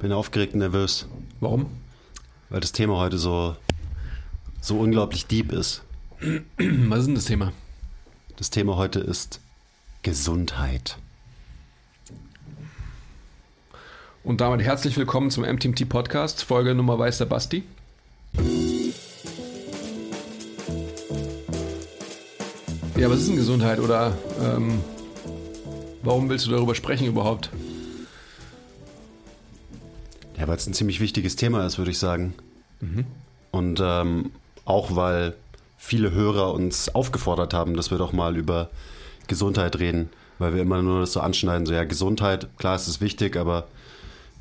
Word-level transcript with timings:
Bin 0.00 0.12
aufgeregt 0.12 0.52
und 0.52 0.60
nervös, 0.60 1.06
Warum? 1.40 1.66
weil 2.50 2.60
das 2.60 2.70
Thema 2.70 2.98
heute 2.98 3.18
so, 3.18 3.56
so 4.60 4.78
unglaublich 4.78 5.26
deep 5.26 5.50
ist. 5.50 5.82
Was 6.20 7.00
ist 7.00 7.06
denn 7.06 7.14
das 7.16 7.24
Thema? 7.24 7.52
Das 8.36 8.50
Thema 8.50 8.76
heute 8.76 9.00
ist 9.00 9.40
Gesundheit. 10.02 10.98
Und 14.22 14.40
damit 14.40 14.62
herzlich 14.62 14.96
willkommen 14.96 15.30
zum 15.32 15.44
MTMT 15.44 15.88
Podcast, 15.88 16.44
Folge 16.44 16.74
Nummer 16.76 16.96
weiß 16.98 17.18
der 17.18 17.26
Basti. 17.26 17.64
Ja, 22.96 23.10
was 23.10 23.18
ist 23.20 23.28
denn 23.28 23.36
Gesundheit 23.36 23.80
oder 23.80 24.16
ähm, 24.40 24.80
warum 26.02 26.28
willst 26.28 26.46
du 26.46 26.50
darüber 26.50 26.76
sprechen 26.76 27.06
überhaupt? 27.06 27.50
Weil 30.48 30.56
es 30.56 30.66
ein 30.66 30.72
ziemlich 30.72 30.98
wichtiges 31.00 31.36
Thema 31.36 31.66
ist, 31.66 31.76
würde 31.76 31.90
ich 31.90 31.98
sagen. 31.98 32.32
Und 33.50 33.80
ähm, 33.82 34.30
auch 34.64 34.96
weil 34.96 35.34
viele 35.76 36.10
Hörer 36.12 36.54
uns 36.54 36.94
aufgefordert 36.94 37.52
haben, 37.52 37.76
dass 37.76 37.90
wir 37.90 37.98
doch 37.98 38.12
mal 38.12 38.36
über 38.36 38.70
Gesundheit 39.26 39.78
reden, 39.78 40.08
weil 40.38 40.54
wir 40.54 40.62
immer 40.62 40.80
nur 40.82 41.00
das 41.00 41.12
so 41.12 41.20
anschneiden, 41.20 41.66
so 41.66 41.74
ja, 41.74 41.84
Gesundheit, 41.84 42.48
klar 42.58 42.76
ist 42.76 42.88
es 42.88 43.00
wichtig, 43.00 43.36
aber 43.36 43.68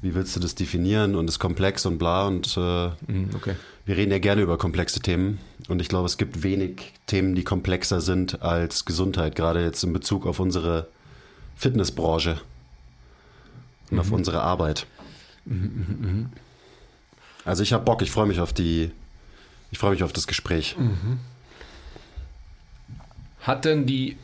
wie 0.01 0.15
willst 0.15 0.35
du 0.35 0.39
das 0.39 0.55
definieren 0.55 1.15
und 1.15 1.27
ist 1.27 1.39
komplex 1.39 1.85
und 1.85 1.97
bla 1.97 2.27
und 2.27 2.55
äh, 2.55 2.89
Mhm, 3.07 3.29
okay. 3.35 3.55
wir 3.85 3.97
reden 3.97 4.11
ja 4.11 4.19
gerne 4.19 4.43
über 4.43 4.57
komplexe 4.57 4.99
Themen 4.99 5.39
und 5.67 5.81
ich 5.81 5.89
glaube, 5.89 6.05
es 6.05 6.17
gibt 6.17 6.43
wenig 6.43 6.93
Themen, 7.07 7.35
die 7.35 7.43
komplexer 7.43 7.99
sind 7.99 8.41
als 8.41 8.85
Gesundheit, 8.85 9.35
gerade 9.35 9.63
jetzt 9.63 9.83
in 9.83 9.91
Bezug 9.93 10.25
auf 10.25 10.39
unsere 10.39 10.87
Fitnessbranche 11.55 12.39
und 13.91 13.99
auf 13.99 14.11
unsere 14.11 14.41
Arbeit. 14.41 14.85
Also 17.45 17.63
ich 17.63 17.73
habe 17.73 17.85
Bock, 17.85 18.01
ich 18.01 18.11
freue 18.11 18.25
mich 18.27 18.39
auf 18.39 18.53
die, 18.53 18.91
ich 19.71 19.77
freue 19.77 19.91
mich 19.91 20.03
auf 20.03 20.13
das 20.13 20.27
Gespräch. 20.27 20.75
Hat 23.41 23.65
denn 23.65 23.85
die 23.85 24.17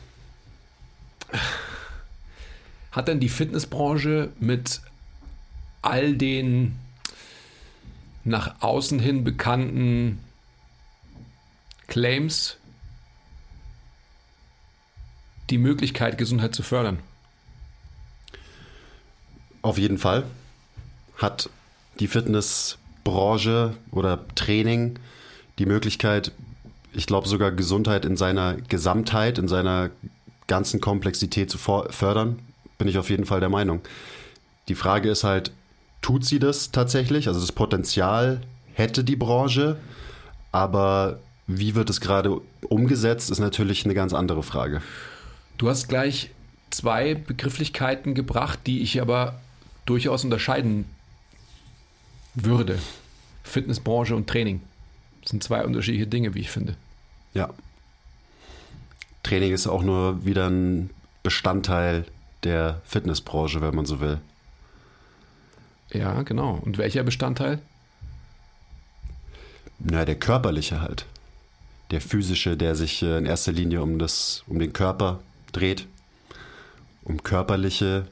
hat 2.92 3.08
denn 3.08 3.18
die 3.18 3.28
Fitnessbranche 3.28 4.30
mit 4.38 4.80
all 5.82 6.14
den 6.16 6.78
nach 8.22 8.62
außen 8.62 9.00
hin 9.00 9.24
bekannten 9.24 10.20
Claims 11.88 12.56
die 15.50 15.58
Möglichkeit, 15.58 16.18
Gesundheit 16.18 16.54
zu 16.54 16.62
fördern? 16.62 16.98
Auf 19.62 19.76
jeden 19.76 19.98
Fall 19.98 20.24
hat 21.16 21.48
die 22.00 22.08
Fitnessbranche 22.08 23.74
oder 23.90 24.24
Training 24.34 24.98
die 25.58 25.66
Möglichkeit, 25.66 26.32
ich 26.92 27.06
glaube 27.06 27.28
sogar 27.28 27.52
Gesundheit 27.52 28.04
in 28.04 28.16
seiner 28.16 28.54
Gesamtheit, 28.68 29.38
in 29.38 29.48
seiner 29.48 29.90
ganzen 30.46 30.80
Komplexität 30.80 31.50
zu 31.50 31.58
fördern, 31.58 32.38
bin 32.78 32.88
ich 32.88 32.98
auf 32.98 33.10
jeden 33.10 33.24
Fall 33.24 33.40
der 33.40 33.48
Meinung. 33.48 33.80
Die 34.68 34.74
Frage 34.74 35.10
ist 35.10 35.24
halt, 35.24 35.52
tut 36.02 36.24
sie 36.24 36.38
das 36.38 36.70
tatsächlich? 36.70 37.28
Also 37.28 37.40
das 37.40 37.52
Potenzial 37.52 38.40
hätte 38.74 39.04
die 39.04 39.16
Branche, 39.16 39.78
aber 40.52 41.20
wie 41.46 41.74
wird 41.74 41.90
es 41.90 42.00
gerade 42.00 42.40
umgesetzt, 42.68 43.30
ist 43.30 43.38
natürlich 43.38 43.84
eine 43.84 43.94
ganz 43.94 44.12
andere 44.14 44.42
Frage. 44.42 44.82
Du 45.58 45.68
hast 45.68 45.88
gleich 45.88 46.30
zwei 46.70 47.14
Begrifflichkeiten 47.14 48.14
gebracht, 48.14 48.60
die 48.66 48.82
ich 48.82 49.00
aber 49.00 49.40
durchaus 49.86 50.24
unterscheiden 50.24 50.86
würde. 52.34 52.78
Fitnessbranche 53.42 54.16
und 54.16 54.28
Training. 54.28 54.60
Das 55.22 55.30
sind 55.30 55.42
zwei 55.42 55.64
unterschiedliche 55.64 56.06
Dinge, 56.06 56.34
wie 56.34 56.40
ich 56.40 56.50
finde. 56.50 56.76
Ja. 57.32 57.50
Training 59.22 59.52
ist 59.52 59.66
auch 59.66 59.82
nur 59.82 60.24
wieder 60.24 60.48
ein 60.48 60.90
Bestandteil 61.22 62.04
der 62.42 62.82
Fitnessbranche, 62.84 63.60
wenn 63.60 63.74
man 63.74 63.86
so 63.86 64.00
will. 64.00 64.20
Ja, 65.92 66.22
genau. 66.22 66.60
Und 66.62 66.78
welcher 66.78 67.02
Bestandteil? 67.02 67.60
Na, 69.78 70.04
der 70.04 70.16
körperliche 70.16 70.80
halt. 70.80 71.06
Der 71.90 72.00
physische, 72.00 72.56
der 72.56 72.74
sich 72.74 73.02
äh, 73.02 73.18
in 73.18 73.26
erster 73.26 73.52
Linie 73.52 73.82
um, 73.82 73.98
das, 73.98 74.42
um 74.46 74.58
den 74.58 74.72
Körper 74.72 75.20
dreht. 75.52 75.86
Um 77.04 77.22
körperliche 77.22 78.06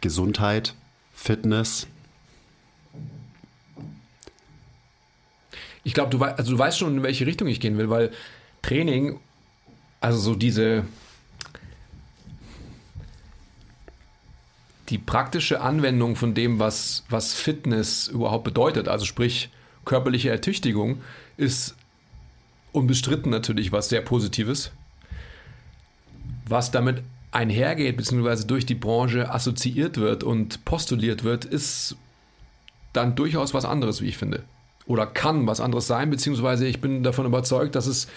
Gesundheit, 0.00 0.74
Fitness. 1.14 1.86
Ich 5.88 5.94
glaube, 5.94 6.10
du, 6.10 6.22
also 6.22 6.52
du 6.52 6.58
weißt 6.58 6.78
schon, 6.78 6.98
in 6.98 7.02
welche 7.02 7.24
Richtung 7.24 7.48
ich 7.48 7.60
gehen 7.60 7.78
will, 7.78 7.88
weil 7.88 8.10
Training, 8.60 9.18
also 10.02 10.18
so 10.18 10.34
diese 10.34 10.84
die 14.90 14.98
praktische 14.98 15.62
Anwendung 15.62 16.14
von 16.14 16.34
dem, 16.34 16.58
was, 16.58 17.04
was 17.08 17.32
Fitness 17.32 18.06
überhaupt 18.06 18.44
bedeutet, 18.44 18.86
also 18.86 19.06
sprich 19.06 19.48
körperliche 19.86 20.28
Ertüchtigung, 20.28 21.00
ist 21.38 21.74
unbestritten 22.72 23.30
natürlich 23.30 23.72
was 23.72 23.88
sehr 23.88 24.02
Positives. 24.02 24.72
Was 26.44 26.70
damit 26.70 27.02
einhergeht, 27.30 27.96
beziehungsweise 27.96 28.46
durch 28.46 28.66
die 28.66 28.74
Branche 28.74 29.32
assoziiert 29.32 29.96
wird 29.96 30.22
und 30.22 30.66
postuliert 30.66 31.24
wird, 31.24 31.46
ist 31.46 31.96
dann 32.92 33.14
durchaus 33.14 33.54
was 33.54 33.64
anderes, 33.64 34.02
wie 34.02 34.08
ich 34.08 34.18
finde. 34.18 34.44
Oder 34.88 35.06
kann 35.06 35.46
was 35.46 35.60
anderes 35.60 35.86
sein, 35.86 36.10
beziehungsweise 36.10 36.66
ich 36.66 36.80
bin 36.80 37.04
davon 37.04 37.26
überzeugt, 37.26 37.76
dass 37.76 37.86
es 37.86 38.08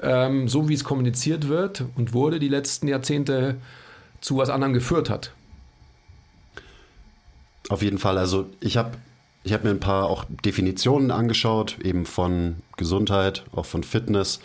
ähm, 0.00 0.48
so 0.48 0.68
wie 0.68 0.74
es 0.74 0.84
kommuniziert 0.84 1.48
wird 1.48 1.84
und 1.96 2.14
wurde 2.14 2.38
die 2.38 2.48
letzten 2.48 2.88
Jahrzehnte 2.88 3.56
zu 4.20 4.36
was 4.36 4.48
anderem 4.48 4.72
geführt 4.72 5.10
hat. 5.10 5.32
Auf 7.68 7.82
jeden 7.82 7.98
Fall. 7.98 8.18
Also 8.18 8.46
ich 8.60 8.76
habe 8.76 8.92
ich 9.44 9.52
hab 9.52 9.64
mir 9.64 9.70
ein 9.70 9.80
paar 9.80 10.06
auch 10.06 10.24
Definitionen 10.44 11.10
angeschaut, 11.10 11.78
eben 11.82 12.06
von 12.06 12.56
Gesundheit, 12.76 13.44
auch 13.52 13.66
von 13.66 13.82
Fitness. 13.82 14.40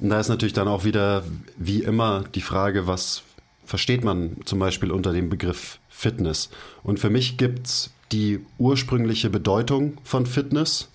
Und 0.00 0.08
da 0.08 0.18
ist 0.18 0.28
natürlich 0.28 0.54
dann 0.54 0.68
auch 0.68 0.84
wieder, 0.84 1.24
wie 1.58 1.82
immer, 1.82 2.24
die 2.34 2.40
Frage, 2.40 2.86
was 2.86 3.22
versteht 3.66 4.04
man 4.04 4.38
zum 4.46 4.58
Beispiel 4.58 4.90
unter 4.90 5.12
dem 5.12 5.28
Begriff 5.28 5.78
Fitness? 5.90 6.48
Und 6.82 6.98
für 6.98 7.10
mich 7.10 7.36
gibt's 7.36 7.90
die 8.12 8.40
ursprüngliche 8.58 9.30
Bedeutung 9.30 9.98
von 10.04 10.26
Fitness, 10.26 10.88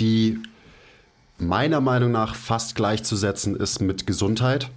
die 0.00 0.38
meiner 1.38 1.80
Meinung 1.80 2.12
nach 2.12 2.34
fast 2.34 2.74
gleichzusetzen 2.74 3.56
ist 3.56 3.80
mit 3.80 4.06
Gesundheit. 4.06 4.70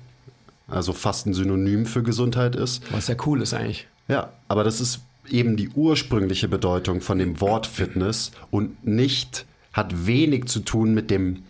Also 0.68 0.94
fast 0.94 1.26
ein 1.26 1.34
Synonym 1.34 1.86
für 1.86 2.04
Gesundheit 2.04 2.56
ist. 2.56 2.84
Was 2.92 3.08
ja 3.08 3.16
cool 3.26 3.42
ist 3.42 3.54
eigentlich. 3.54 3.88
Ja, 4.08 4.32
aber 4.48 4.64
das 4.64 4.82
ist 4.82 5.02
eben 5.30 5.58
die 5.58 5.70
ursprüngliche 5.70 6.48
Bedeutung 6.48 7.02
von 7.02 7.18
dem 7.18 7.42
Wort 7.42 7.68
Fitness 7.68 8.32
und 8.52 8.86
nicht, 8.86 9.46
hat 9.74 10.08
wenig 10.08 10.46
zu 10.46 10.60
tun 10.62 10.94
mit 10.94 11.12
dem 11.12 11.44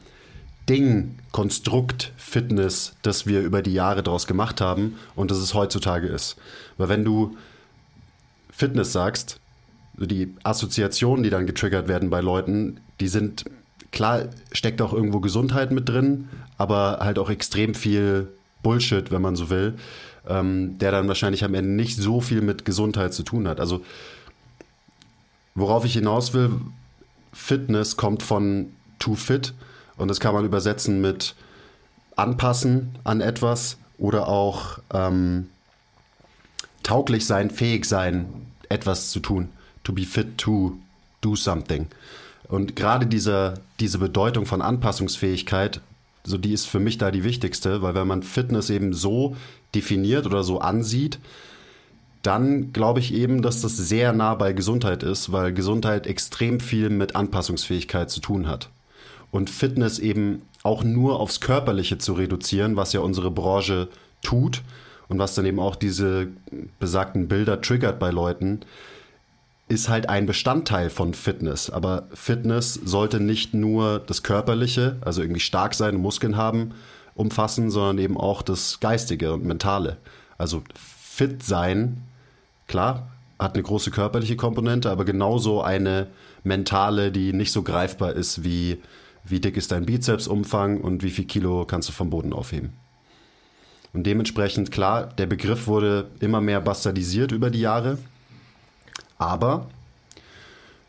Ding, 0.68 1.16
Konstrukt 1.32 2.12
Fitness, 2.18 2.94
das 3.02 3.26
wir 3.26 3.42
über 3.42 3.62
die 3.62 3.74
Jahre 3.74 4.04
daraus 4.04 4.28
gemacht 4.28 4.62
haben 4.62 4.98
und 5.16 5.32
das 5.32 5.38
es 5.40 5.54
heutzutage 5.54 6.08
ist. 6.08 6.36
Weil 6.78 6.90
wenn 6.90 7.04
du 7.04 7.38
Fitness 8.52 8.92
sagst, 8.92 9.39
so 10.00 10.06
die 10.06 10.34
Assoziationen, 10.44 11.24
die 11.24 11.30
dann 11.30 11.46
getriggert 11.46 11.90
werden 11.90 12.10
bei 12.10 12.22
Leuten, 12.22 12.80
die 13.02 13.10
sind, 13.10 13.44
klar 13.92 14.30
steckt 14.54 14.82
auch 14.82 14.94
irgendwo 14.94 15.20
Gesundheit 15.20 15.72
mit 15.72 15.90
drin, 15.90 16.30
aber 16.58 17.00
halt 17.02 17.20
auch 17.20 17.30
extrem 17.30 17.76
viel 17.76 18.30
Bullshit, 18.64 19.12
wenn 19.12 19.22
man 19.22 19.36
so 19.36 19.50
will, 19.50 19.76
ähm, 20.28 20.78
der 20.80 20.92
dann 20.92 21.10
wahrscheinlich 21.10 21.44
am 21.44 21.54
Ende 21.54 21.72
nicht 21.72 21.98
so 21.98 22.22
viel 22.22 22.42
mit 22.42 22.64
Gesundheit 22.64 23.14
zu 23.14 23.24
tun 23.24 23.48
hat. 23.48 23.60
Also 23.60 23.82
worauf 25.54 25.84
ich 25.84 25.94
hinaus 25.94 26.34
will, 26.34 26.50
Fitness 27.34 27.98
kommt 27.98 28.24
von 28.24 28.72
to 29.00 29.16
fit 29.16 29.54
und 29.98 30.08
das 30.08 30.22
kann 30.22 30.34
man 30.34 30.46
übersetzen 30.46 31.02
mit 31.02 31.36
anpassen 32.16 32.98
an 33.04 33.20
etwas 33.20 33.78
oder 33.98 34.30
auch 34.30 34.80
ähm, 34.94 35.50
tauglich 36.84 37.26
sein, 37.26 37.50
fähig 37.50 37.86
sein, 37.86 38.48
etwas 38.70 39.12
zu 39.12 39.20
tun. 39.20 39.50
To 39.90 39.96
be 39.96 40.06
fit 40.06 40.38
to 40.38 40.78
do 41.22 41.36
something. 41.36 41.88
Und 42.48 42.76
gerade 42.76 43.08
diese, 43.08 43.56
diese 43.80 43.98
Bedeutung 43.98 44.46
von 44.46 44.62
Anpassungsfähigkeit, 44.62 45.82
so 46.24 46.38
die 46.38 46.54
ist 46.54 46.68
für 46.68 46.80
mich 46.80 47.00
da 47.00 47.10
die 47.10 47.24
wichtigste, 47.24 47.82
weil 47.82 47.96
wenn 47.96 48.06
man 48.06 48.22
Fitness 48.22 48.70
eben 48.70 48.94
so 48.94 49.36
definiert 49.74 50.28
oder 50.28 50.44
so 50.44 50.60
ansieht, 50.60 51.18
dann 52.22 52.72
glaube 52.72 53.00
ich 53.00 53.16
eben, 53.16 53.42
dass 53.42 53.62
das 53.62 53.78
sehr 53.78 54.14
nah 54.14 54.36
bei 54.36 54.54
Gesundheit 54.54 55.02
ist, 55.02 55.32
weil 55.32 55.54
Gesundheit 55.54 56.06
extrem 56.06 56.60
viel 56.60 56.92
mit 56.92 57.16
Anpassungsfähigkeit 57.16 58.12
zu 58.12 58.20
tun 58.20 58.48
hat. 58.48 58.70
Und 59.32 59.50
Fitness 59.50 59.98
eben 59.98 60.44
auch 60.62 60.84
nur 60.84 61.20
aufs 61.20 61.40
Körperliche 61.40 61.98
zu 61.98 62.14
reduzieren, 62.14 62.76
was 62.76 62.94
ja 62.94 63.00
unsere 63.00 63.32
Branche 63.32 63.88
tut 64.22 64.62
und 65.08 65.18
was 65.18 65.34
dann 65.34 65.48
eben 65.48 65.60
auch 65.60 65.76
diese 65.76 66.28
besagten 66.80 67.28
Bilder 67.28 67.60
triggert 67.62 67.98
bei 67.98 68.12
Leuten, 68.12 68.60
ist 69.70 69.88
halt 69.88 70.10
ein 70.10 70.26
Bestandteil 70.26 70.90
von 70.90 71.14
Fitness. 71.14 71.70
Aber 71.70 72.08
Fitness 72.14 72.74
sollte 72.74 73.20
nicht 73.20 73.54
nur 73.54 74.00
das 74.00 74.24
Körperliche, 74.24 74.98
also 75.02 75.22
irgendwie 75.22 75.40
stark 75.40 75.74
sein, 75.74 75.96
Muskeln 75.96 76.36
haben, 76.36 76.72
umfassen, 77.16 77.72
sondern 77.72 77.98
eben 78.00 78.18
auch 78.18 78.42
das 78.42 78.80
Geistige 78.80 79.34
und 79.34 79.46
Mentale. 79.46 79.98
Also 80.38 80.64
fit 80.76 81.44
sein, 81.44 82.04
klar, 82.68 83.10
hat 83.38 83.54
eine 83.54 83.64
große 83.64 83.92
körperliche 83.92 84.36
Komponente, 84.36 84.90
aber 84.90 85.06
genauso 85.06 85.62
eine 85.62 86.08
mentale, 86.44 87.12
die 87.12 87.32
nicht 87.32 87.52
so 87.52 87.64
greifbar 87.64 88.14
ist 88.14 88.44
wie 88.44 88.80
wie 89.30 89.40
dick 89.40 89.58
ist 89.58 89.72
dein 89.72 89.86
Bizepsumfang 89.86 90.82
und 90.82 91.04
wie 91.04 91.10
viel 91.10 91.26
Kilo 91.26 91.66
kannst 91.66 91.90
du 91.90 91.94
vom 91.94 92.10
Boden 92.10 92.34
aufheben. 92.34 92.74
Und 93.94 94.06
dementsprechend, 94.06 94.72
klar, 94.72 95.08
der 95.18 95.26
Begriff 95.26 95.68
wurde 95.68 96.08
immer 96.20 96.42
mehr 96.42 96.62
bastardisiert 96.62 97.32
über 97.32 97.50
die 97.50 97.62
Jahre. 97.62 97.98
Aber 99.20 99.68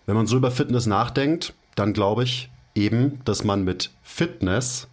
wenn 0.06 0.14
man 0.16 0.26
so 0.26 0.36
über 0.36 0.50
Fitness 0.50 0.86
nachdenkt, 0.86 1.52
dann 1.74 1.92
glaube 1.92 2.24
ich 2.24 2.48
eben, 2.74 3.20
dass 3.24 3.44
man 3.44 3.64
mit 3.64 3.90
Fitness 4.02 4.88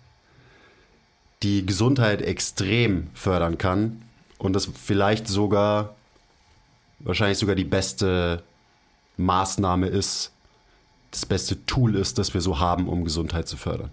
die 1.44 1.66
Gesundheit 1.66 2.22
extrem 2.22 3.10
fördern 3.14 3.58
kann 3.58 4.02
und 4.38 4.54
das 4.54 4.66
vielleicht 4.66 5.28
sogar, 5.28 5.96
wahrscheinlich 7.00 7.38
sogar 7.38 7.56
die 7.56 7.64
beste 7.64 8.44
Maßnahme 9.18 9.88
ist, 9.88 10.32
das 11.12 11.26
beste 11.26 11.66
Tool 11.66 11.96
ist, 11.96 12.18
das 12.18 12.34
wir 12.34 12.42
so 12.42 12.60
haben, 12.60 12.90
um 12.90 13.04
Gesundheit 13.04 13.48
zu 13.48 13.56
fördern. 13.56 13.92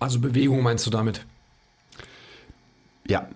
Also 0.00 0.20
Bewegung 0.20 0.62
meinst 0.62 0.86
du 0.86 0.90
damit? 0.90 1.24
Ja. 3.06 3.28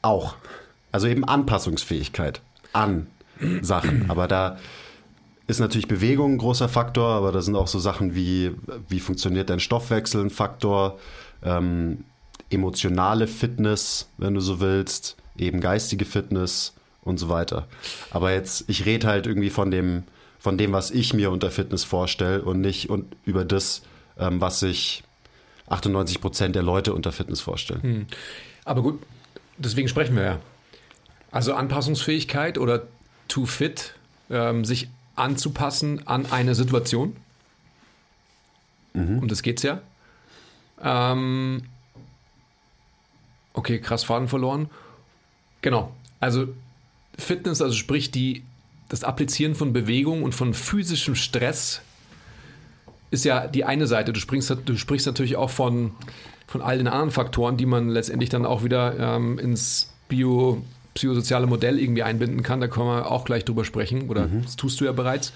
Auch. 0.00 0.36
Also 0.92 1.08
eben 1.08 1.24
Anpassungsfähigkeit 1.24 2.40
an 2.72 3.06
Sachen. 3.62 4.10
Aber 4.10 4.28
da 4.28 4.58
ist 5.46 5.58
natürlich 5.58 5.88
Bewegung 5.88 6.34
ein 6.34 6.38
großer 6.38 6.68
Faktor, 6.68 7.08
aber 7.08 7.32
da 7.32 7.42
sind 7.42 7.56
auch 7.56 7.66
so 7.66 7.78
Sachen 7.78 8.14
wie, 8.14 8.52
wie 8.88 9.00
funktioniert 9.00 9.50
dein 9.50 9.60
Stoffwechsel 9.60 10.22
ein 10.22 10.30
Faktor, 10.30 10.98
ähm, 11.42 12.04
emotionale 12.50 13.26
Fitness, 13.26 14.08
wenn 14.18 14.34
du 14.34 14.40
so 14.40 14.60
willst, 14.60 15.16
eben 15.36 15.60
geistige 15.60 16.04
Fitness 16.04 16.74
und 17.02 17.18
so 17.18 17.28
weiter. 17.28 17.66
Aber 18.10 18.32
jetzt, 18.32 18.64
ich 18.68 18.86
rede 18.86 19.06
halt 19.06 19.26
irgendwie 19.26 19.50
von 19.50 19.70
dem, 19.70 20.04
von 20.38 20.58
dem, 20.58 20.72
was 20.72 20.90
ich 20.90 21.14
mir 21.14 21.30
unter 21.30 21.50
Fitness 21.50 21.84
vorstelle 21.84 22.42
und 22.42 22.60
nicht 22.60 22.90
und 22.90 23.16
über 23.24 23.44
das, 23.44 23.82
ähm, 24.18 24.40
was 24.40 24.60
sich 24.60 25.02
98 25.68 26.20
Prozent 26.20 26.54
der 26.54 26.62
Leute 26.62 26.94
unter 26.94 27.12
Fitness 27.12 27.40
vorstellen. 27.40 27.82
Hm. 27.82 28.06
Aber 28.64 28.82
gut, 28.82 29.00
deswegen 29.58 29.88
sprechen 29.88 30.16
wir 30.16 30.22
ja. 30.22 30.38
Also 31.32 31.54
Anpassungsfähigkeit 31.54 32.58
oder 32.58 32.86
to 33.26 33.46
fit, 33.46 33.94
ähm, 34.30 34.64
sich 34.64 34.88
anzupassen 35.16 36.06
an 36.06 36.30
eine 36.30 36.54
Situation. 36.54 37.16
Mhm. 38.92 39.18
Um 39.20 39.28
das 39.28 39.42
geht's 39.42 39.62
ja. 39.62 39.80
Ähm, 40.82 41.62
okay, 43.54 43.80
krass 43.80 44.04
Faden 44.04 44.28
verloren. 44.28 44.68
Genau. 45.62 45.94
Also 46.20 46.48
Fitness, 47.18 47.62
also 47.62 47.74
sprich 47.74 48.10
die, 48.10 48.42
das 48.88 49.04
Applizieren 49.04 49.54
von 49.54 49.72
Bewegung 49.72 50.22
und 50.22 50.34
von 50.34 50.54
physischem 50.54 51.14
Stress 51.14 51.80
ist 53.10 53.24
ja 53.24 53.46
die 53.46 53.64
eine 53.64 53.86
Seite. 53.86 54.12
Du, 54.12 54.20
springst, 54.20 54.54
du 54.64 54.76
sprichst 54.76 55.06
natürlich 55.06 55.36
auch 55.36 55.50
von, 55.50 55.92
von 56.46 56.62
all 56.62 56.78
den 56.78 56.88
anderen 56.88 57.10
Faktoren, 57.10 57.56
die 57.56 57.66
man 57.66 57.88
letztendlich 57.88 58.30
dann 58.30 58.46
auch 58.46 58.64
wieder 58.64 58.98
ähm, 58.98 59.38
ins 59.38 59.92
Bio, 60.08 60.62
psychosoziale 60.94 61.46
Modell 61.46 61.78
irgendwie 61.78 62.02
einbinden 62.02 62.42
kann. 62.42 62.60
Da 62.60 62.68
können 62.68 62.86
wir 62.86 63.10
auch 63.10 63.24
gleich 63.24 63.44
drüber 63.44 63.64
sprechen, 63.64 64.08
oder 64.08 64.26
mhm. 64.26 64.42
das 64.42 64.56
tust 64.56 64.80
du 64.80 64.84
ja 64.84 64.92
bereits. 64.92 65.32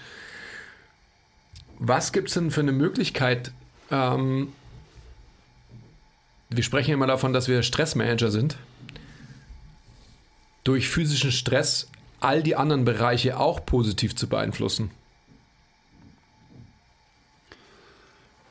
Was 1.79 2.13
gibt 2.13 2.29
es 2.29 2.35
denn 2.35 2.51
für 2.51 2.61
eine 2.61 2.73
Möglichkeit? 2.73 3.53
Ähm, 3.91 4.53
wir 6.49 6.63
sprechen 6.63 6.93
immer 6.93 7.07
davon, 7.07 7.33
dass 7.33 7.49
wir 7.49 7.63
Stressmanager 7.63 8.31
sind. 8.31 8.57
Durch 10.65 10.89
physischen 10.89 11.33
Stress 11.33 11.89
all 12.21 12.43
die 12.43 12.57
anderen 12.57 12.85
Bereiche 12.85 13.39
auch 13.39 13.65
positiv 13.65 14.17
zu 14.17 14.29
beeinflussen. 14.29 14.91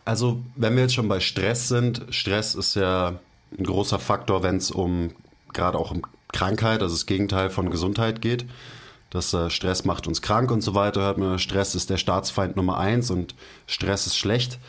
Also, 0.06 0.40
wenn 0.56 0.76
wir 0.76 0.84
jetzt 0.84 0.94
schon 0.94 1.08
bei 1.08 1.20
Stress 1.20 1.68
sind, 1.68 2.06
Stress 2.10 2.54
ist 2.54 2.76
ja 2.76 3.20
ein 3.58 3.64
großer 3.64 3.98
Faktor, 3.98 4.44
wenn 4.44 4.58
es 4.58 4.70
um 4.70 5.16
gerade 5.52 5.80
auch 5.80 5.92
um 5.92 6.04
Krankheit, 6.32 6.82
also 6.82 6.94
das 6.94 7.06
Gegenteil 7.06 7.50
von 7.50 7.70
Gesundheit 7.70 8.22
geht. 8.22 8.46
Dass 9.10 9.34
äh, 9.34 9.50
Stress 9.50 9.86
macht 9.86 10.08
uns 10.08 10.22
krank 10.22 10.52
und 10.52 10.62
so 10.62 10.76
weiter. 10.76 11.02
Hört 11.02 11.18
man, 11.18 11.40
Stress 11.40 11.76
ist 11.76 11.90
der 11.90 11.98
Staatsfeind 11.98 12.56
Nummer 12.56 12.78
eins 12.78 13.12
und 13.12 13.36
Stress 13.68 14.08
ist 14.08 14.18
schlecht. 14.18 14.60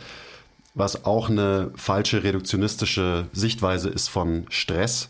Was 0.75 1.05
auch 1.05 1.31
eine 1.31 1.71
falsche 1.75 2.23
reduktionistische 2.23 3.27
Sichtweise 3.33 3.89
ist 3.89 4.09
von 4.09 4.47
Stress. 4.51 5.09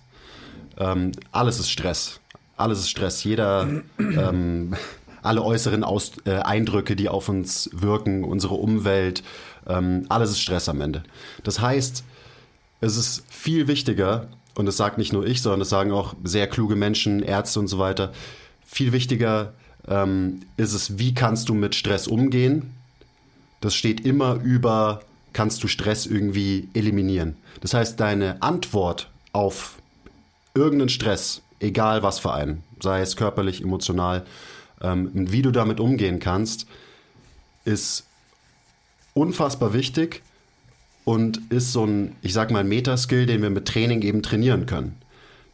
Ähm, 0.79 1.13
alles 1.33 1.59
ist 1.59 1.71
Stress. 1.71 2.21
Alles 2.57 2.79
ist 2.81 2.91
Stress. 2.91 3.25
Jeder, 3.25 3.69
ähm, 3.99 4.75
alle 5.23 5.43
äußeren 5.43 5.85
Aus 5.85 6.13
äh, 6.25 6.37
Eindrücke, 6.37 6.97
die 6.97 7.09
auf 7.09 7.29
uns 7.29 7.69
wirken, 7.73 8.25
unsere 8.25 8.55
Umwelt, 8.55 9.23
ähm, 9.67 10.07
alles 10.09 10.31
ist 10.31 10.41
Stress 10.41 10.69
am 10.69 10.81
Ende. 10.81 11.03
Das 11.43 11.61
heißt, 11.61 12.05
es 12.81 12.97
ist 12.97 13.25
viel 13.29 13.67
wichtiger, 13.69 14.29
und 14.56 14.67
das 14.67 14.76
sagt 14.76 14.99
nicht 14.99 15.12
nur 15.12 15.26
ich, 15.26 15.43
sondern 15.43 15.61
das 15.61 15.69
sagen 15.69 15.93
auch 15.93 16.14
sehr 16.25 16.49
kluge 16.49 16.76
Menschen, 16.76 17.23
Ärzte 17.23 17.61
und 17.61 17.69
so 17.69 17.79
weiter, 17.79 18.12
viel 18.67 18.93
wichtiger 18.93 19.53
ähm, 19.87 20.43
ist 20.56 20.73
es, 20.73 20.99
wie 20.99 21.14
kannst 21.14 21.49
du 21.49 21.55
mit 21.55 21.75
Stress 21.75 22.08
umgehen? 22.08 22.75
Das 23.61 23.75
steht 23.75 24.00
immer 24.05 24.35
über, 24.35 25.00
kannst 25.32 25.62
du 25.62 25.69
Stress 25.69 26.06
irgendwie 26.06 26.69
eliminieren. 26.75 27.37
Das 27.61 27.75
heißt, 27.75 28.00
deine 28.00 28.43
Antwort 28.43 29.11
auf 29.32 29.76
irgendeinen 30.55 30.88
Stress, 30.88 31.43
egal 31.61 32.02
was 32.02 32.19
für 32.19 32.32
einen, 32.32 32.62
sei 32.81 33.00
es 33.00 33.17
körperlich, 33.17 33.62
emotional, 33.62 34.25
ähm, 34.81 35.11
wie 35.12 35.43
du 35.43 35.50
damit 35.50 35.81
umgehen 35.81 36.19
kannst, 36.19 36.67
ist 37.64 38.05
unfassbar 39.12 39.73
wichtig 39.75 40.23
und 41.06 41.41
ist 41.53 41.73
so 41.73 41.87
ein, 41.87 42.17
ich 42.20 42.32
sag 42.32 42.50
mal, 42.50 42.64
Metaskill, 42.64 43.26
den 43.26 43.41
wir 43.41 43.49
mit 43.49 43.67
Training 43.67 44.03
eben 44.03 44.25
trainieren 44.25 44.67
können. 44.67 44.97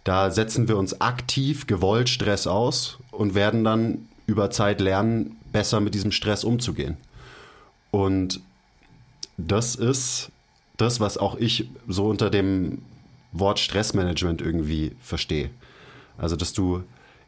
Da 0.03 0.31
setzen 0.31 0.67
wir 0.67 0.79
uns 0.79 1.03
aktiv, 1.03 1.67
gewollt 1.67 2.09
Stress 2.09 2.47
aus 2.47 2.99
und 3.11 3.35
werden 3.35 3.63
dann 3.63 4.09
über 4.27 4.51
Zeit 4.51 4.81
lernen, 4.81 5.37
besser 5.53 5.81
mit 5.81 5.93
diesem 5.93 6.11
Stress 6.11 6.43
umzugehen. 6.43 6.97
Und 7.91 8.41
das 9.37 9.75
ist 9.75 10.31
das, 10.79 11.01
was 11.01 11.19
auch 11.19 11.37
ich 11.37 11.69
so 11.87 12.09
unter 12.09 12.31
dem 12.31 12.79
Wort 13.33 13.59
Stressmanagement 13.59 14.41
irgendwie 14.41 14.93
verstehe. 15.03 15.51
Also, 16.17 16.35
dass 16.35 16.55
du 16.55 16.83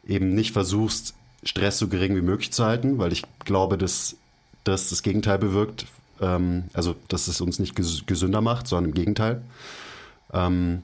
eben 0.07 0.33
nicht 0.33 0.51
versuchst, 0.51 1.13
Stress 1.43 1.77
so 1.77 1.89
gering 1.89 2.15
wie 2.15 2.21
möglich 2.21 2.51
zu 2.51 2.65
halten, 2.65 2.97
weil 2.97 3.13
ich 3.13 3.21
glaube, 3.45 3.77
dass 3.77 4.15
das 4.63 4.89
das 4.89 5.03
Gegenteil 5.03 5.37
bewirkt 5.37 5.85
ähm, 6.21 6.65
also, 6.73 6.95
dass 7.07 7.27
es 7.27 7.41
uns 7.41 7.59
nicht 7.59 7.75
gesünder 7.75 8.41
macht, 8.41 8.67
sondern 8.67 8.91
im 8.91 8.95
Gegenteil. 8.95 9.41
Ähm, 10.33 10.83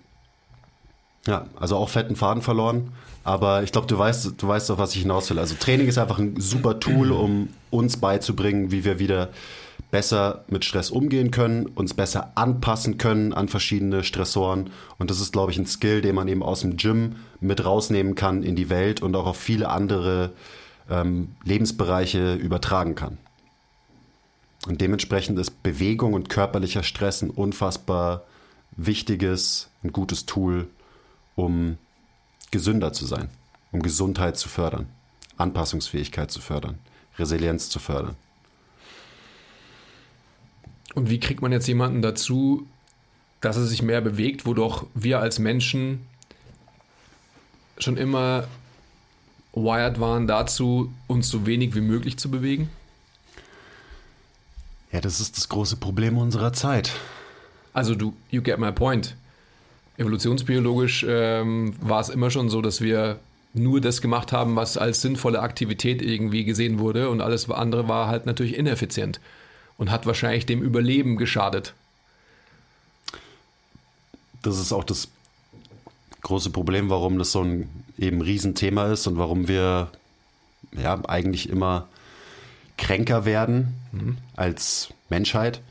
ja, 1.28 1.46
also 1.60 1.78
auch 1.78 1.90
fetten 1.90 2.16
Faden 2.16 2.42
verloren. 2.42 2.92
Aber 3.24 3.62
ich 3.64 3.72
glaube, 3.72 3.88
du 3.88 3.98
weißt, 3.98 4.34
du 4.38 4.48
weißt 4.48 4.70
doch, 4.70 4.80
was 4.80 4.96
ich 4.96 5.02
hinaus 5.02 5.30
will. 5.30 5.38
Also 5.38 5.56
Training 5.56 5.88
ist 5.88 6.00
einfach 6.00 6.18
ein 6.18 6.40
super 6.40 6.80
Tool, 6.80 7.12
um 7.12 7.50
uns 7.70 7.98
beizubringen, 7.98 8.72
wie 8.72 8.84
wir 8.84 8.98
wieder 8.98 9.30
besser 9.92 10.46
mit 10.48 10.66
Stress 10.66 10.90
umgehen 10.90 11.32
können, 11.32 11.68
uns 11.68 11.94
besser 11.94 12.32
anpassen 12.36 12.98
können 12.98 13.34
an 13.34 13.50
verschiedene 13.50 14.04
Stressoren. 14.04 14.72
Und 14.98 15.12
das 15.12 15.20
ist, 15.20 15.34
glaube 15.34 15.52
ich, 15.52 15.60
ein 15.60 15.68
Skill, 15.68 16.02
den 16.02 16.16
man 16.16 16.28
eben 16.30 16.42
aus 16.42 16.62
dem 16.62 16.78
Gym 16.78 17.18
mit 17.42 17.64
rausnehmen 17.64 18.16
kann 18.16 18.42
in 18.42 18.56
die 18.56 18.70
Welt 18.70 19.02
und 19.02 19.16
auch 19.16 19.28
auf 19.28 19.38
viele 19.38 19.70
andere 19.70 20.32
ähm, 20.90 21.36
Lebensbereiche 21.44 22.36
übertragen 22.36 22.96
kann. 22.96 23.18
Und 24.68 24.82
dementsprechend 24.82 25.40
ist 25.40 25.64
Bewegung 25.64 26.14
und 26.14 26.30
körperlicher 26.30 26.84
Stress 26.84 27.22
ein 27.22 27.32
unfassbar 27.32 28.24
wichtiges, 28.72 29.70
ein 29.84 29.92
gutes 29.92 30.26
Tool, 30.26 30.68
um 31.36 31.78
gesünder 32.52 32.94
zu 32.94 33.06
sein, 33.06 33.30
um 33.72 33.82
Gesundheit 33.82 34.38
zu 34.38 34.50
fördern, 34.50 34.88
Anpassungsfähigkeit 35.38 36.30
zu 36.30 36.42
fördern, 36.42 36.78
Resilienz 37.18 37.70
zu 37.70 37.80
fördern. 37.80 38.16
Und 40.94 41.10
wie 41.10 41.20
kriegt 41.20 41.42
man 41.42 41.52
jetzt 41.52 41.68
jemanden 41.68 42.02
dazu, 42.02 42.68
dass 43.40 43.58
er 43.58 43.66
sich 43.66 43.82
mehr 43.82 44.02
bewegt, 44.02 44.46
wo 44.46 44.54
doch 44.54 44.86
wir 44.94 45.20
als 45.20 45.40
Menschen 45.40 46.06
schon 47.78 47.98
immer 47.98 48.48
wired 49.54 50.00
waren 50.00 50.28
dazu, 50.28 50.94
uns 51.08 51.30
so 51.30 51.46
wenig 51.46 51.74
wie 51.74 51.82
möglich 51.82 52.18
zu 52.18 52.30
bewegen? 52.30 52.70
Ja, 54.92 55.00
das 55.02 55.20
ist 55.20 55.38
das 55.38 55.50
große 55.50 55.78
Problem 55.78 56.18
unserer 56.18 56.54
Zeit. 56.54 56.92
Also 57.74 57.96
du, 57.96 58.14
you 58.30 58.42
get 58.42 58.60
my 58.60 58.72
point. 58.72 59.16
Evolutionsbiologisch 59.98 61.06
ähm, 61.08 61.76
war 61.80 62.02
es 62.02 62.10
immer 62.10 62.32
schon 62.32 62.50
so, 62.50 62.62
dass 62.62 62.82
wir 62.82 63.20
nur 63.54 63.82
das 63.82 64.02
gemacht 64.02 64.32
haben, 64.32 64.56
was 64.56 64.78
als 64.78 65.02
sinnvolle 65.02 65.42
Aktivität 65.42 66.02
irgendwie 66.02 66.44
gesehen 66.44 66.80
wurde 66.80 67.10
und 67.10 67.22
alles 67.22 67.50
andere 67.50 67.88
war 67.88 68.08
halt 68.08 68.26
natürlich 68.26 68.58
ineffizient 68.58 69.20
und 69.78 69.92
hat 69.92 70.06
wahrscheinlich 70.06 70.46
dem 70.46 70.62
Überleben 70.62 71.18
geschadet. 71.18 71.74
Das 74.42 74.60
ist 74.60 74.72
auch 74.72 74.84
das 74.84 75.10
große 76.22 76.50
Problem, 76.50 76.90
warum 76.90 77.18
das 77.18 77.32
so 77.32 77.44
ein 77.44 77.70
eben 77.98 78.22
Riesenthema 78.22 78.92
ist 78.92 79.08
und 79.08 79.18
warum 79.18 79.48
wir 79.48 79.90
ja 80.72 81.00
eigentlich 81.08 81.50
immer 81.50 81.88
kränker 82.82 83.26
werden 83.26 83.78
als 84.36 84.94
Menschheit, 85.10 85.62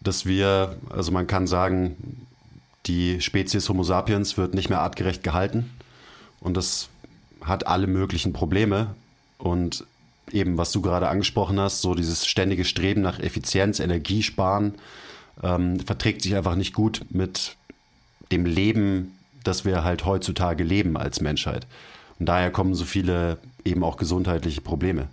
dass 0.00 0.24
wir, 0.26 0.76
also 0.88 1.12
man 1.12 1.26
kann 1.26 1.46
sagen, 1.46 2.26
die 2.86 3.20
Spezies 3.20 3.68
Homo 3.68 3.82
sapiens 3.82 4.36
wird 4.36 4.54
nicht 4.54 4.70
mehr 4.70 4.80
artgerecht 4.80 5.22
gehalten 5.22 5.70
und 6.40 6.56
das 6.56 6.88
hat 7.42 7.66
alle 7.66 7.86
möglichen 7.86 8.32
Probleme 8.32 8.94
und 9.38 9.84
eben, 10.32 10.56
was 10.56 10.72
du 10.72 10.80
gerade 10.80 11.08
angesprochen 11.08 11.60
hast, 11.60 11.82
so 11.82 11.94
dieses 11.94 12.26
ständige 12.26 12.64
Streben 12.64 13.02
nach 13.02 13.20
Effizienz, 13.20 13.78
Energiesparen, 13.78 14.74
ähm, 15.42 15.78
verträgt 15.80 16.22
sich 16.22 16.34
einfach 16.34 16.56
nicht 16.56 16.72
gut 16.72 17.04
mit 17.10 17.56
dem 18.32 18.46
Leben, 18.46 19.18
das 19.44 19.64
wir 19.64 19.84
halt 19.84 20.06
heutzutage 20.06 20.64
leben 20.64 20.96
als 20.96 21.20
Menschheit. 21.20 21.66
Und 22.18 22.26
daher 22.26 22.50
kommen 22.50 22.74
so 22.74 22.84
viele 22.84 23.38
eben 23.64 23.84
auch 23.84 23.98
gesundheitliche 23.98 24.62
Probleme. 24.62 25.08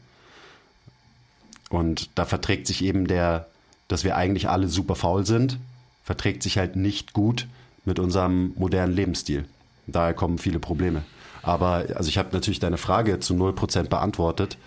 Und 1.69 2.09
da 2.15 2.25
verträgt 2.25 2.67
sich 2.67 2.83
eben 2.83 3.07
der, 3.07 3.47
dass 3.87 4.03
wir 4.03 4.15
eigentlich 4.15 4.49
alle 4.49 4.67
super 4.67 4.95
faul 4.95 5.25
sind, 5.25 5.59
verträgt 6.03 6.43
sich 6.43 6.57
halt 6.57 6.75
nicht 6.75 7.13
gut 7.13 7.47
mit 7.85 7.99
unserem 7.99 8.53
modernen 8.55 8.93
Lebensstil. 8.93 9.45
Daher 9.87 10.13
kommen 10.13 10.37
viele 10.37 10.59
Probleme. 10.59 11.03
Aber 11.41 11.85
also 11.95 12.07
ich 12.07 12.17
habe 12.17 12.29
natürlich 12.31 12.59
deine 12.59 12.77
Frage 12.77 13.19
zu 13.19 13.33
0% 13.33 13.89
beantwortet. 13.89 14.57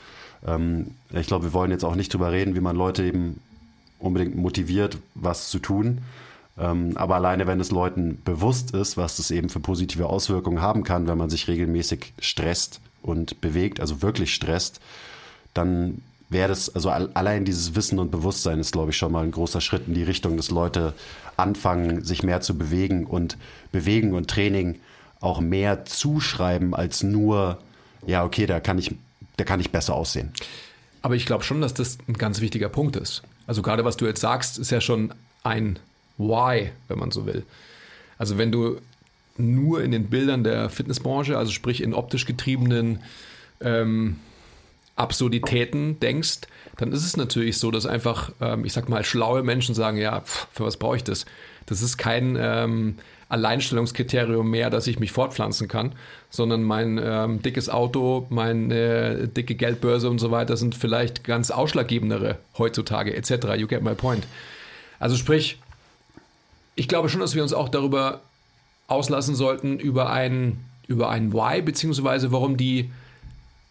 Ähm, 0.46 0.92
ich 1.10 1.26
glaube, 1.26 1.46
wir 1.46 1.52
wollen 1.52 1.70
jetzt 1.70 1.84
auch 1.84 1.94
nicht 1.94 2.12
drüber 2.12 2.32
reden, 2.32 2.54
wie 2.54 2.60
man 2.60 2.76
Leute 2.76 3.04
eben 3.04 3.40
unbedingt 3.98 4.36
motiviert, 4.36 4.98
was 5.14 5.48
zu 5.48 5.58
tun. 5.58 6.02
Ähm, 6.58 6.92
aber 6.96 7.16
alleine, 7.16 7.46
wenn 7.46 7.60
es 7.60 7.70
Leuten 7.70 8.20
bewusst 8.24 8.72
ist, 8.72 8.96
was 8.96 9.16
das 9.16 9.30
eben 9.30 9.48
für 9.48 9.60
positive 9.60 10.06
Auswirkungen 10.06 10.60
haben 10.60 10.84
kann, 10.84 11.06
wenn 11.06 11.18
man 11.18 11.30
sich 11.30 11.48
regelmäßig 11.48 12.12
stresst 12.18 12.80
und 13.02 13.40
bewegt, 13.40 13.80
also 13.80 14.02
wirklich 14.02 14.34
stresst, 14.34 14.80
dann 15.54 16.02
wäre 16.28 16.48
das, 16.48 16.74
also 16.74 16.90
allein 16.90 17.44
dieses 17.44 17.74
Wissen 17.74 17.98
und 17.98 18.10
Bewusstsein 18.10 18.58
ist, 18.58 18.72
glaube 18.72 18.90
ich, 18.90 18.96
schon 18.96 19.12
mal 19.12 19.24
ein 19.24 19.30
großer 19.30 19.60
Schritt 19.60 19.86
in 19.86 19.94
die 19.94 20.02
Richtung, 20.02 20.36
dass 20.36 20.50
Leute 20.50 20.92
anfangen, 21.36 22.04
sich 22.04 22.22
mehr 22.22 22.40
zu 22.40 22.56
bewegen 22.56 23.06
und 23.06 23.36
Bewegen 23.72 24.14
und 24.14 24.28
Training 24.28 24.80
auch 25.20 25.40
mehr 25.40 25.84
zuschreiben 25.84 26.74
als 26.74 27.02
nur, 27.02 27.58
ja, 28.06 28.24
okay, 28.24 28.46
da 28.46 28.60
kann 28.60 28.78
ich, 28.78 28.94
da 29.36 29.44
kann 29.44 29.60
ich 29.60 29.70
besser 29.70 29.94
aussehen. 29.94 30.32
Aber 31.02 31.14
ich 31.14 31.26
glaube 31.26 31.44
schon, 31.44 31.60
dass 31.60 31.74
das 31.74 31.98
ein 32.08 32.14
ganz 32.14 32.40
wichtiger 32.40 32.68
Punkt 32.68 32.96
ist. 32.96 33.22
Also 33.46 33.62
gerade 33.62 33.84
was 33.84 33.96
du 33.96 34.06
jetzt 34.06 34.20
sagst, 34.20 34.58
ist 34.58 34.70
ja 34.70 34.80
schon 34.80 35.14
ein 35.44 35.78
Why, 36.18 36.70
wenn 36.88 36.98
man 36.98 37.10
so 37.12 37.26
will. 37.26 37.44
Also 38.18 38.38
wenn 38.38 38.50
du 38.50 38.80
nur 39.36 39.82
in 39.82 39.90
den 39.90 40.06
Bildern 40.06 40.42
der 40.42 40.70
Fitnessbranche, 40.70 41.38
also 41.38 41.52
sprich 41.52 41.82
in 41.82 41.94
optisch 41.94 42.26
getriebenen 42.26 43.00
ähm, 43.60 44.16
Absurditäten 44.96 46.00
denkst, 46.00 46.40
dann 46.78 46.92
ist 46.92 47.04
es 47.04 47.16
natürlich 47.16 47.58
so, 47.58 47.70
dass 47.70 47.86
einfach, 47.86 48.32
ähm, 48.40 48.64
ich 48.64 48.72
sag 48.72 48.88
mal, 48.88 49.04
schlaue 49.04 49.42
Menschen 49.42 49.74
sagen, 49.74 49.98
ja, 49.98 50.20
pff, 50.20 50.48
für 50.52 50.64
was 50.64 50.76
brauche 50.76 50.96
ich 50.96 51.04
das? 51.04 51.26
Das 51.66 51.82
ist 51.82 51.96
kein 51.98 52.36
ähm, 52.38 52.96
Alleinstellungskriterium 53.28 54.48
mehr, 54.48 54.70
dass 54.70 54.86
ich 54.86 54.98
mich 55.00 55.12
fortpflanzen 55.12 55.68
kann, 55.68 55.92
sondern 56.30 56.62
mein 56.62 57.00
ähm, 57.02 57.42
dickes 57.42 57.68
Auto, 57.68 58.26
meine 58.30 59.28
dicke 59.28 59.54
Geldbörse 59.54 60.08
und 60.08 60.18
so 60.18 60.30
weiter 60.30 60.56
sind 60.56 60.74
vielleicht 60.74 61.24
ganz 61.24 61.50
ausschlaggebendere 61.50 62.38
heutzutage 62.56 63.14
etc. 63.14 63.56
You 63.56 63.66
get 63.66 63.82
my 63.82 63.94
point. 63.94 64.26
Also 64.98 65.16
sprich, 65.16 65.58
ich 66.76 66.88
glaube 66.88 67.08
schon, 67.08 67.20
dass 67.20 67.34
wir 67.34 67.42
uns 67.42 67.52
auch 67.52 67.68
darüber 67.68 68.20
auslassen 68.86 69.34
sollten, 69.34 69.78
über 69.78 70.10
ein, 70.10 70.64
über 70.86 71.10
ein 71.10 71.32
Why, 71.32 71.62
beziehungsweise 71.62 72.30
warum 72.30 72.56
die, 72.56 72.90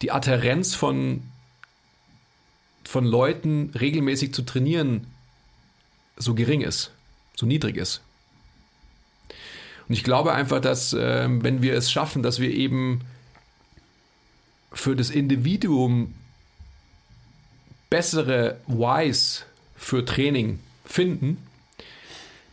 die 0.02 0.12
Adherenz 0.12 0.76
von, 0.76 1.24
von 2.84 3.06
Leuten 3.06 3.72
regelmäßig 3.80 4.34
zu 4.34 4.44
trainieren 4.44 5.08
so 6.18 6.34
gering 6.34 6.62
ist, 6.62 6.92
so 7.36 7.46
niedrig 7.46 7.78
ist. 7.78 8.02
Und 9.88 9.94
ich 9.94 10.04
glaube 10.04 10.34
einfach, 10.34 10.62
dass 10.62 10.94
äh, 10.94 11.28
wenn 11.30 11.62
wir 11.62 11.74
es 11.76 11.92
schaffen, 11.92 12.24
dass 12.24 12.40
wir 12.40 12.52
eben 12.52 13.02
für 14.72 14.96
das 14.96 15.10
Individuum 15.10 16.14
bessere 17.90 18.60
Whys 18.68 19.46
für 19.76 20.04
Training 20.04 20.60
finden, 20.86 21.38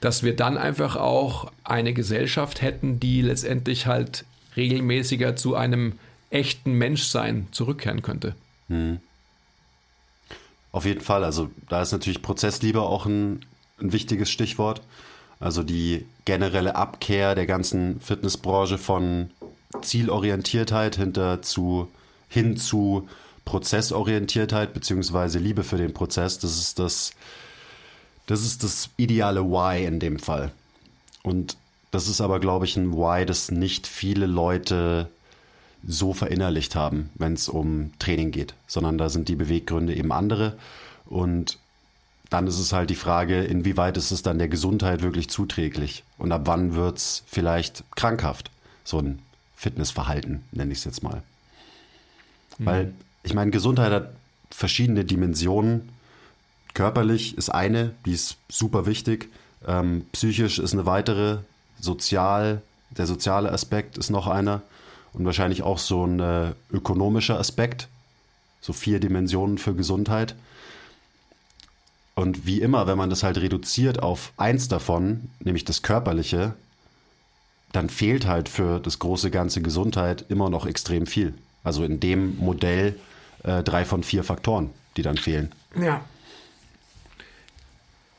dass 0.00 0.22
wir 0.22 0.36
dann 0.36 0.58
einfach 0.58 0.96
auch 0.96 1.50
eine 1.64 1.94
Gesellschaft 1.94 2.60
hätten, 2.60 3.00
die 3.00 3.22
letztendlich 3.22 3.86
halt 3.86 4.24
regelmäßiger 4.56 5.36
zu 5.36 5.54
einem 5.54 5.98
echten 6.32 6.72
Menschsein 6.72 7.46
zurückkehren 7.52 8.02
könnte. 8.02 8.34
Hm. 8.68 9.00
Auf 10.72 10.86
jeden 10.86 11.02
Fall. 11.02 11.24
Also 11.24 11.50
da 11.68 11.82
ist 11.82 11.92
natürlich 11.92 12.22
Prozessliebe 12.22 12.80
auch 12.80 13.06
ein, 13.06 13.44
ein 13.80 13.92
wichtiges 13.92 14.30
Stichwort. 14.30 14.80
Also 15.38 15.62
die 15.62 16.06
generelle 16.24 16.76
Abkehr 16.76 17.34
der 17.34 17.46
ganzen 17.46 18.00
Fitnessbranche 18.00 18.78
von 18.78 19.30
Zielorientiertheit 19.82 20.96
hinter 20.96 21.42
zu, 21.42 21.88
hin 22.28 22.56
zu 22.56 23.08
Prozessorientiertheit 23.44 24.72
beziehungsweise 24.72 25.38
Liebe 25.38 25.64
für 25.64 25.76
den 25.76 25.92
Prozess. 25.92 26.38
Das 26.38 26.58
ist 26.58 26.78
das, 26.78 27.12
das 28.26 28.42
ist 28.42 28.62
das 28.62 28.90
ideale 28.96 29.44
Why 29.44 29.84
in 29.84 30.00
dem 30.00 30.18
Fall. 30.18 30.52
Und 31.22 31.56
das 31.90 32.08
ist 32.08 32.20
aber, 32.20 32.40
glaube 32.40 32.64
ich, 32.64 32.76
ein 32.76 32.92
Why, 32.92 33.26
das 33.26 33.50
nicht 33.50 33.86
viele 33.86 34.26
Leute 34.26 35.10
so 35.86 36.12
verinnerlicht 36.12 36.74
haben, 36.74 37.10
wenn 37.14 37.34
es 37.34 37.48
um 37.48 37.92
Training 37.98 38.30
geht, 38.30 38.54
sondern 38.66 38.98
da 38.98 39.08
sind 39.08 39.28
die 39.28 39.36
Beweggründe 39.36 39.94
eben 39.94 40.12
andere. 40.12 40.56
Und 41.06 41.58
dann 42.30 42.46
ist 42.46 42.58
es 42.58 42.72
halt 42.72 42.90
die 42.90 42.94
Frage, 42.94 43.44
inwieweit 43.44 43.96
ist 43.96 44.10
es 44.10 44.22
dann 44.22 44.38
der 44.38 44.48
Gesundheit 44.48 45.02
wirklich 45.02 45.28
zuträglich 45.28 46.04
und 46.18 46.32
ab 46.32 46.42
wann 46.44 46.74
wird 46.74 46.98
es 46.98 47.24
vielleicht 47.26 47.84
krankhaft, 47.94 48.50
so 48.84 48.98
ein 48.98 49.18
Fitnessverhalten, 49.56 50.42
nenne 50.50 50.72
ich 50.72 50.78
es 50.78 50.84
jetzt 50.84 51.02
mal. 51.02 51.22
Mhm. 52.58 52.66
Weil 52.66 52.92
ich 53.22 53.34
meine, 53.34 53.50
Gesundheit 53.50 53.92
hat 53.92 54.12
verschiedene 54.50 55.04
Dimensionen 55.04 55.90
Körperlich 56.74 57.36
ist 57.36 57.50
eine, 57.50 57.94
die 58.06 58.12
ist 58.12 58.36
super 58.48 58.86
wichtig. 58.86 59.28
Ähm, 59.66 60.06
psychisch 60.12 60.58
ist 60.58 60.72
eine 60.72 60.86
weitere. 60.86 61.38
Sozial, 61.78 62.62
der 62.90 63.06
soziale 63.06 63.50
Aspekt 63.50 63.98
ist 63.98 64.10
noch 64.10 64.28
einer. 64.28 64.62
Und 65.12 65.24
wahrscheinlich 65.24 65.62
auch 65.62 65.78
so 65.78 66.06
ein 66.06 66.20
äh, 66.20 66.52
ökonomischer 66.72 67.38
Aspekt. 67.38 67.88
So 68.60 68.72
vier 68.72 69.00
Dimensionen 69.00 69.58
für 69.58 69.74
Gesundheit. 69.74 70.34
Und 72.14 72.46
wie 72.46 72.60
immer, 72.60 72.86
wenn 72.86 72.98
man 72.98 73.10
das 73.10 73.22
halt 73.22 73.38
reduziert 73.38 74.02
auf 74.02 74.32
eins 74.36 74.68
davon, 74.68 75.30
nämlich 75.40 75.64
das 75.64 75.82
Körperliche, 75.82 76.54
dann 77.72 77.88
fehlt 77.88 78.26
halt 78.26 78.48
für 78.48 78.80
das 78.80 78.98
große 78.98 79.30
ganze 79.30 79.62
Gesundheit 79.62 80.26
immer 80.28 80.50
noch 80.50 80.66
extrem 80.66 81.06
viel. 81.06 81.34
Also 81.64 81.84
in 81.84 82.00
dem 82.00 82.38
Modell 82.38 82.98
äh, 83.44 83.62
drei 83.62 83.84
von 83.84 84.02
vier 84.02 84.24
Faktoren, 84.24 84.70
die 84.96 85.02
dann 85.02 85.16
fehlen. 85.16 85.52
Ja, 85.74 86.02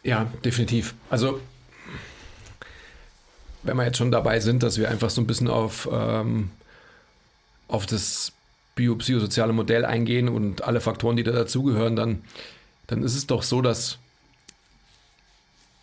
ja, 0.03 0.27
definitiv. 0.43 0.95
Also, 1.09 1.39
wenn 3.63 3.77
wir 3.77 3.85
jetzt 3.85 3.97
schon 3.97 4.11
dabei 4.11 4.41
sind, 4.41 4.61
dass 4.61 4.77
wir 4.77 4.89
einfach 4.89 5.09
so 5.09 5.21
ein 5.21 5.27
bisschen 5.27 5.47
auf, 5.47 5.87
ähm, 5.91 6.51
auf 7.67 7.85
das 7.85 8.33
biopsychosoziale 8.75 9.53
Modell 9.53 9.85
eingehen 9.85 10.29
und 10.29 10.63
alle 10.63 10.81
Faktoren, 10.81 11.15
die 11.15 11.23
da 11.23 11.31
dazugehören, 11.31 11.95
dann, 11.95 12.23
dann 12.87 13.03
ist 13.03 13.15
es 13.15 13.27
doch 13.27 13.43
so, 13.43 13.61
dass, 13.61 13.97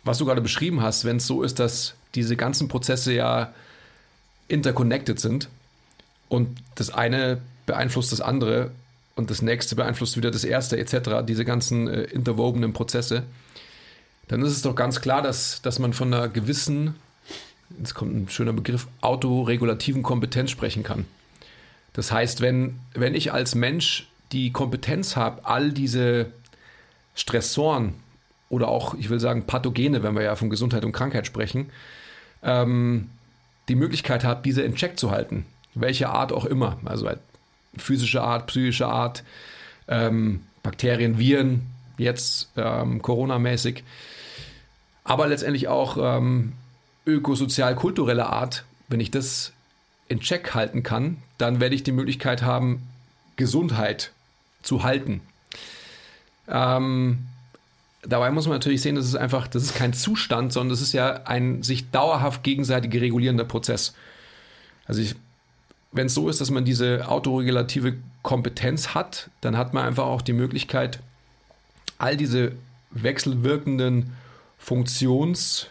was 0.03 0.17
du 0.17 0.25
gerade 0.25 0.41
beschrieben 0.41 0.81
hast, 0.81 1.05
wenn 1.05 1.17
es 1.17 1.27
so 1.27 1.43
ist, 1.43 1.59
dass 1.59 1.95
diese 2.15 2.35
ganzen 2.35 2.67
Prozesse 2.67 3.13
ja 3.13 3.53
interconnected 4.47 5.19
sind 5.19 5.47
und 6.27 6.57
das 6.75 6.89
eine 6.89 7.41
beeinflusst 7.65 8.11
das 8.11 8.19
andere 8.19 8.71
und 9.15 9.29
das 9.29 9.41
nächste 9.41 9.75
beeinflusst 9.75 10.17
wieder 10.17 10.31
das 10.31 10.43
erste 10.43 10.77
etc., 10.77 11.25
diese 11.25 11.45
ganzen 11.45 11.87
äh, 11.87 12.03
interwobenen 12.03 12.73
Prozesse, 12.73 13.23
dann 14.27 14.41
ist 14.41 14.51
es 14.51 14.61
doch 14.61 14.75
ganz 14.75 15.01
klar, 15.01 15.21
dass, 15.21 15.61
dass 15.61 15.79
man 15.79 15.93
von 15.93 16.13
einer 16.13 16.27
gewissen, 16.27 16.95
jetzt 17.79 17.93
kommt 17.93 18.15
ein 18.15 18.29
schöner 18.29 18.53
Begriff, 18.53 18.87
autoregulativen 19.01 20.03
Kompetenz 20.03 20.51
sprechen 20.51 20.83
kann. 20.83 21.05
Das 21.93 22.11
heißt, 22.11 22.41
wenn, 22.41 22.79
wenn 22.93 23.15
ich 23.15 23.33
als 23.33 23.55
Mensch 23.55 24.07
die 24.31 24.51
Kompetenz 24.51 25.15
habe, 25.15 25.45
all 25.45 25.71
diese 25.71 26.31
Stressoren 27.15 27.95
oder 28.49 28.67
auch, 28.67 28.93
ich 28.95 29.09
will 29.09 29.19
sagen, 29.19 29.45
Pathogene, 29.45 30.03
wenn 30.03 30.15
wir 30.15 30.23
ja 30.23 30.35
von 30.35 30.49
Gesundheit 30.49 30.85
und 30.85 30.91
Krankheit 30.93 31.27
sprechen, 31.27 31.69
ähm, 32.43 33.09
die 33.67 33.75
Möglichkeit 33.75 34.23
habe, 34.23 34.41
diese 34.43 34.61
in 34.61 34.75
Check 34.75 34.97
zu 34.97 35.11
halten. 35.11 35.45
welche 35.73 36.09
Art 36.09 36.33
auch 36.33 36.43
immer, 36.43 36.77
also 36.83 37.07
halt 37.07 37.19
physische 37.77 38.21
Art, 38.21 38.47
psychische 38.47 38.87
Art, 38.87 39.23
ähm, 39.87 40.41
Bakterien, 40.63 41.17
Viren, 41.17 41.67
jetzt 41.97 42.49
ähm, 42.57 43.01
Corona-mäßig, 43.01 43.85
aber 45.05 45.27
letztendlich 45.27 45.69
auch 45.69 45.97
ähm, 45.97 46.51
ökosozial-kulturelle 47.05 48.27
Art, 48.27 48.65
wenn 48.89 48.99
ich 48.99 49.11
das 49.11 49.53
in 50.11 50.19
Check 50.19 50.53
halten 50.53 50.83
kann, 50.83 51.17
dann 51.37 51.61
werde 51.61 51.73
ich 51.73 51.83
die 51.83 51.93
Möglichkeit 51.93 52.41
haben, 52.41 52.83
Gesundheit 53.37 54.11
zu 54.61 54.83
halten. 54.83 55.21
Ähm, 56.49 57.27
dabei 58.03 58.29
muss 58.29 58.45
man 58.45 58.55
natürlich 58.55 58.81
sehen, 58.81 58.95
dass 58.95 59.05
es 59.05 59.15
einfach, 59.15 59.47
das 59.47 59.63
ist 59.63 59.73
kein 59.73 59.93
Zustand, 59.93 60.51
sondern 60.51 60.71
das 60.71 60.81
ist 60.81 60.91
ja 60.91 61.23
ein 61.23 61.63
sich 61.63 61.91
dauerhaft 61.91 62.43
gegenseitig 62.43 62.93
regulierender 62.99 63.45
Prozess. 63.45 63.95
Also 64.85 65.01
wenn 65.93 66.07
es 66.07 66.13
so 66.13 66.27
ist, 66.27 66.41
dass 66.41 66.51
man 66.51 66.65
diese 66.65 67.07
autoregulative 67.07 67.95
Kompetenz 68.21 68.89
hat, 68.89 69.29
dann 69.39 69.57
hat 69.57 69.73
man 69.73 69.85
einfach 69.85 70.05
auch 70.05 70.21
die 70.21 70.33
Möglichkeit, 70.33 70.99
all 71.97 72.17
diese 72.17 72.51
wechselwirkenden 72.91 74.11
Funktionsketten 74.57 75.67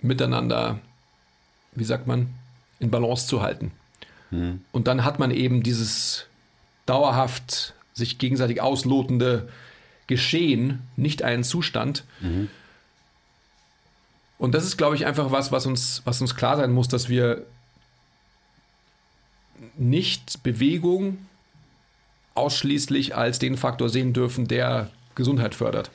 miteinander, 0.00 0.80
wie 1.72 1.84
sagt 1.84 2.06
man, 2.06 2.34
in 2.78 2.90
Balance 2.90 3.26
zu 3.26 3.42
halten. 3.42 3.72
Mhm. 4.30 4.62
Und 4.72 4.86
dann 4.86 5.04
hat 5.04 5.18
man 5.18 5.30
eben 5.30 5.62
dieses 5.62 6.26
dauerhaft 6.86 7.74
sich 7.94 8.18
gegenseitig 8.18 8.60
auslotende 8.60 9.48
Geschehen, 10.06 10.82
nicht 10.96 11.22
einen 11.22 11.44
Zustand. 11.44 12.04
Mhm. 12.20 12.48
Und 14.38 14.54
das 14.54 14.64
ist, 14.64 14.76
glaube 14.76 14.96
ich, 14.96 15.06
einfach 15.06 15.30
was, 15.30 15.52
was 15.52 15.66
uns, 15.66 16.02
was 16.04 16.20
uns 16.20 16.34
klar 16.34 16.56
sein 16.56 16.72
muss, 16.72 16.88
dass 16.88 17.08
wir 17.08 17.44
nicht 19.76 20.42
Bewegung 20.42 21.18
ausschließlich 22.34 23.14
als 23.14 23.38
den 23.38 23.56
Faktor 23.56 23.88
sehen 23.88 24.12
dürfen, 24.12 24.48
der 24.48 24.90
Gesundheit 25.14 25.54
fördert. 25.54 25.90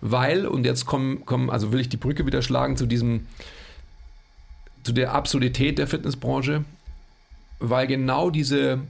Weil, 0.00 0.46
und 0.46 0.64
jetzt 0.64 0.86
kommen, 0.86 1.24
kommen, 1.24 1.50
also 1.50 1.72
will 1.72 1.80
ich 1.80 1.88
die 1.88 1.96
Brücke 1.96 2.26
wieder 2.26 2.42
schlagen 2.42 2.76
zu 2.76 2.86
diesem, 2.86 3.26
zu 4.82 4.92
der 4.92 5.12
Absurdität 5.12 5.78
der 5.78 5.86
Fitnessbranche, 5.86 6.64
weil 7.58 7.86
genau 7.86 8.30
diese, 8.30 8.80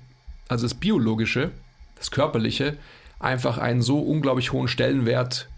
also 0.49 0.65
das 0.65 0.75
Biologische, 0.75 1.51
das 1.97 2.11
Körperliche, 2.11 2.77
einfach 3.19 3.59
einen 3.59 3.83
so 3.83 4.01
unglaublich 4.01 4.53
hohen 4.53 4.69
Stellenwert 4.69 5.49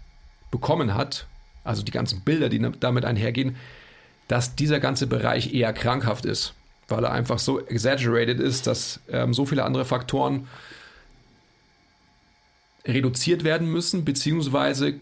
bekommen 0.51 0.93
hat, 0.95 1.27
also 1.63 1.83
die 1.83 1.91
ganzen 1.91 2.21
Bilder, 2.21 2.49
die 2.49 2.59
damit 2.79 3.05
einhergehen, 3.05 3.55
dass 4.27 4.55
dieser 4.55 4.79
ganze 4.79 5.07
Bereich 5.07 5.53
eher 5.53 5.73
krankhaft 5.73 6.25
ist, 6.25 6.53
weil 6.87 7.03
er 7.03 7.11
einfach 7.11 7.39
so 7.39 7.65
exaggerated 7.65 8.39
ist, 8.39 8.67
dass 8.67 8.99
ähm, 9.09 9.33
so 9.33 9.45
viele 9.45 9.63
andere 9.63 9.85
Faktoren 9.85 10.47
reduziert 12.85 13.43
werden 13.43 13.71
müssen, 13.71 14.03
beziehungsweise 14.03 14.95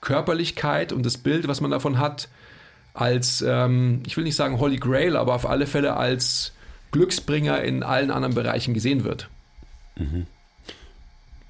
Körperlichkeit 0.00 0.92
und 0.92 1.04
das 1.04 1.18
Bild, 1.18 1.48
was 1.48 1.60
man 1.60 1.70
davon 1.70 1.98
hat, 1.98 2.28
als, 2.94 3.42
ähm, 3.46 4.02
ich 4.06 4.16
will 4.16 4.24
nicht 4.24 4.36
sagen 4.36 4.58
Holy 4.58 4.76
Grail, 4.76 5.16
aber 5.16 5.34
auf 5.34 5.48
alle 5.48 5.66
Fälle 5.66 5.96
als 5.96 6.52
Glücksbringer 6.90 7.62
in 7.62 7.82
allen 7.82 8.10
anderen 8.10 8.34
Bereichen 8.34 8.74
gesehen 8.74 9.04
wird. 9.04 9.28
Mhm. 9.96 10.26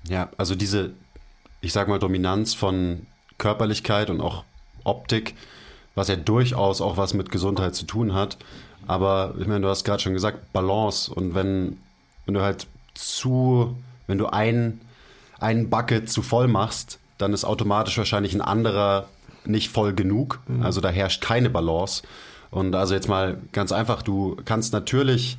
Ja, 0.08 0.30
also 0.36 0.54
diese, 0.54 0.92
ich 1.60 1.72
sag 1.72 1.88
mal, 1.88 1.98
Dominanz 1.98 2.54
von 2.54 3.06
Körperlichkeit 3.38 4.10
und 4.10 4.20
auch 4.20 4.44
Optik, 4.84 5.34
was 5.94 6.08
ja 6.08 6.16
durchaus 6.16 6.80
auch 6.80 6.96
was 6.96 7.14
mit 7.14 7.30
Gesundheit 7.30 7.74
zu 7.74 7.84
tun 7.84 8.14
hat. 8.14 8.38
Aber 8.86 9.34
ich 9.38 9.46
meine, 9.46 9.60
du 9.60 9.68
hast 9.68 9.84
gerade 9.84 10.02
schon 10.02 10.14
gesagt, 10.14 10.52
Balance. 10.52 11.12
Und 11.12 11.34
wenn, 11.34 11.78
wenn 12.24 12.34
du 12.34 12.40
halt 12.40 12.66
zu, 12.94 13.76
wenn 14.06 14.18
du 14.18 14.26
ein, 14.26 14.80
einen 15.38 15.70
Bucket 15.70 16.10
zu 16.10 16.22
voll 16.22 16.48
machst, 16.48 16.98
dann 17.18 17.32
ist 17.32 17.44
automatisch 17.44 17.98
wahrscheinlich 17.98 18.34
ein 18.34 18.40
anderer 18.40 19.08
nicht 19.44 19.70
voll 19.70 19.94
genug. 19.94 20.40
Mhm. 20.46 20.62
Also 20.62 20.80
da 20.80 20.88
herrscht 20.88 21.22
keine 21.22 21.50
Balance. 21.50 22.02
Und 22.50 22.74
also 22.74 22.94
jetzt 22.94 23.08
mal 23.08 23.38
ganz 23.52 23.72
einfach, 23.72 24.02
du 24.02 24.36
kannst 24.44 24.72
natürlich 24.72 25.36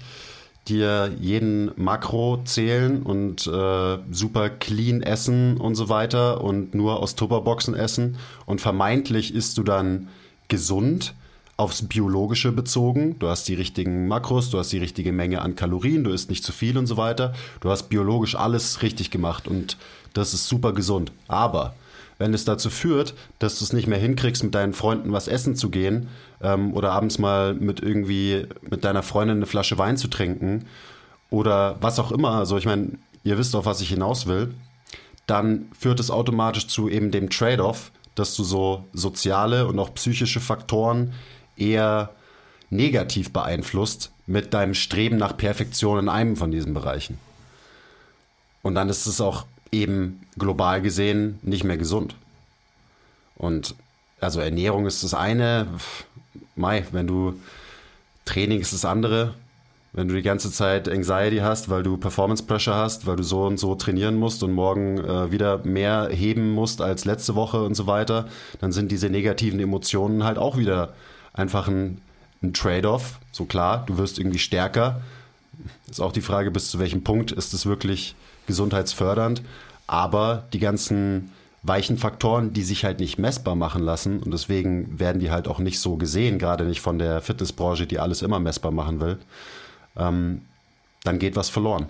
dir 0.68 1.12
jeden 1.20 1.72
Makro 1.76 2.42
zählen 2.44 3.02
und 3.02 3.48
äh, 3.48 3.98
super 4.12 4.50
clean 4.50 5.02
essen 5.02 5.58
und 5.58 5.76
so 5.76 5.90
weiter 5.90 6.42
und 6.44 6.76
nur 6.76 7.00
aus 7.00 7.16
Tupperboxen 7.16 7.74
essen 7.74 8.18
und 8.46 8.62
vermeintlich 8.62 9.34
isst 9.34 9.58
du 9.58 9.64
dann 9.64 10.10
gesund 10.48 11.16
aufs 11.58 11.82
Biologische 11.82 12.52
bezogen. 12.52 13.18
Du 13.20 13.28
hast 13.28 13.48
die 13.48 13.54
richtigen 13.54 14.08
Makros, 14.08 14.50
du 14.50 14.60
hast 14.60 14.72
die 14.72 14.78
richtige 14.78 15.12
Menge 15.12 15.42
an 15.42 15.56
Kalorien, 15.56 16.04
du 16.04 16.12
isst 16.12 16.30
nicht 16.30 16.44
zu 16.44 16.52
viel 16.52 16.78
und 16.78 16.88
so 16.88 16.96
weiter. 16.96 17.34
Du 17.60 17.70
hast 17.70 17.90
biologisch 17.90 18.36
alles 18.36 18.82
richtig 18.82 19.12
gemacht 19.12 19.48
und 19.48 19.78
das 20.14 20.34
ist 20.34 20.48
super 20.48 20.72
gesund. 20.72 21.12
Aber 21.28 21.74
wenn 22.20 22.34
es 22.34 22.46
dazu 22.46 22.70
führt, 22.70 23.16
dass 23.40 23.58
du 23.58 23.66
es 23.66 23.74
nicht 23.74 23.88
mehr 23.88 23.98
hinkriegst, 23.98 24.44
mit 24.44 24.54
deinen 24.54 24.74
Freunden 24.74 25.12
was 25.12 25.28
essen 25.28 25.56
zu 25.56 25.70
gehen 25.70 26.10
ähm, 26.42 26.74
oder 26.76 26.92
abends 26.92 27.18
mal 27.18 27.56
mit 27.56 27.80
irgendwie 27.80 28.46
mit 28.62 28.84
deiner 28.84 29.02
Freundin 29.02 29.38
eine 29.38 29.46
Flasche 29.48 29.80
Wein 29.80 29.98
zu 29.98 30.10
trinken 30.10 30.66
oder 31.32 31.78
was 31.82 31.98
auch 31.98 32.12
immer, 32.12 32.34
also 32.34 32.58
ich 32.58 32.66
meine, 32.66 32.92
ihr 33.24 33.38
wisst 33.38 33.56
auf 33.56 33.66
was 33.66 33.82
ich 33.82 33.90
hinaus 33.90 34.28
will, 34.28 34.54
dann 35.26 35.68
führt 35.78 36.00
es 36.00 36.12
automatisch 36.12 36.68
zu 36.68 36.90
eben 36.90 37.12
dem 37.12 37.30
Trade-off, 37.30 37.92
dass 38.16 38.36
du 38.36 38.44
so 38.44 38.84
soziale 38.94 39.68
und 39.68 39.80
auch 39.80 39.94
psychische 39.94 40.40
Faktoren 40.40 41.14
eher 41.56 42.10
negativ 42.70 43.32
beeinflusst 43.32 44.12
mit 44.28 44.54
deinem 44.54 44.74
Streben 44.74 45.18
nach 45.18 45.38
Perfektion 45.38 46.00
in 46.00 46.10
einem 46.10 46.36
von 46.36 46.52
diesen 46.52 46.74
Bereichen. 46.74 47.18
Und 48.62 48.76
dann 48.76 48.90
ist 48.90 49.06
es 49.06 49.22
auch 49.22 49.46
eben 49.72 50.22
global 50.38 50.82
gesehen 50.82 51.40
nicht 51.42 51.64
mehr 51.64 51.78
gesund. 51.78 52.16
Und 53.36 53.76
also 54.20 54.40
Ernährung 54.40 54.86
ist 54.86 55.04
das 55.04 55.14
eine, 55.14 55.68
Mai, 56.56 56.86
wenn 56.92 57.08
du 57.08 57.40
Training 58.26 58.60
ist 58.60 58.74
das 58.74 58.86
andere. 58.86 59.34
Wenn 59.92 60.08
du 60.08 60.14
die 60.14 60.22
ganze 60.22 60.52
Zeit 60.52 60.88
Anxiety 60.88 61.38
hast, 61.38 61.70
weil 61.70 61.82
du 61.82 61.98
Performance 61.98 62.44
Pressure 62.44 62.76
hast, 62.76 63.08
weil 63.08 63.16
du 63.16 63.24
so 63.24 63.46
und 63.48 63.58
so 63.58 63.74
trainieren 63.74 64.18
musst 64.18 64.44
und 64.44 64.52
morgen 64.52 65.00
äh, 65.00 65.32
wieder 65.32 65.66
mehr 65.66 66.10
heben 66.12 66.52
musst 66.52 66.80
als 66.80 67.06
letzte 67.06 67.34
Woche 67.34 67.64
und 67.64 67.74
so 67.74 67.88
weiter, 67.88 68.28
dann 68.62 68.72
sind 68.72 68.92
diese 68.92 69.10
negativen 69.10 69.60
Emotionen 69.60 70.24
halt 70.24 70.38
auch 70.38 70.58
wieder 70.58 70.94
einfach 71.34 71.68
ein, 71.68 72.02
ein 72.44 72.54
Trade-off. 72.54 73.20
So 73.32 73.46
klar, 73.46 73.84
du 73.88 73.98
wirst 73.98 74.20
irgendwie 74.20 74.38
stärker. 74.38 75.02
Ist 75.90 76.02
auch 76.02 76.12
die 76.12 76.22
Frage, 76.22 76.52
bis 76.52 76.70
zu 76.70 76.78
welchem 76.78 77.04
Punkt 77.04 77.32
ist 77.32 77.56
es 77.56 77.66
wirklich 77.66 78.16
gesundheitsfördernd, 78.50 79.42
aber 79.88 80.44
die 80.52 80.60
ganzen 80.60 81.32
weichen 81.64 81.98
Faktoren, 81.98 82.52
die 82.52 82.64
sich 82.64 82.84
halt 82.84 83.00
nicht 83.00 83.18
messbar 83.18 83.56
machen 83.56 83.84
lassen 83.84 84.20
und 84.20 84.32
deswegen 84.32 85.00
werden 85.00 85.20
die 85.20 85.32
halt 85.32 85.48
auch 85.48 85.60
nicht 85.60 85.80
so 85.80 85.96
gesehen, 85.96 86.40
gerade 86.40 86.66
nicht 86.66 86.82
von 86.82 87.00
der 87.00 87.22
Fitnessbranche, 87.22 87.88
die 87.88 88.00
alles 88.00 88.22
immer 88.22 88.40
messbar 88.40 88.72
machen 88.72 89.00
will, 89.00 89.20
ähm, 89.96 90.42
dann 91.04 91.20
geht 91.20 91.36
was 91.36 91.50
verloren. 91.50 91.88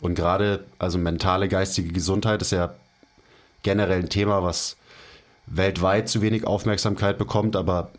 Und 0.00 0.14
gerade, 0.14 0.64
also 0.78 0.98
mentale, 0.98 1.48
geistige 1.48 1.92
Gesundheit 1.92 2.42
ist 2.42 2.50
ja 2.50 2.74
generell 3.62 4.00
ein 4.00 4.08
Thema, 4.08 4.42
was 4.42 4.76
weltweit 5.46 6.08
zu 6.08 6.22
wenig 6.22 6.46
Aufmerksamkeit 6.46 7.18
bekommt, 7.18 7.54
aber 7.54 7.90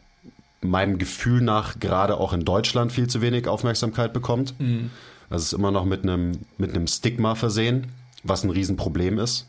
meinem 0.61 0.97
Gefühl 0.97 1.41
nach 1.41 1.79
gerade 1.79 2.17
auch 2.17 2.33
in 2.33 2.45
Deutschland 2.45 2.91
viel 2.91 3.07
zu 3.07 3.21
wenig 3.21 3.47
Aufmerksamkeit 3.47 4.13
bekommt. 4.13 4.59
Mhm. 4.59 4.89
Das 5.33 5.41
ist 5.41 5.53
immer 5.53 5.71
noch 5.71 5.83
mit 5.83 6.03
einem, 6.03 6.41
mit 6.59 6.75
einem 6.75 6.85
Stigma 6.85 7.33
versehen, 7.33 7.91
was 8.21 8.43
ein 8.43 8.51
Riesenproblem 8.51 9.17
ist. 9.17 9.47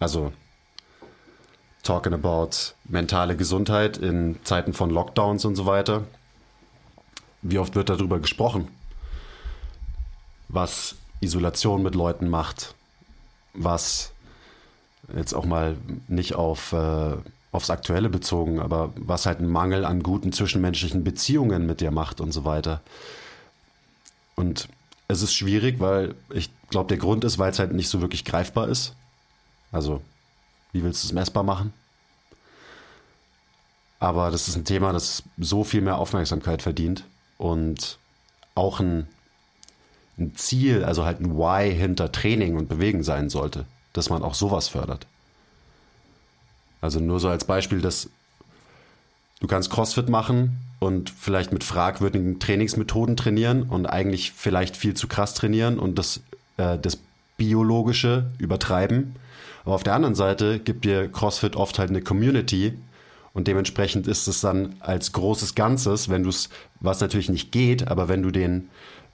Also 0.00 0.32
talking 1.84 2.12
about 2.12 2.74
mentale 2.88 3.36
Gesundheit 3.36 3.96
in 3.96 4.40
Zeiten 4.42 4.72
von 4.72 4.90
Lockdowns 4.90 5.44
und 5.44 5.54
so 5.54 5.66
weiter. 5.66 6.02
Wie 7.42 7.60
oft 7.60 7.76
wird 7.76 7.90
darüber 7.90 8.18
gesprochen, 8.18 8.66
was 10.48 10.96
Isolation 11.20 11.84
mit 11.84 11.94
Leuten 11.94 12.28
macht, 12.28 12.74
was 13.54 14.10
jetzt 15.16 15.32
auch 15.32 15.44
mal 15.44 15.76
nicht 16.08 16.34
auf, 16.34 16.72
äh, 16.72 17.12
aufs 17.52 17.70
Aktuelle 17.70 18.08
bezogen, 18.08 18.58
aber 18.58 18.92
was 18.96 19.26
halt 19.26 19.38
ein 19.38 19.48
Mangel 19.48 19.84
an 19.84 20.02
guten 20.02 20.32
zwischenmenschlichen 20.32 21.04
Beziehungen 21.04 21.66
mit 21.66 21.80
dir 21.80 21.92
macht 21.92 22.20
und 22.20 22.32
so 22.32 22.44
weiter. 22.44 22.80
Und 24.42 24.68
es 25.06 25.22
ist 25.22 25.34
schwierig, 25.34 25.78
weil 25.78 26.16
ich 26.30 26.50
glaube, 26.68 26.88
der 26.88 26.96
Grund 26.96 27.22
ist, 27.22 27.38
weil 27.38 27.52
es 27.52 27.60
halt 27.60 27.72
nicht 27.72 27.88
so 27.88 28.00
wirklich 28.00 28.24
greifbar 28.24 28.66
ist. 28.66 28.96
Also, 29.70 30.02
wie 30.72 30.82
willst 30.82 31.04
du 31.04 31.06
es 31.06 31.12
messbar 31.12 31.44
machen? 31.44 31.72
Aber 34.00 34.32
das 34.32 34.48
ist 34.48 34.56
ein 34.56 34.64
Thema, 34.64 34.92
das 34.92 35.22
so 35.38 35.62
viel 35.62 35.80
mehr 35.80 35.98
Aufmerksamkeit 35.98 36.60
verdient 36.60 37.04
und 37.38 37.98
auch 38.56 38.80
ein, 38.80 39.06
ein 40.18 40.34
Ziel, 40.34 40.82
also 40.82 41.04
halt 41.04 41.20
ein 41.20 41.38
Why 41.38 41.72
hinter 41.72 42.10
Training 42.10 42.56
und 42.56 42.68
Bewegen 42.68 43.04
sein 43.04 43.30
sollte, 43.30 43.64
dass 43.92 44.10
man 44.10 44.24
auch 44.24 44.34
sowas 44.34 44.66
fördert. 44.66 45.06
Also 46.80 46.98
nur 46.98 47.20
so 47.20 47.28
als 47.28 47.44
Beispiel, 47.44 47.80
dass 47.80 48.10
du 49.42 49.48
kannst 49.48 49.70
CrossFit 49.70 50.08
machen 50.08 50.56
und 50.78 51.10
vielleicht 51.10 51.52
mit 51.52 51.64
fragwürdigen 51.64 52.38
Trainingsmethoden 52.38 53.16
trainieren 53.16 53.64
und 53.64 53.86
eigentlich 53.86 54.32
vielleicht 54.32 54.76
viel 54.76 54.94
zu 54.94 55.08
krass 55.08 55.34
trainieren 55.34 55.78
und 55.80 55.98
das, 55.98 56.20
äh, 56.56 56.78
das 56.78 56.98
Biologische 57.36 58.30
übertreiben. 58.38 59.16
Aber 59.64 59.74
auf 59.74 59.82
der 59.82 59.94
anderen 59.94 60.14
Seite 60.14 60.60
gibt 60.60 60.84
dir 60.84 61.08
CrossFit 61.10 61.56
oft 61.56 61.80
halt 61.80 61.90
eine 61.90 62.02
Community 62.02 62.74
und 63.34 63.48
dementsprechend 63.48 64.06
ist 64.06 64.28
es 64.28 64.40
dann 64.40 64.76
als 64.78 65.10
großes 65.10 65.56
Ganzes, 65.56 66.08
wenn 66.08 66.22
du 66.22 66.28
es, 66.28 66.48
was 66.78 67.00
natürlich 67.00 67.28
nicht 67.28 67.50
geht, 67.50 67.88
aber 67.88 68.08
wenn 68.08 68.22
du 68.22 68.30
den 68.30 68.68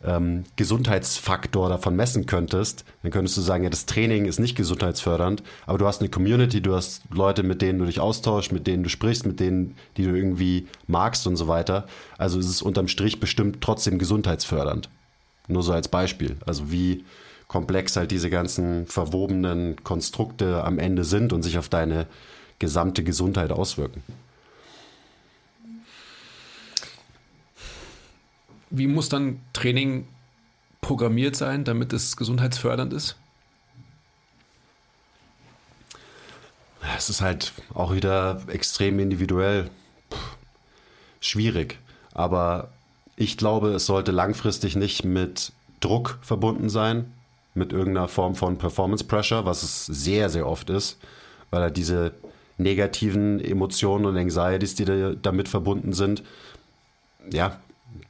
ähm, 0.05 0.45
Gesundheitsfaktor 0.57 1.69
davon 1.69 1.97
messen 1.97 2.27
könntest, 2.27 2.85
dann 3.03 3.11
könntest 3.11 3.37
du 3.37 3.41
sagen, 3.41 3.65
ja, 3.65 3.71
das 3.71 3.87
Training 3.87 4.27
ist 4.27 4.39
nicht 4.39 4.57
gesundheitsfördernd, 4.57 5.43
aber 5.67 5.79
du 5.79 5.87
hast 5.87 6.01
eine 6.01 6.09
Community, 6.09 6.61
du 6.61 6.75
hast 6.75 7.03
Leute, 7.13 7.43
mit 7.43 7.63
denen 7.63 7.79
du 7.79 7.85
dich 7.85 8.01
austauschst, 8.01 8.53
mit 8.53 8.67
denen 8.67 8.83
du 8.85 8.89
sprichst, 8.89 9.27
mit 9.27 9.41
denen, 9.41 9.77
die 9.97 10.05
du 10.05 10.15
irgendwie 10.15 10.69
magst 10.87 11.27
und 11.27 11.37
so 11.37 11.49
weiter. 11.49 11.87
Also 12.17 12.39
ist 12.39 12.49
es 12.49 12.63
unterm 12.63 12.89
Strich 12.89 13.21
bestimmt 13.21 13.61
trotzdem 13.61 13.99
gesundheitsfördernd. 13.99 14.89
Nur 15.49 15.63
so 15.63 15.73
als 15.73 15.89
Beispiel. 15.89 16.37
Also 16.47 16.71
wie 16.71 17.05
komplex 17.49 17.97
halt 17.97 18.11
diese 18.11 18.31
ganzen 18.31 18.87
verwobenen 18.87 19.83
Konstrukte 19.83 20.63
am 20.63 20.79
Ende 20.79 21.05
sind 21.05 21.33
und 21.33 21.43
sich 21.43 21.59
auf 21.59 21.69
deine 21.69 22.07
gesamte 22.59 23.03
Gesundheit 23.03 23.51
auswirken. 23.51 24.03
Wie 28.71 28.87
muss 28.87 29.09
dann 29.09 29.41
Training 29.53 30.07
programmiert 30.81 31.37
sein, 31.37 31.65
damit 31.65 31.93
es 31.93 32.17
gesundheitsfördernd 32.17 32.93
ist? 32.93 33.17
Es 36.97 37.11
ist 37.11 37.21
halt 37.21 37.53
auch 37.75 37.93
wieder 37.93 38.41
extrem 38.49 38.99
individuell. 38.99 39.71
schwierig. 41.21 41.79
Aber 42.15 42.69
ich 43.17 43.37
glaube, 43.37 43.71
es 43.71 43.87
sollte 43.87 44.13
langfristig 44.13 44.77
nicht 44.77 45.05
mit 45.05 45.53
Druck 45.81 46.19
verbunden 46.23 46.69
sein, 46.69 47.13
mit 47.55 47.73
irgendeiner 47.73 48.09
Form 48.09 48.35
von 48.35 48.59
Performance 48.59 49.05
Pressure, 49.05 49.45
was 49.45 49.63
es 49.63 49.87
sehr, 49.87 50.31
sehr 50.31 50.47
oft 50.47 50.71
ist, 50.71 50.99
weil 51.51 51.63
er 51.63 51.71
diese 51.71 52.13
negativen 52.57 53.41
Emotionen 53.41 54.07
und 54.07 54.17
Anxieties, 54.17 54.75
die 54.75 54.85
da, 54.85 55.15
damit 55.15 55.49
verbunden 55.49 55.93
sind, 55.93 56.23
ja, 57.33 57.59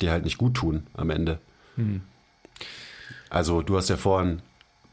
die 0.01 0.11
halt 0.11 0.25
nicht 0.25 0.39
gut 0.39 0.55
tun 0.55 0.87
am 0.95 1.11
Ende. 1.11 1.39
Hm. 1.77 2.01
Also 3.31 3.63
du 3.63 3.77
hast 3.77 3.91
ja 3.91 3.97
vorhin 3.97 4.43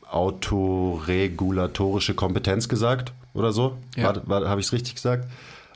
autoregulatorische 0.09 2.15
Kompetenz 2.15 2.69
gesagt 2.69 3.13
oder 3.33 3.51
so. 3.51 3.77
Ja. 3.95 4.13
Habe 4.13 4.59
ich 4.59 4.67
es 4.67 4.73
richtig 4.73 4.95
gesagt? 4.95 5.27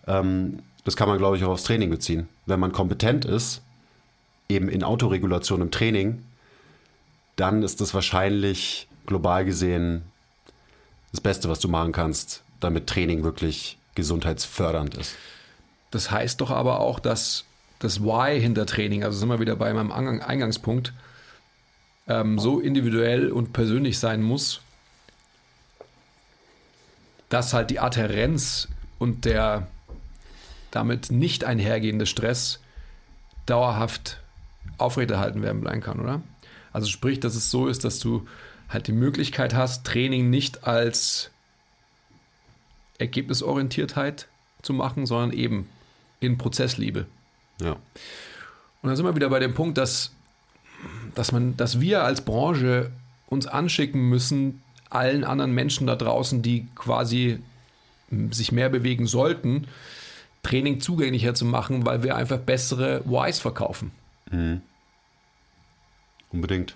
Ähm, 0.08 0.60
das 0.84 0.96
kann 0.96 1.10
man, 1.10 1.18
glaube 1.18 1.38
ich, 1.38 1.44
auch 1.44 1.50
aufs 1.50 1.64
Training 1.64 1.90
beziehen. 1.90 2.30
Wenn 2.46 2.60
man 2.60 2.72
kompetent 2.72 3.26
ist, 3.26 3.62
eben 4.48 4.70
in 4.70 4.84
Autoregulation 4.84 5.62
im 5.62 5.72
Training, 5.72 6.24
dann 7.36 7.64
ist 7.64 7.82
das 7.82 7.94
wahrscheinlich 7.94 8.88
global 9.06 9.46
gesehen 9.46 10.04
das 11.12 11.22
Beste, 11.22 11.50
was 11.50 11.60
du 11.60 11.68
machen 11.68 11.92
kannst, 11.92 12.44
damit 12.60 12.88
Training 12.88 13.24
wirklich 13.24 13.78
gesundheitsfördernd 13.96 14.98
ist. 14.98 15.16
Das 15.92 16.12
heißt 16.12 16.42
doch 16.42 16.52
aber 16.52 16.80
auch, 16.80 17.00
dass 17.00 17.46
das 17.80 18.02
Why 18.02 18.40
hinter 18.40 18.66
Training, 18.66 19.04
also 19.04 19.18
sind 19.18 19.30
wir 19.30 19.40
wieder 19.40 19.56
bei 19.56 19.74
meinem 19.74 19.92
Eingangspunkt, 19.92 20.94
ähm, 22.08 22.40
so 22.40 22.60
individuell 22.60 23.32
und 23.32 23.54
persönlich 23.54 24.00
sein 24.00 24.22
muss, 24.22 24.62
dass 27.30 27.54
halt 27.54 27.70
die 27.70 27.80
Adherenz 27.80 28.68
und 28.98 29.26
der 29.26 29.68
damit 30.72 31.12
nicht 31.12 31.44
einhergehende 31.44 32.06
Stress 32.06 32.60
dauerhaft 33.46 34.22
aufrechterhalten 34.78 35.42
werden 35.42 35.62
bleiben 35.62 35.82
kann, 35.82 36.00
oder? 36.00 36.22
Also 36.72 36.88
sprich, 36.88 37.20
dass 37.20 37.36
es 37.36 37.50
so 37.50 37.68
ist, 37.68 37.84
dass 37.84 38.00
du 38.00 38.28
halt 38.68 38.88
die 38.88 38.94
Möglichkeit 38.94 39.56
hast, 39.56 39.86
Training 39.86 40.30
nicht 40.30 40.66
als 40.66 41.32
Ergebnisorientiertheit 43.00 44.28
zu 44.62 44.74
machen, 44.74 45.06
sondern 45.06 45.32
eben 45.32 45.68
in 46.20 46.38
Prozessliebe. 46.38 47.08
Ja. 47.62 47.72
Und 47.72 48.88
dann 48.88 48.96
sind 48.96 49.06
wir 49.06 49.16
wieder 49.16 49.30
bei 49.30 49.40
dem 49.40 49.54
Punkt, 49.54 49.78
dass, 49.78 50.12
dass, 51.16 51.32
man, 51.32 51.58
dass 51.58 51.80
wir 51.80 52.04
als 52.04 52.22
Branche 52.22 52.92
uns 53.28 53.46
anschicken 53.46 54.10
müssen, 54.10 54.62
allen 54.90 55.24
anderen 55.24 55.54
Menschen 55.54 55.88
da 55.88 55.96
draußen, 55.96 56.42
die 56.42 56.68
quasi 56.76 57.40
sich 58.32 58.52
mehr 58.52 58.70
bewegen 58.70 59.06
sollten, 59.06 59.68
Training 60.42 60.80
zugänglicher 60.80 61.36
zu 61.36 61.46
machen, 61.46 61.86
weil 61.86 62.02
wir 62.02 62.16
einfach 62.16 62.40
bessere 62.40 63.04
Whys 63.06 63.40
verkaufen. 63.40 63.92
Mhm. 64.32 64.62
Unbedingt. 66.32 66.76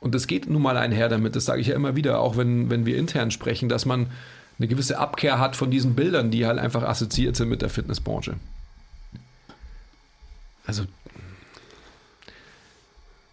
Und 0.00 0.14
das 0.14 0.26
geht 0.26 0.48
nun 0.48 0.62
mal 0.62 0.76
einher 0.76 1.08
damit, 1.08 1.36
das 1.36 1.44
sage 1.44 1.60
ich 1.60 1.68
ja 1.68 1.76
immer 1.76 1.94
wieder, 1.94 2.18
auch 2.18 2.36
wenn, 2.36 2.70
wenn 2.70 2.86
wir 2.86 2.96
intern 2.96 3.30
sprechen, 3.30 3.68
dass 3.68 3.86
man 3.86 4.08
eine 4.58 4.66
gewisse 4.68 4.98
Abkehr 4.98 5.38
hat 5.38 5.54
von 5.54 5.70
diesen 5.70 5.94
Bildern, 5.94 6.30
die 6.30 6.46
halt 6.46 6.58
einfach 6.58 6.82
assoziiert 6.82 7.36
sind 7.36 7.48
mit 7.48 7.62
der 7.62 7.68
Fitnessbranche. 7.68 8.34
Also 10.66 10.84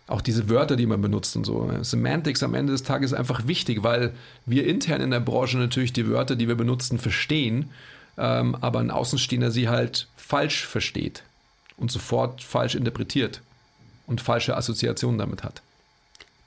auch 0.07 0.21
diese 0.21 0.49
Wörter, 0.49 0.75
die 0.75 0.87
man 0.87 1.01
benutzt 1.01 1.35
und 1.35 1.45
so. 1.45 1.71
Semantics 1.81 2.41
am 2.41 2.55
Ende 2.55 2.73
des 2.73 2.83
Tages 2.83 3.11
ist 3.11 3.17
einfach 3.17 3.45
wichtig, 3.47 3.83
weil 3.83 4.13
wir 4.45 4.65
intern 4.65 5.01
in 5.01 5.11
der 5.11 5.19
Branche 5.19 5.57
natürlich 5.57 5.93
die 5.93 6.07
Wörter, 6.07 6.35
die 6.35 6.47
wir 6.47 6.55
benutzen, 6.55 6.97
verstehen, 6.97 7.69
ähm, 8.17 8.55
aber 8.55 8.79
ein 8.79 8.89
Außenstehender 8.89 9.51
sie 9.51 9.69
halt 9.69 10.07
falsch 10.17 10.65
versteht 10.65 11.23
und 11.77 11.91
sofort 11.91 12.41
falsch 12.41 12.75
interpretiert 12.75 13.41
und 14.07 14.21
falsche 14.21 14.57
Assoziationen 14.57 15.19
damit 15.19 15.43
hat. 15.43 15.61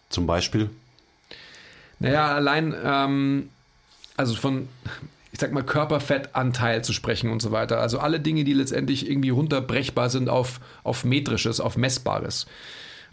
Zum 0.09 0.27
Beispiel? 0.27 0.69
Naja, 2.01 2.35
allein 2.35 2.75
ähm, 2.85 3.49
also 4.17 4.35
von, 4.35 4.69
ich 5.33 5.41
sag 5.41 5.53
mal, 5.53 5.65
Körperfettanteil 5.65 6.85
zu 6.85 6.93
sprechen 6.93 7.31
und 7.31 7.41
so 7.41 7.53
weiter. 7.53 7.81
Also 7.81 7.99
alle 7.99 8.21
Dinge, 8.21 8.45
die 8.45 8.53
letztendlich 8.53 9.11
irgendwie 9.11 9.31
runterbrechbar 9.31 10.11
sind 10.11 10.29
auf, 10.29 10.61
auf 10.85 11.05
metrisches, 11.05 11.59
auf 11.59 11.77
messbares. 11.79 12.47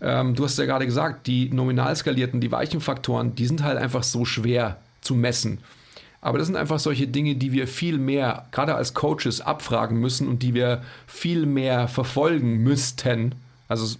Ähm, 0.02 0.36
du 0.36 0.44
hast 0.44 0.60
ja 0.60 0.66
gerade 0.66 0.86
gesagt, 0.86 1.28
die 1.28 1.50
nominal 1.50 1.96
skalierten, 1.96 2.42
die 2.42 2.52
weichen 2.52 2.82
Faktoren, 2.82 3.36
die 3.36 3.46
sind 3.46 3.64
halt 3.64 3.78
einfach 3.78 4.04
so 4.04 4.26
schwer 4.26 4.78
zu 5.02 5.16
messen. 5.16 5.60
Aber 6.22 6.38
das 6.38 6.48
sind 6.48 6.58
einfach 6.58 6.80
solche 6.80 7.08
Dinge, 7.08 7.36
die 7.36 7.54
wir 7.54 7.68
viel 7.68 7.98
mehr, 7.98 8.48
gerade 8.52 8.76
als 8.76 8.94
Coaches, 8.94 9.40
abfragen 9.40 9.98
müssen 9.98 10.28
und 10.28 10.44
die 10.44 10.54
wir 10.54 10.84
viel 11.08 11.46
mehr 11.46 11.88
verfolgen 11.88 12.58
müssten. 12.58 13.36
Also 13.70 13.98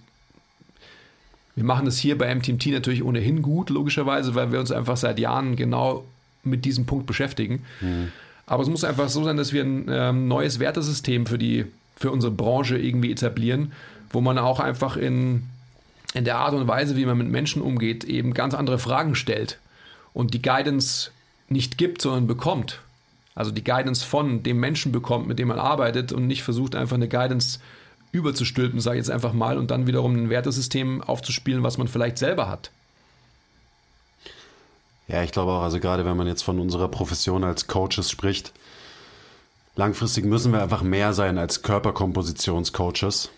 wir 1.54 1.64
machen 1.64 1.86
das 1.86 1.98
hier 1.98 2.18
bei 2.18 2.34
MTMT 2.34 2.66
natürlich 2.66 3.02
ohnehin 3.02 3.40
gut, 3.40 3.70
logischerweise, 3.70 4.34
weil 4.34 4.52
wir 4.52 4.60
uns 4.60 4.70
einfach 4.70 4.98
seit 4.98 5.18
Jahren 5.18 5.56
genau 5.56 6.04
mit 6.42 6.64
diesem 6.64 6.86
Punkt 6.86 7.06
beschäftigen. 7.06 7.64
Mhm. 7.80 8.12
Aber 8.46 8.62
es 8.62 8.68
muss 8.68 8.84
einfach 8.84 9.08
so 9.08 9.22
sein, 9.24 9.36
dass 9.36 9.52
wir 9.52 9.62
ein 9.62 9.86
ähm, 9.88 10.28
neues 10.28 10.58
Wertesystem 10.58 11.26
für, 11.26 11.38
die, 11.38 11.66
für 11.96 12.10
unsere 12.10 12.32
Branche 12.32 12.76
irgendwie 12.78 13.12
etablieren, 13.12 13.72
wo 14.10 14.20
man 14.20 14.38
auch 14.38 14.58
einfach 14.58 14.96
in, 14.96 15.44
in 16.14 16.24
der 16.24 16.38
Art 16.38 16.54
und 16.54 16.66
Weise, 16.66 16.96
wie 16.96 17.06
man 17.06 17.18
mit 17.18 17.28
Menschen 17.28 17.62
umgeht, 17.62 18.04
eben 18.04 18.34
ganz 18.34 18.54
andere 18.54 18.78
Fragen 18.78 19.14
stellt 19.14 19.58
und 20.12 20.34
die 20.34 20.42
Guidance 20.42 21.10
nicht 21.48 21.78
gibt, 21.78 22.02
sondern 22.02 22.26
bekommt. 22.26 22.80
Also 23.34 23.52
die 23.52 23.64
Guidance 23.64 24.04
von 24.04 24.42
dem 24.42 24.58
Menschen 24.58 24.92
bekommt, 24.92 25.28
mit 25.28 25.38
dem 25.38 25.48
man 25.48 25.58
arbeitet 25.58 26.12
und 26.12 26.26
nicht 26.26 26.42
versucht, 26.42 26.74
einfach 26.74 26.96
eine 26.96 27.08
Guidance 27.08 27.60
überzustülpen, 28.12 28.80
sage 28.80 28.98
ich 28.98 29.06
jetzt 29.06 29.10
einfach 29.10 29.32
mal, 29.32 29.56
und 29.56 29.70
dann 29.70 29.86
wiederum 29.86 30.14
ein 30.14 30.30
Wertesystem 30.30 31.02
aufzuspielen, 31.02 31.62
was 31.62 31.78
man 31.78 31.86
vielleicht 31.86 32.18
selber 32.18 32.48
hat. 32.48 32.70
Ja, 35.10 35.24
ich 35.24 35.32
glaube 35.32 35.50
auch, 35.50 35.62
also 35.62 35.80
gerade 35.80 36.04
wenn 36.04 36.16
man 36.16 36.28
jetzt 36.28 36.42
von 36.42 36.60
unserer 36.60 36.86
Profession 36.86 37.42
als 37.42 37.66
Coaches 37.66 38.10
spricht, 38.10 38.52
langfristig 39.74 40.24
müssen 40.24 40.52
wir 40.52 40.62
einfach 40.62 40.82
mehr 40.82 41.12
sein 41.12 41.36
als 41.36 41.62
Körperkompositionscoaches. 41.62 43.30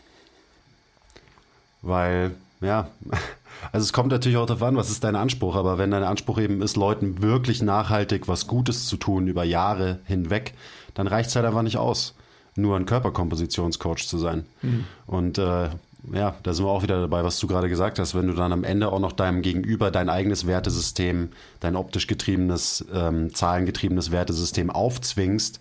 Weil, 1.81 2.33
ja, 2.61 2.91
also 3.73 3.85
es 3.85 3.95
kommt 3.95 4.11
natürlich 4.11 4.37
auch 4.37 4.45
darauf 4.45 4.63
an, 4.63 4.77
was 4.77 4.91
ist 4.91 5.03
dein 5.03 5.17
Anspruch, 5.17 5.57
aber 5.57 5.79
wenn 5.79 5.91
dein 5.91 6.05
Anspruch 6.05 6.39
eben 6.39 6.61
ist, 6.61 6.77
Leuten 6.77 7.23
wirklich 7.23 7.63
nachhaltig 7.63 8.29
was 8.29 8.47
Gutes 8.47 8.87
zu 8.87 8.99
tun 8.99 9.27
über 9.27 9.45
Jahre 9.45 10.01
hinweg, 10.05 10.53
dann 10.93 11.07
reicht 11.07 11.31
es 11.31 11.37
halt 11.37 11.47
einfach 11.47 11.63
nicht 11.63 11.79
aus, 11.79 12.15
nur 12.55 12.77
ein 12.77 12.85
Körperkompositionscoach 12.85 14.07
zu 14.07 14.19
sein. 14.19 14.45
Mhm. 14.61 14.85
Und 15.07 15.39
äh, 15.39 15.71
ja, 16.13 16.35
da 16.43 16.53
sind 16.53 16.65
wir 16.65 16.71
auch 16.71 16.83
wieder 16.83 17.01
dabei, 17.01 17.23
was 17.23 17.39
du 17.39 17.47
gerade 17.47 17.69
gesagt 17.69 17.99
hast. 17.99 18.15
Wenn 18.15 18.27
du 18.27 18.35
dann 18.35 18.53
am 18.53 18.65
Ende 18.65 18.91
auch 18.91 18.99
noch 18.99 19.13
deinem 19.13 19.43
Gegenüber 19.43 19.91
dein 19.91 20.09
eigenes 20.09 20.47
Wertesystem, 20.47 21.29
dein 21.61 21.77
optisch 21.77 22.07
getriebenes, 22.07 22.85
ähm, 22.93 23.35
zahlengetriebenes 23.35 24.11
Wertesystem 24.11 24.71
aufzwingst, 24.71 25.61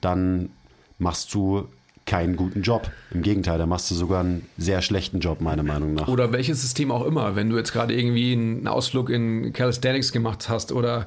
dann 0.00 0.50
machst 0.98 1.34
du 1.34 1.68
keinen 2.06 2.36
guten 2.36 2.62
Job. 2.62 2.90
Im 3.12 3.22
Gegenteil, 3.22 3.58
da 3.58 3.66
machst 3.66 3.90
du 3.90 3.94
sogar 3.94 4.20
einen 4.20 4.48
sehr 4.56 4.82
schlechten 4.82 5.20
Job, 5.20 5.40
meiner 5.40 5.62
Meinung 5.62 5.94
nach. 5.94 6.08
Oder 6.08 6.32
welches 6.32 6.62
System 6.62 6.90
auch 6.90 7.04
immer. 7.04 7.36
Wenn 7.36 7.50
du 7.50 7.56
jetzt 7.56 7.72
gerade 7.72 7.94
irgendwie 7.94 8.32
einen 8.32 8.66
Ausflug 8.66 9.10
in 9.10 9.52
Calisthenics 9.52 10.10
gemacht 10.10 10.48
hast 10.48 10.72
oder 10.72 11.06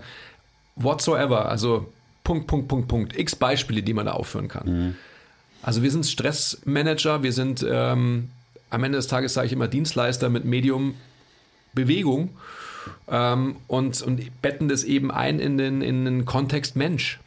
whatsoever, 0.76 1.50
also 1.50 1.91
Punkt, 2.24 2.48
Punkt, 2.48 2.67
Punkt, 2.67 2.88
Punkt, 2.88 3.19
x 3.19 3.36
Beispiele, 3.36 3.84
die 3.84 3.93
man 3.93 4.06
da 4.06 4.13
aufführen 4.13 4.48
kann. 4.48 4.67
Mhm 4.67 4.95
Also 5.65 5.82
wir 5.82 5.89
sind 5.89 6.06
Stressmanager, 6.06 7.24
wir 7.24 7.34
sind 7.34 7.65
ähm, 7.67 8.30
am 8.76 8.84
Ende 8.84 8.98
des 8.98 9.08
Tages, 9.08 9.34
sage 9.34 9.48
ich 9.48 9.54
immer, 9.54 9.70
Dienstleister 9.70 10.30
mit 10.30 10.44
Medium 10.44 10.96
Bewegung 11.74 12.30
ähm, 13.08 13.56
und, 13.68 14.02
und 14.02 14.42
betten 14.42 14.68
das 14.68 14.84
eben 14.84 15.12
ein 15.12 15.40
in 15.40 15.58
den, 15.58 15.82
in 15.82 16.04
den 16.04 16.26
Kontext 16.26 16.76
Mensch. 16.76 17.20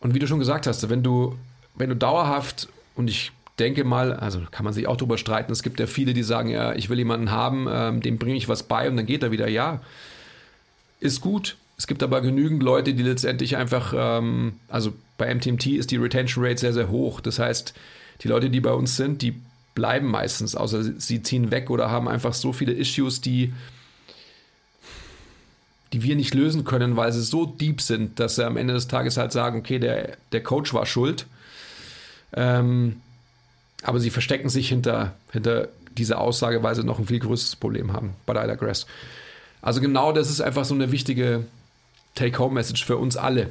Und 0.00 0.14
wie 0.14 0.18
du 0.18 0.26
schon 0.26 0.38
gesagt 0.38 0.66
hast, 0.66 0.88
wenn 0.88 1.02
du, 1.02 1.36
wenn 1.74 1.90
du 1.90 1.96
dauerhaft, 1.96 2.68
und 2.96 3.08
ich 3.08 3.32
denke 3.58 3.84
mal, 3.84 4.14
also 4.14 4.40
kann 4.50 4.64
man 4.64 4.72
sich 4.72 4.86
auch 4.86 4.96
darüber 4.96 5.18
streiten, 5.18 5.52
es 5.52 5.62
gibt 5.62 5.78
ja 5.78 5.86
viele, 5.86 6.14
die 6.14 6.22
sagen, 6.22 6.48
ja, 6.48 6.72
ich 6.74 6.88
will 6.88 6.96
jemanden 6.96 7.30
haben, 7.30 7.66
ähm, 7.70 8.00
dem 8.00 8.16
bringe 8.16 8.36
ich 8.36 8.48
was 8.48 8.62
bei 8.62 8.88
und 8.88 8.96
dann 8.96 9.04
geht 9.04 9.22
er 9.22 9.30
wieder, 9.30 9.46
ja, 9.46 9.82
ist 11.00 11.20
gut. 11.20 11.56
Es 11.76 11.86
gibt 11.86 12.02
aber 12.02 12.22
genügend 12.22 12.62
Leute, 12.62 12.94
die 12.94 13.02
letztendlich 13.02 13.58
einfach, 13.58 13.92
ähm, 13.94 14.54
also 14.68 14.94
bei 15.18 15.34
MTMT 15.34 15.66
ist 15.66 15.90
die 15.90 15.98
Retention 15.98 16.42
Rate 16.42 16.58
sehr, 16.58 16.72
sehr 16.72 16.88
hoch. 16.88 17.20
Das 17.20 17.38
heißt, 17.38 17.74
die 18.22 18.28
Leute, 18.28 18.48
die 18.48 18.60
bei 18.60 18.72
uns 18.72 18.96
sind, 18.96 19.20
die 19.20 19.34
bleiben 19.80 20.08
meistens, 20.08 20.54
außer 20.54 21.00
sie 21.00 21.22
ziehen 21.22 21.50
weg 21.50 21.70
oder 21.70 21.90
haben 21.90 22.06
einfach 22.06 22.34
so 22.34 22.52
viele 22.52 22.74
Issues, 22.74 23.22
die, 23.22 23.54
die 25.94 26.02
wir 26.02 26.16
nicht 26.16 26.34
lösen 26.34 26.64
können, 26.64 26.96
weil 26.98 27.10
sie 27.14 27.22
so 27.22 27.46
deep 27.46 27.80
sind, 27.80 28.20
dass 28.20 28.34
sie 28.34 28.44
am 28.44 28.58
Ende 28.58 28.74
des 28.74 28.88
Tages 28.88 29.16
halt 29.16 29.32
sagen, 29.32 29.60
okay, 29.60 29.78
der, 29.78 30.18
der 30.32 30.42
Coach 30.42 30.74
war 30.74 30.84
schuld. 30.84 31.26
Ähm, 32.34 33.00
aber 33.82 34.00
sie 34.00 34.10
verstecken 34.10 34.50
sich 34.50 34.68
hinter, 34.68 35.14
hinter 35.32 35.68
dieser 35.96 36.20
Aussage, 36.20 36.62
weil 36.62 36.74
sie 36.74 36.84
noch 36.84 36.98
ein 36.98 37.06
viel 37.06 37.18
größeres 37.18 37.56
Problem 37.56 37.94
haben 37.94 38.12
bei 38.26 38.34
der 38.34 38.56
Grass. 38.58 38.86
Also 39.62 39.80
genau 39.80 40.12
das 40.12 40.28
ist 40.28 40.42
einfach 40.42 40.66
so 40.66 40.74
eine 40.74 40.92
wichtige 40.92 41.46
Take-Home-Message 42.16 42.84
für 42.84 42.98
uns 42.98 43.16
alle, 43.16 43.48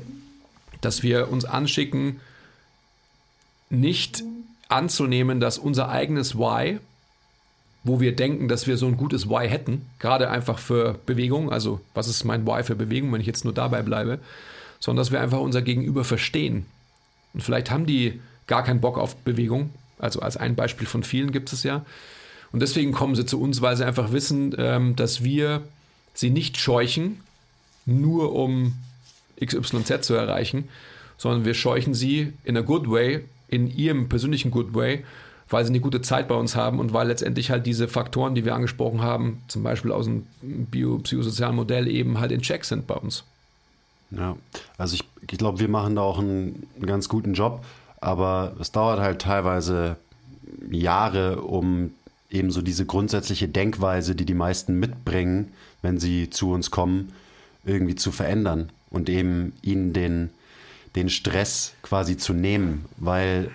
dass 0.82 1.02
wir 1.02 1.32
uns 1.32 1.44
anschicken, 1.44 2.22
nicht 3.72 4.24
anzunehmen, 4.70 5.40
dass 5.40 5.58
unser 5.58 5.90
eigenes 5.90 6.38
Why, 6.38 6.80
wo 7.84 8.00
wir 8.00 8.16
denken, 8.16 8.48
dass 8.48 8.68
wir 8.68 8.78
so 8.78 8.86
ein 8.86 8.98
gutes 8.98 9.28
Why 9.28 9.50
hätten, 9.50 9.86
gerade 10.00 10.30
einfach 10.30 10.60
für 10.60 10.98
Bewegung, 11.06 11.52
also 11.52 11.82
was 11.94 12.08
ist 12.08 12.24
mein 12.24 12.46
Why 12.46 12.64
für 12.64 12.76
Bewegung, 12.76 13.12
wenn 13.12 13.22
ich 13.22 13.28
jetzt 13.28 13.44
nur 13.44 13.54
dabei 13.54 13.82
bleibe, 13.82 14.20
sondern 14.80 15.02
dass 15.02 15.12
wir 15.12 15.20
einfach 15.20 15.40
unser 15.40 15.62
Gegenüber 15.62 16.04
verstehen. 16.04 16.66
Und 17.34 17.42
vielleicht 17.42 17.72
haben 17.72 17.86
die 17.86 18.22
gar 18.48 18.64
keinen 18.64 18.82
Bock 18.82 18.98
auf 18.98 19.16
Bewegung, 19.18 19.72
also 19.98 20.22
als 20.22 20.38
ein 20.38 20.56
Beispiel 20.56 20.88
von 20.88 21.04
vielen 21.04 21.32
gibt 21.32 21.52
es 21.52 21.64
ja. 21.64 21.86
Und 22.52 22.62
deswegen 22.62 22.92
kommen 22.92 23.16
sie 23.16 23.26
zu 23.26 23.40
uns, 23.40 23.62
weil 23.62 23.76
sie 23.76 23.86
einfach 23.86 24.12
wissen, 24.12 24.56
ähm, 24.58 24.96
dass 24.96 25.24
wir 25.24 25.62
sie 26.14 26.30
nicht 26.30 26.58
scheuchen, 26.58 27.22
nur 27.86 28.34
um 28.34 28.74
XYZ 29.44 30.02
zu 30.02 30.14
erreichen, 30.14 30.68
sondern 31.18 31.46
wir 31.46 31.54
scheuchen 31.54 31.94
sie 31.94 32.34
in 32.44 32.58
a 32.58 32.62
good 32.62 32.90
way 32.90 33.24
in 33.50 33.68
ihrem 33.68 34.10
persönlichen 34.10 34.52
Good 34.52 34.74
Way, 34.74 35.04
weil 35.50 35.66
sie 35.66 35.70
eine 35.70 35.80
gute 35.80 36.02
Zeit 36.02 36.28
bei 36.28 36.36
uns 36.36 36.56
haben 36.56 36.80
und 36.80 36.94
weil 36.94 37.08
letztendlich 37.08 37.50
halt 37.50 37.66
diese 37.66 37.88
Faktoren, 37.88 38.36
die 38.36 38.46
wir 38.46 38.56
angesprochen 38.56 39.02
haben, 39.02 39.42
zum 39.48 39.64
Beispiel 39.64 39.92
aus 39.92 40.06
dem 40.06 40.28
biopsychosozialen 40.42 41.56
Modell 41.56 41.88
eben 41.88 42.20
halt 42.20 42.32
in 42.32 42.42
Check 42.42 42.66
sind 42.66 42.86
bei 42.88 42.96
uns. 42.96 43.24
Ja, 44.12 44.36
also 44.78 44.96
ich, 44.96 45.04
ich 45.30 45.38
glaube, 45.38 45.60
wir 45.60 45.68
machen 45.68 45.96
da 45.96 46.02
auch 46.02 46.20
einen, 46.20 46.68
einen 46.76 46.86
ganz 46.86 47.10
guten 47.10 47.34
Job, 47.34 47.64
aber 48.02 48.56
es 48.60 48.72
dauert 48.72 49.00
halt 49.00 49.22
teilweise 49.22 49.98
Jahre, 50.70 51.42
um 51.42 51.92
eben 52.30 52.52
so 52.52 52.62
diese 52.62 52.86
grundsätzliche 52.86 53.48
Denkweise, 53.48 54.16
die 54.16 54.26
die 54.26 54.34
meisten 54.34 54.80
mitbringen, 54.80 55.52
wenn 55.82 56.00
sie 56.00 56.30
zu 56.30 56.52
uns 56.52 56.72
kommen, 56.72 57.14
irgendwie 57.66 57.96
zu 57.96 58.12
verändern 58.12 58.70
und 58.90 59.10
eben 59.10 59.54
ihnen 59.62 59.94
den, 59.94 60.30
den 60.96 61.10
Stress 61.10 61.74
quasi 61.82 62.18
zu 62.18 62.34
nehmen, 62.34 62.86
weil, 62.98 63.52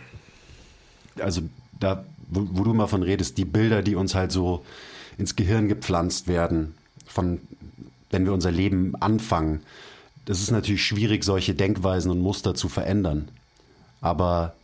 also 1.19 1.43
da, 1.81 2.05
wo, 2.29 2.47
wo, 2.53 2.65
du 2.65 2.75
mal 2.75 2.87
von 2.87 3.03
redest, 3.03 3.39
die 3.39 3.45
Bilder, 3.45 3.83
die 3.83 3.97
uns 3.97 4.15
halt 4.15 4.33
so 4.33 4.65
ins 5.19 5.37
Gehirn 5.37 5.69
gepflanzt 5.69 6.29
werden, 6.29 6.75
von, 7.07 7.41
wenn 8.11 8.25
wir 8.25 8.33
unser 8.33 8.51
Leben 8.51 8.95
anfangen, 8.97 9.61
das 10.25 10.41
ist 10.41 10.51
natürlich 10.51 10.85
schwierig, 10.85 11.25
solche 11.25 11.55
Denkweisen 11.55 12.11
und 12.11 12.21
Muster 12.21 12.55
zu 12.55 12.69
verändern. 12.69 13.29
Aber 14.01 14.55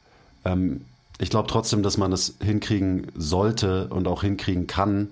ähm, 0.44 0.82
ich 1.18 1.30
glaube 1.30 1.48
trotzdem, 1.48 1.82
dass 1.82 1.98
man 1.98 2.10
das 2.10 2.34
hinkriegen 2.42 3.08
sollte 3.14 3.88
und 3.88 4.08
auch 4.08 4.22
hinkriegen 4.22 4.66
kann, 4.66 5.08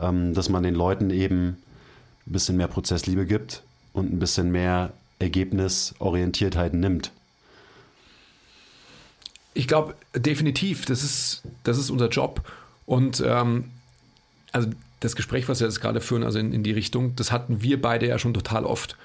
ähm, 0.00 0.34
dass 0.34 0.48
man 0.48 0.62
den 0.62 0.74
Leuten 0.74 1.10
eben 1.10 1.58
ein 2.26 2.32
bisschen 2.32 2.56
mehr 2.56 2.68
Prozessliebe 2.68 3.26
gibt 3.26 3.62
und 3.92 4.12
ein 4.12 4.18
bisschen 4.18 4.50
mehr 4.50 4.92
Ergebnisorientiertheit 5.24 6.74
nimmt. 6.74 7.10
Ich 9.54 9.66
glaube, 9.66 9.94
definitiv, 10.14 10.84
das 10.84 11.02
ist, 11.02 11.42
das 11.64 11.78
ist 11.78 11.90
unser 11.90 12.08
Job. 12.08 12.42
Und 12.86 13.22
ähm, 13.26 13.70
also 14.52 14.68
das 15.00 15.16
Gespräch, 15.16 15.48
was 15.48 15.60
wir 15.60 15.66
jetzt 15.66 15.80
gerade 15.80 16.00
führen, 16.00 16.22
also 16.22 16.38
in, 16.38 16.52
in 16.52 16.62
die 16.62 16.72
Richtung, 16.72 17.16
das 17.16 17.32
hatten 17.32 17.62
wir 17.62 17.80
beide 17.80 18.06
ja 18.06 18.18
schon 18.18 18.34
total 18.34 18.64
oft. 18.64 18.96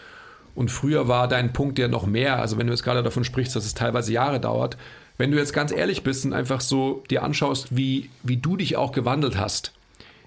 Und 0.56 0.70
früher 0.70 1.08
war 1.08 1.28
dein 1.28 1.54
Punkt 1.54 1.80
ja 1.80 1.88
noch 1.88 2.06
mehr, 2.06 2.40
also 2.40 2.58
wenn 2.58 2.68
du 2.68 2.74
jetzt 2.74 2.84
gerade 2.84 3.04
davon 3.04 3.24
sprichst, 3.24 3.56
dass 3.56 3.66
es 3.66 3.74
teilweise 3.76 4.12
Jahre 4.12 4.40
dauert, 4.40 4.78
wenn 5.18 5.32
du 5.32 5.38
jetzt 5.38 5.54
ganz 5.54 5.72
ehrlich 5.72 6.04
bist 6.04 6.26
und 6.26 6.34
einfach 6.34 6.62
so 6.62 7.04
dir 7.10 7.24
anschaust, 7.24 7.76
wie, 7.76 8.10
wie 8.24 8.38
du 8.38 8.58
dich 8.58 8.76
auch 8.76 8.92
gewandelt 8.92 9.38
hast 9.38 9.74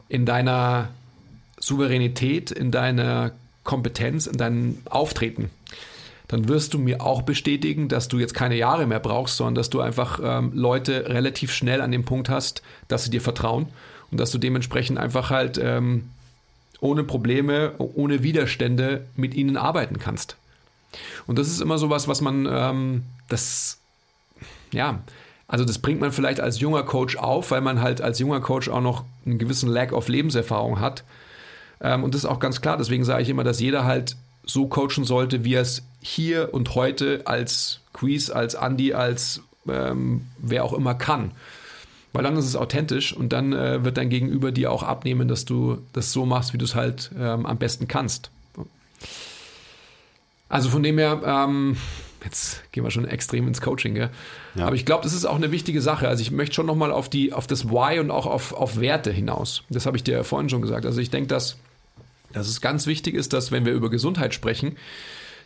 in 0.08 0.26
deiner 0.26 0.90
Souveränität, 1.58 2.50
in 2.50 2.70
deiner 2.70 3.32
Kompetenz, 3.64 4.26
in 4.26 4.36
deinem 4.36 4.78
Auftreten, 4.84 5.50
dann 6.32 6.48
wirst 6.48 6.72
du 6.72 6.78
mir 6.78 7.02
auch 7.02 7.22
bestätigen, 7.22 7.88
dass 7.88 8.08
du 8.08 8.18
jetzt 8.18 8.32
keine 8.32 8.56
Jahre 8.56 8.86
mehr 8.86 9.00
brauchst, 9.00 9.36
sondern 9.36 9.54
dass 9.54 9.68
du 9.68 9.82
einfach 9.82 10.18
ähm, 10.22 10.50
Leute 10.54 11.10
relativ 11.10 11.52
schnell 11.52 11.82
an 11.82 11.92
dem 11.92 12.06
Punkt 12.06 12.30
hast, 12.30 12.62
dass 12.88 13.04
sie 13.04 13.10
dir 13.10 13.20
vertrauen 13.20 13.66
und 14.10 14.18
dass 14.18 14.30
du 14.30 14.38
dementsprechend 14.38 14.98
einfach 14.98 15.28
halt 15.28 15.60
ähm, 15.62 16.08
ohne 16.80 17.04
Probleme, 17.04 17.74
ohne 17.76 18.22
Widerstände 18.22 19.04
mit 19.14 19.34
ihnen 19.34 19.58
arbeiten 19.58 19.98
kannst. 19.98 20.36
Und 21.26 21.38
das 21.38 21.48
ist 21.48 21.60
immer 21.60 21.76
so 21.76 21.90
was, 21.90 22.08
was 22.08 22.22
man, 22.22 22.48
ähm, 22.50 23.02
das, 23.28 23.78
ja, 24.72 25.00
also 25.48 25.66
das 25.66 25.80
bringt 25.80 26.00
man 26.00 26.12
vielleicht 26.12 26.40
als 26.40 26.60
junger 26.60 26.82
Coach 26.82 27.16
auf, 27.16 27.50
weil 27.50 27.60
man 27.60 27.82
halt 27.82 28.00
als 28.00 28.18
junger 28.18 28.40
Coach 28.40 28.70
auch 28.70 28.80
noch 28.80 29.04
einen 29.26 29.36
gewissen 29.36 29.68
Lack 29.68 29.92
of 29.92 30.08
Lebenserfahrung 30.08 30.80
hat. 30.80 31.04
Ähm, 31.82 32.04
und 32.04 32.14
das 32.14 32.24
ist 32.24 32.30
auch 32.30 32.40
ganz 32.40 32.62
klar. 32.62 32.78
Deswegen 32.78 33.04
sage 33.04 33.22
ich 33.22 33.28
immer, 33.28 33.44
dass 33.44 33.60
jeder 33.60 33.84
halt 33.84 34.16
so 34.44 34.66
coachen 34.66 35.04
sollte, 35.04 35.44
wie 35.44 35.54
er 35.54 35.62
es 35.62 35.82
hier 36.00 36.52
und 36.52 36.74
heute 36.74 37.22
als 37.26 37.80
Quiz, 37.92 38.30
als 38.30 38.54
Andy, 38.54 38.92
als 38.94 39.42
ähm, 39.68 40.26
wer 40.38 40.64
auch 40.64 40.72
immer 40.72 40.94
kann. 40.94 41.32
Weil 42.12 42.24
dann 42.24 42.36
ist 42.36 42.44
es 42.44 42.56
authentisch 42.56 43.14
und 43.14 43.32
dann 43.32 43.52
äh, 43.52 43.84
wird 43.84 43.96
dein 43.96 44.10
Gegenüber 44.10 44.52
dir 44.52 44.70
auch 44.70 44.82
abnehmen, 44.82 45.28
dass 45.28 45.44
du 45.44 45.78
das 45.92 46.12
so 46.12 46.26
machst, 46.26 46.52
wie 46.52 46.58
du 46.58 46.64
es 46.64 46.74
halt 46.74 47.10
ähm, 47.18 47.46
am 47.46 47.56
besten 47.56 47.88
kannst. 47.88 48.30
Also 50.48 50.68
von 50.68 50.82
dem 50.82 50.98
her, 50.98 51.22
ähm, 51.24 51.78
jetzt 52.22 52.70
gehen 52.72 52.84
wir 52.84 52.90
schon 52.90 53.06
extrem 53.06 53.48
ins 53.48 53.62
Coaching? 53.62 53.96
Ja. 53.96 54.10
aber 54.66 54.76
ich 54.76 54.84
glaube, 54.84 55.04
das 55.04 55.14
ist 55.14 55.24
auch 55.24 55.36
eine 55.36 55.50
wichtige 55.50 55.80
Sache. 55.80 56.08
Also 56.08 56.20
ich 56.20 56.30
möchte 56.30 56.56
schon 56.56 56.66
nochmal 56.66 56.92
auf, 56.92 57.08
auf 57.32 57.46
das 57.46 57.70
Why 57.70 57.98
und 58.00 58.10
auch 58.10 58.26
auf, 58.26 58.52
auf 58.52 58.78
Werte 58.78 59.10
hinaus. 59.10 59.62
Das 59.70 59.86
habe 59.86 59.96
ich 59.96 60.04
dir 60.04 60.16
ja 60.16 60.22
vorhin 60.22 60.50
schon 60.50 60.60
gesagt. 60.60 60.84
Also 60.84 61.00
ich 61.00 61.08
denke, 61.08 61.28
dass 61.28 61.56
dass 62.32 62.48
es 62.48 62.60
ganz 62.60 62.86
wichtig 62.86 63.14
ist, 63.14 63.32
dass 63.32 63.52
wenn 63.52 63.64
wir 63.64 63.72
über 63.72 63.90
Gesundheit 63.90 64.34
sprechen, 64.34 64.76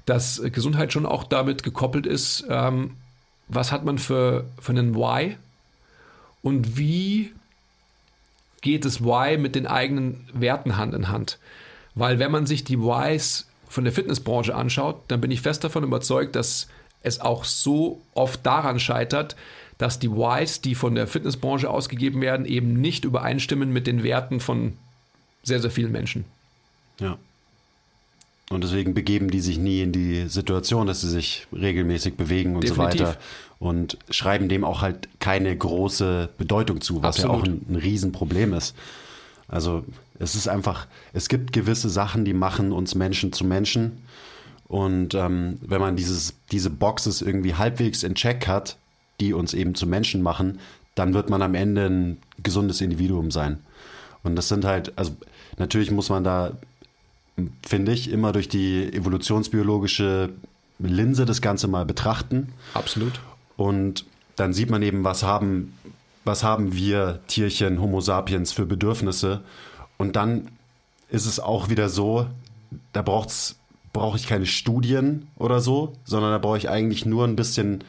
dass 0.04 0.40
Gesundheit 0.52 0.92
schon 0.92 1.06
auch 1.06 1.24
damit 1.24 1.62
gekoppelt 1.62 2.06
ist, 2.06 2.44
ähm, 2.48 2.92
was 3.48 3.72
hat 3.72 3.84
man 3.84 3.98
für, 3.98 4.44
für 4.60 4.72
einen 4.72 4.94
Why 4.94 5.36
und 6.42 6.76
wie 6.76 7.32
geht 8.60 8.84
das 8.84 9.02
Why 9.02 9.36
mit 9.36 9.54
den 9.54 9.66
eigenen 9.66 10.28
Werten 10.32 10.76
Hand 10.76 10.94
in 10.94 11.08
Hand. 11.08 11.38
Weil 11.94 12.18
wenn 12.18 12.30
man 12.30 12.46
sich 12.46 12.64
die 12.64 12.80
Whys 12.80 13.46
von 13.68 13.84
der 13.84 13.92
Fitnessbranche 13.92 14.54
anschaut, 14.54 15.02
dann 15.08 15.20
bin 15.20 15.30
ich 15.30 15.40
fest 15.40 15.64
davon 15.64 15.84
überzeugt, 15.84 16.36
dass 16.36 16.68
es 17.02 17.20
auch 17.20 17.44
so 17.44 18.00
oft 18.14 18.44
daran 18.44 18.80
scheitert, 18.80 19.36
dass 19.78 19.98
die 19.98 20.10
Whys, 20.10 20.60
die 20.60 20.74
von 20.74 20.94
der 20.94 21.06
Fitnessbranche 21.06 21.70
ausgegeben 21.70 22.20
werden, 22.20 22.46
eben 22.46 22.80
nicht 22.80 23.04
übereinstimmen 23.04 23.72
mit 23.72 23.86
den 23.86 24.02
Werten 24.02 24.40
von 24.40 24.76
sehr, 25.42 25.60
sehr 25.60 25.70
vielen 25.70 25.92
Menschen. 25.92 26.24
Ja. 27.00 27.18
Und 28.48 28.62
deswegen 28.62 28.94
begeben 28.94 29.30
die 29.30 29.40
sich 29.40 29.58
nie 29.58 29.80
in 29.82 29.92
die 29.92 30.28
Situation, 30.28 30.86
dass 30.86 31.00
sie 31.00 31.08
sich 31.08 31.46
regelmäßig 31.52 32.16
bewegen 32.16 32.54
und 32.54 32.62
Definitiv. 32.62 33.00
so 33.00 33.06
weiter. 33.06 33.18
Und 33.58 33.98
schreiben 34.10 34.48
dem 34.48 34.64
auch 34.64 34.82
halt 34.82 35.08
keine 35.18 35.56
große 35.56 36.28
Bedeutung 36.38 36.80
zu, 36.80 37.02
was 37.02 37.16
Absolut. 37.16 37.36
ja 37.36 37.42
auch 37.42 37.46
ein, 37.46 37.66
ein 37.68 37.76
Riesenproblem 37.76 38.52
ist. 38.52 38.74
Also 39.48 39.84
es 40.18 40.34
ist 40.34 40.48
einfach, 40.48 40.86
es 41.12 41.28
gibt 41.28 41.52
gewisse 41.52 41.88
Sachen, 41.88 42.24
die 42.24 42.34
machen 42.34 42.72
uns 42.72 42.94
Menschen 42.94 43.32
zu 43.32 43.44
Menschen. 43.44 44.02
Und 44.68 45.14
ähm, 45.14 45.58
wenn 45.62 45.80
man 45.80 45.96
dieses, 45.96 46.34
diese 46.52 46.70
Boxes 46.70 47.22
irgendwie 47.22 47.54
halbwegs 47.54 48.02
in 48.02 48.14
Check 48.14 48.46
hat, 48.46 48.76
die 49.20 49.32
uns 49.32 49.54
eben 49.54 49.74
zu 49.74 49.86
Menschen 49.86 50.22
machen, 50.22 50.60
dann 50.94 51.14
wird 51.14 51.30
man 51.30 51.42
am 51.42 51.54
Ende 51.54 51.86
ein 51.86 52.18
gesundes 52.42 52.80
Individuum 52.80 53.30
sein. 53.30 53.58
Und 54.22 54.36
das 54.36 54.48
sind 54.48 54.64
halt, 54.64 54.92
also 54.96 55.16
natürlich 55.58 55.90
muss 55.90 56.08
man 56.08 56.24
da 56.24 56.52
finde 57.66 57.92
ich, 57.92 58.10
immer 58.10 58.32
durch 58.32 58.48
die 58.48 58.92
evolutionsbiologische 58.92 60.30
Linse 60.78 61.24
das 61.24 61.40
Ganze 61.40 61.68
mal 61.68 61.84
betrachten. 61.84 62.52
Absolut. 62.74 63.20
Und 63.56 64.04
dann 64.36 64.52
sieht 64.52 64.70
man 64.70 64.82
eben, 64.82 65.04
was 65.04 65.22
haben, 65.22 65.72
was 66.24 66.42
haben 66.42 66.74
wir 66.74 67.20
Tierchen, 67.26 67.80
Homo 67.80 68.00
sapiens 68.00 68.52
für 68.52 68.66
Bedürfnisse. 68.66 69.40
Und 69.96 70.16
dann 70.16 70.48
ist 71.08 71.26
es 71.26 71.40
auch 71.40 71.68
wieder 71.68 71.88
so, 71.88 72.26
da 72.92 73.02
braucht's 73.02 73.56
brauche 73.92 74.18
ich 74.18 74.26
keine 74.26 74.44
Studien 74.44 75.26
oder 75.38 75.60
so, 75.60 75.94
sondern 76.04 76.30
da 76.30 76.36
brauche 76.36 76.58
ich 76.58 76.68
eigentlich 76.68 77.06
nur 77.06 77.24
ein 77.24 77.34
bisschen 77.34 77.82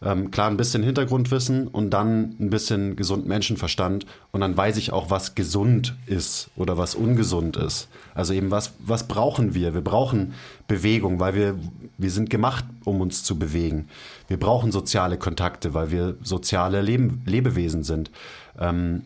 ähm, 0.00 0.30
klar, 0.30 0.48
ein 0.48 0.56
bisschen 0.56 0.82
Hintergrundwissen 0.82 1.66
und 1.66 1.90
dann 1.90 2.36
ein 2.38 2.50
bisschen 2.50 2.94
gesund 2.94 3.26
Menschenverstand 3.26 4.06
und 4.30 4.40
dann 4.40 4.56
weiß 4.56 4.76
ich 4.76 4.92
auch, 4.92 5.10
was 5.10 5.34
gesund 5.34 5.96
ist 6.06 6.50
oder 6.56 6.78
was 6.78 6.94
ungesund 6.94 7.56
ist. 7.56 7.88
Also 8.14 8.32
eben, 8.32 8.50
was, 8.50 8.74
was 8.78 9.08
brauchen 9.08 9.54
wir? 9.54 9.74
Wir 9.74 9.80
brauchen 9.80 10.34
Bewegung, 10.68 11.18
weil 11.18 11.34
wir, 11.34 11.58
wir 11.96 12.10
sind 12.10 12.30
gemacht, 12.30 12.64
um 12.84 13.00
uns 13.00 13.24
zu 13.24 13.38
bewegen. 13.38 13.88
Wir 14.28 14.38
brauchen 14.38 14.70
soziale 14.70 15.18
Kontakte, 15.18 15.74
weil 15.74 15.90
wir 15.90 16.16
soziale 16.22 16.80
Leben, 16.80 17.22
Lebewesen 17.26 17.82
sind. 17.82 18.10
Ähm, 18.58 19.02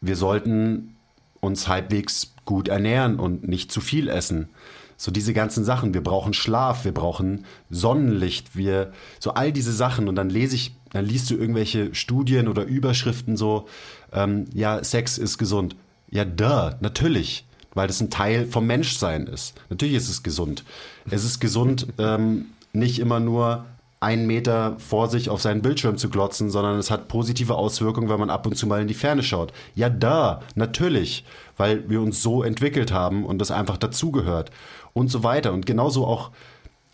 wir 0.00 0.16
sollten 0.16 0.96
uns 1.40 1.68
halbwegs 1.68 2.34
gut 2.44 2.68
ernähren 2.68 3.18
und 3.18 3.48
nicht 3.48 3.72
zu 3.72 3.80
viel 3.80 4.08
essen. 4.08 4.48
So 4.96 5.10
diese 5.10 5.32
ganzen 5.32 5.64
Sachen. 5.64 5.94
Wir 5.94 6.02
brauchen 6.02 6.32
Schlaf, 6.32 6.84
wir 6.84 6.92
brauchen 6.92 7.44
Sonnenlicht, 7.70 8.56
wir, 8.56 8.92
so 9.18 9.34
all 9.34 9.52
diese 9.52 9.72
Sachen. 9.72 10.08
Und 10.08 10.16
dann 10.16 10.30
lese 10.30 10.54
ich, 10.54 10.74
dann 10.92 11.04
liest 11.04 11.30
du 11.30 11.34
irgendwelche 11.34 11.94
Studien 11.94 12.48
oder 12.48 12.64
Überschriften 12.64 13.36
so, 13.36 13.66
ähm, 14.12 14.46
ja, 14.54 14.82
Sex 14.82 15.18
ist 15.18 15.38
gesund. 15.38 15.76
Ja, 16.10 16.24
da, 16.24 16.76
natürlich. 16.80 17.46
Weil 17.74 17.88
das 17.88 18.00
ein 18.00 18.10
Teil 18.10 18.46
vom 18.46 18.66
Menschsein 18.66 19.26
ist. 19.26 19.54
Natürlich 19.68 19.96
ist 19.96 20.08
es 20.08 20.22
gesund. 20.22 20.64
Es 21.10 21.24
ist 21.24 21.40
gesund, 21.40 21.88
ähm, 21.98 22.46
nicht 22.72 23.00
immer 23.00 23.18
nur 23.18 23.64
einen 24.04 24.26
Meter 24.26 24.76
vor 24.78 25.08
sich 25.08 25.30
auf 25.30 25.40
seinen 25.40 25.62
Bildschirm 25.62 25.96
zu 25.96 26.10
glotzen, 26.10 26.50
sondern 26.50 26.78
es 26.78 26.90
hat 26.90 27.08
positive 27.08 27.54
Auswirkungen, 27.54 28.10
wenn 28.10 28.20
man 28.20 28.30
ab 28.30 28.46
und 28.46 28.54
zu 28.54 28.66
mal 28.66 28.82
in 28.82 28.88
die 28.88 28.94
Ferne 28.94 29.22
schaut. 29.22 29.52
Ja, 29.74 29.88
da, 29.88 30.42
natürlich, 30.54 31.24
weil 31.56 31.88
wir 31.88 32.02
uns 32.02 32.22
so 32.22 32.42
entwickelt 32.42 32.92
haben 32.92 33.24
und 33.24 33.38
das 33.38 33.50
einfach 33.50 33.78
dazugehört 33.78 34.50
und 34.94 35.08
so 35.08 35.22
weiter. 35.22 35.52
Und 35.52 35.66
genauso 35.66 36.06
auch 36.06 36.30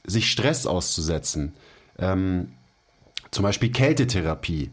sich 0.05 0.31
Stress 0.31 0.67
auszusetzen. 0.67 1.55
Ähm, 1.99 2.53
zum 3.31 3.45
Beispiel 3.45 3.71
Kältetherapie 3.71 4.71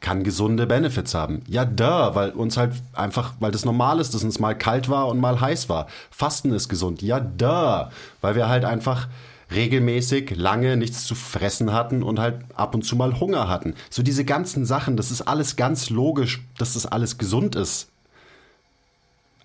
kann 0.00 0.24
gesunde 0.24 0.66
Benefits 0.66 1.14
haben. 1.14 1.42
Ja, 1.46 1.64
da, 1.64 2.16
weil 2.16 2.30
uns 2.30 2.56
halt 2.56 2.74
einfach, 2.92 3.34
weil 3.38 3.52
das 3.52 3.64
normal 3.64 4.00
ist, 4.00 4.12
dass 4.14 4.24
uns 4.24 4.40
mal 4.40 4.58
kalt 4.58 4.88
war 4.88 5.06
und 5.06 5.20
mal 5.20 5.40
heiß 5.40 5.68
war. 5.68 5.86
Fasten 6.10 6.52
ist 6.52 6.68
gesund. 6.68 7.02
Ja, 7.02 7.20
da, 7.20 7.92
weil 8.20 8.34
wir 8.34 8.48
halt 8.48 8.64
einfach 8.64 9.06
regelmäßig 9.54 10.34
lange 10.34 10.76
nichts 10.76 11.04
zu 11.04 11.14
fressen 11.14 11.72
hatten 11.72 12.02
und 12.02 12.18
halt 12.18 12.40
ab 12.54 12.74
und 12.74 12.82
zu 12.82 12.96
mal 12.96 13.20
Hunger 13.20 13.48
hatten. 13.48 13.74
So 13.90 14.02
diese 14.02 14.24
ganzen 14.24 14.64
Sachen, 14.64 14.96
das 14.96 15.10
ist 15.10 15.22
alles 15.22 15.54
ganz 15.56 15.90
logisch, 15.90 16.42
dass 16.58 16.74
das 16.74 16.86
alles 16.86 17.18
gesund 17.18 17.54
ist. 17.54 17.91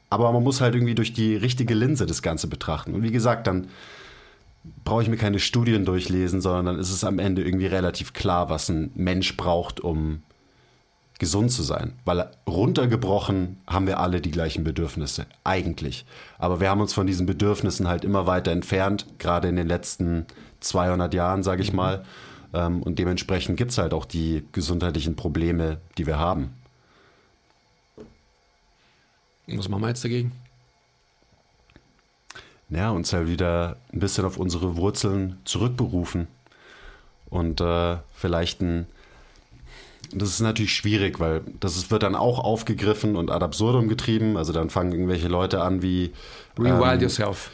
Aber 0.09 0.31
man 0.31 0.43
muss 0.43 0.61
halt 0.61 0.75
irgendwie 0.75 0.95
durch 0.95 1.13
die 1.13 1.35
richtige 1.35 1.73
Linse 1.73 2.05
das 2.05 2.21
Ganze 2.21 2.47
betrachten. 2.47 2.93
Und 2.93 3.03
wie 3.03 3.11
gesagt, 3.11 3.47
dann 3.47 3.67
brauche 4.83 5.01
ich 5.01 5.09
mir 5.09 5.17
keine 5.17 5.39
Studien 5.39 5.85
durchlesen, 5.85 6.41
sondern 6.41 6.65
dann 6.65 6.79
ist 6.79 6.91
es 6.91 7.03
am 7.03 7.19
Ende 7.19 7.43
irgendwie 7.43 7.67
relativ 7.67 8.13
klar, 8.13 8.49
was 8.49 8.69
ein 8.69 8.91
Mensch 8.95 9.35
braucht, 9.37 9.79
um 9.79 10.23
gesund 11.19 11.51
zu 11.51 11.63
sein. 11.63 11.93
Weil 12.05 12.29
runtergebrochen 12.47 13.57
haben 13.67 13.87
wir 13.87 13.99
alle 13.99 14.21
die 14.21 14.31
gleichen 14.31 14.63
Bedürfnisse, 14.63 15.25
eigentlich. 15.43 16.05
Aber 16.37 16.59
wir 16.59 16.69
haben 16.69 16.81
uns 16.81 16.93
von 16.93 17.07
diesen 17.07 17.25
Bedürfnissen 17.25 17.87
halt 17.87 18.05
immer 18.05 18.27
weiter 18.27 18.51
entfernt, 18.51 19.05
gerade 19.17 19.47
in 19.47 19.55
den 19.55 19.67
letzten 19.67 20.25
200 20.59 21.13
Jahren, 21.13 21.43
sage 21.43 21.61
ich 21.61 21.73
mal. 21.73 22.03
Ähm, 22.53 22.81
und 22.83 22.99
dementsprechend 22.99 23.57
gibt 23.57 23.71
es 23.71 23.77
halt 23.77 23.93
auch 23.93 24.05
die 24.05 24.45
gesundheitlichen 24.51 25.15
Probleme, 25.15 25.77
die 25.97 26.07
wir 26.07 26.19
haben. 26.19 26.53
Was 29.47 29.69
machen 29.69 29.81
wir 29.81 29.89
jetzt 29.89 30.03
dagegen? 30.03 30.31
Ja, 32.69 32.91
uns 32.91 33.13
halt 33.13 33.27
wieder 33.27 33.77
ein 33.93 33.99
bisschen 33.99 34.25
auf 34.25 34.37
unsere 34.37 34.75
Wurzeln 34.75 35.37
zurückberufen 35.45 36.27
und 37.29 37.61
äh, 37.61 37.97
vielleicht 38.13 38.61
ein 38.61 38.87
das 40.13 40.29
ist 40.29 40.39
natürlich 40.39 40.73
schwierig, 40.73 41.19
weil 41.19 41.41
das 41.59 41.91
wird 41.91 42.03
dann 42.03 42.15
auch 42.15 42.39
aufgegriffen 42.39 43.15
und 43.15 43.29
ad 43.29 43.43
absurdum 43.43 43.87
getrieben. 43.87 44.37
Also 44.37 44.53
dann 44.53 44.69
fangen 44.69 44.91
irgendwelche 44.91 45.27
Leute 45.27 45.61
an 45.61 45.81
wie 45.81 46.11
Rewild 46.57 46.95
ähm, 46.95 47.01
yourself. 47.01 47.51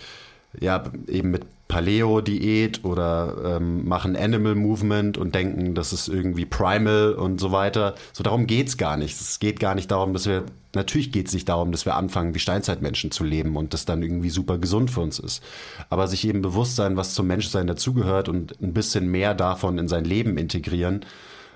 Ja, 0.60 0.84
eben 1.08 1.32
mit 1.32 1.45
Paleo-Diät 1.74 2.86
oder 2.86 3.58
ähm, 3.58 3.88
machen 3.88 4.16
Animal 4.16 4.54
Movement 4.54 5.18
und 5.18 5.34
denken, 5.34 5.74
das 5.74 5.92
ist 5.92 6.08
irgendwie 6.08 6.46
Primal 6.46 7.14
und 7.14 7.40
so 7.40 7.52
weiter. 7.52 7.96
So 8.12 8.24
darum 8.24 8.46
geht's 8.46 8.78
gar 8.78 8.96
nicht. 8.96 9.20
Es 9.20 9.40
geht 9.40 9.60
gar 9.60 9.74
nicht 9.74 9.90
darum, 9.90 10.14
dass 10.14 10.28
wir, 10.28 10.44
natürlich 10.76 11.12
geht 11.12 11.30
es 11.30 11.34
nicht 11.34 11.50
darum, 11.50 11.72
dass 11.72 11.88
wir 11.88 11.96
anfangen, 11.96 12.36
wie 12.36 12.40
Steinzeitmenschen 12.40 13.10
zu 13.10 13.24
leben 13.24 13.58
und 13.58 13.74
das 13.74 13.86
dann 13.86 14.04
irgendwie 14.04 14.30
super 14.30 14.60
gesund 14.60 14.92
für 14.92 15.02
uns 15.02 15.18
ist. 15.18 15.42
Aber 15.90 16.08
sich 16.08 16.28
eben 16.28 16.44
bewusst 16.44 16.76
sein, 16.76 16.96
was 16.96 17.16
zum 17.16 17.26
Menschsein 17.26 17.66
dazugehört 17.66 18.30
und 18.30 18.62
ein 18.62 18.74
bisschen 18.74 19.10
mehr 19.10 19.34
davon 19.34 19.80
in 19.80 19.88
sein 19.88 20.06
Leben 20.06 20.38
integrieren. 20.38 21.04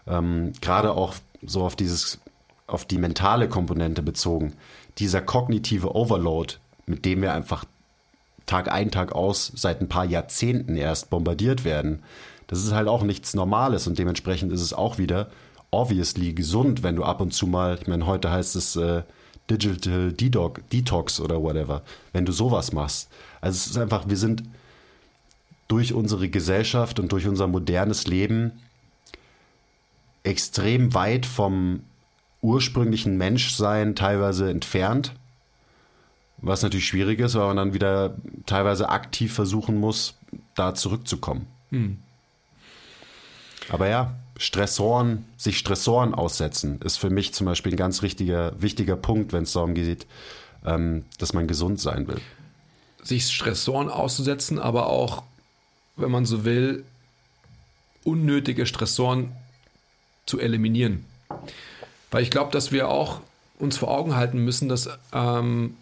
Ähm, 0.08 0.54
Gerade 0.62 0.94
auch 0.94 1.14
so 1.46 1.62
auf 1.62 1.76
dieses, 1.76 2.20
auf 2.66 2.86
die 2.86 2.98
mentale 2.98 3.48
Komponente 3.48 4.02
bezogen. 4.02 4.54
Dieser 4.98 5.22
kognitive 5.22 5.96
Overload, 5.96 6.56
mit 6.88 7.06
dem 7.06 7.22
wir 7.22 7.36
einfach 7.36 7.66
Tag 8.48 8.72
ein, 8.72 8.90
Tag 8.90 9.12
aus 9.12 9.52
seit 9.56 9.82
ein 9.82 9.90
paar 9.90 10.06
Jahrzehnten 10.06 10.76
erst 10.76 11.12
bombardiert 11.12 11.64
werden. 11.64 12.02
Das 12.48 12.64
ist 12.64 12.72
halt 12.72 12.88
auch 12.88 13.04
nichts 13.04 13.36
Normales 13.36 13.86
und 13.86 14.00
dementsprechend 14.00 14.52
ist 14.52 14.62
es 14.62 14.74
auch 14.74 14.98
wieder 14.98 15.30
obviously 15.70 16.34
gesund, 16.34 16.82
wenn 16.82 16.96
du 16.96 17.04
ab 17.04 17.22
und 17.22 17.34
zu 17.34 17.46
mal, 17.46 17.78
ich 17.80 17.88
meine, 17.88 18.08
heute 18.08 18.32
heißt 18.32 18.56
es 18.56 18.76
äh, 18.78 19.04
Digital 19.50 20.12
Detox 20.14 21.20
oder 21.20 21.42
whatever, 21.42 21.84
wenn 22.14 22.26
du 22.26 22.32
sowas 22.32 22.74
machst. 22.74 23.10
Also 23.42 23.58
es 23.58 23.68
ist 23.68 23.78
einfach, 23.78 24.08
wir 24.10 24.18
sind 24.18 24.44
durch 25.68 25.94
unsere 25.94 26.30
Gesellschaft 26.30 27.00
und 27.00 27.12
durch 27.12 27.28
unser 27.28 27.48
modernes 27.48 28.08
Leben 28.08 28.54
extrem 30.24 30.94
weit 30.94 31.26
vom 31.26 31.82
ursprünglichen 32.42 33.18
Menschsein 33.18 33.96
teilweise 33.96 34.50
entfernt. 34.50 35.14
Was 36.40 36.62
natürlich 36.62 36.88
schwierig 36.88 37.20
ist, 37.20 37.36
weil 37.36 37.48
man 37.48 37.58
dann 37.58 37.74
wieder 37.74 38.16
teilweise 38.46 38.90
aktiv 38.90 39.34
versuchen 39.34 39.80
muss, 39.80 40.16
da 40.56 40.76
zurückzukommen. 40.76 41.48
Hm. 41.72 41.98
Aber 43.70 43.88
ja, 43.88 44.16
Stressoren, 44.38 45.26
sich 45.36 45.58
Stressoren 45.58 46.14
aussetzen, 46.14 46.80
ist 46.82 46.98
für 46.98 47.10
mich 47.10 47.34
zum 47.34 47.46
Beispiel 47.46 47.74
ein 47.74 47.78
ganz 47.78 48.02
richtiger, 48.02 48.60
wichtiger 48.62 48.96
Punkt, 48.96 49.34
wenn 49.34 49.44
es 49.44 49.54
darum 49.54 49.74
geht, 49.74 50.06
ähm, 50.66 51.06
dass 51.18 51.34
man 51.34 51.48
gesund 51.48 51.80
sein 51.80 52.08
will. 52.08 52.22
Sich 53.04 53.30
Stressoren 53.32 53.90
auszusetzen, 53.90 54.60
aber 54.60 54.88
auch, 54.88 55.24
wenn 55.96 56.12
man 56.12 56.26
so 56.26 56.46
will, 56.46 56.86
unnötige 58.04 58.66
Stressoren 58.66 59.32
zu 60.26 60.40
eliminieren. 60.40 61.06
Weil 62.12 62.24
ich 62.24 62.32
glaube, 62.32 62.52
dass 62.52 62.72
wir 62.72 62.90
auch 62.90 63.22
uns 63.60 63.78
vor 63.78 63.90
Augen 63.90 64.16
halten 64.16 64.44
müssen, 64.44 64.70
dass 64.70 64.90
ähm, 65.14 65.76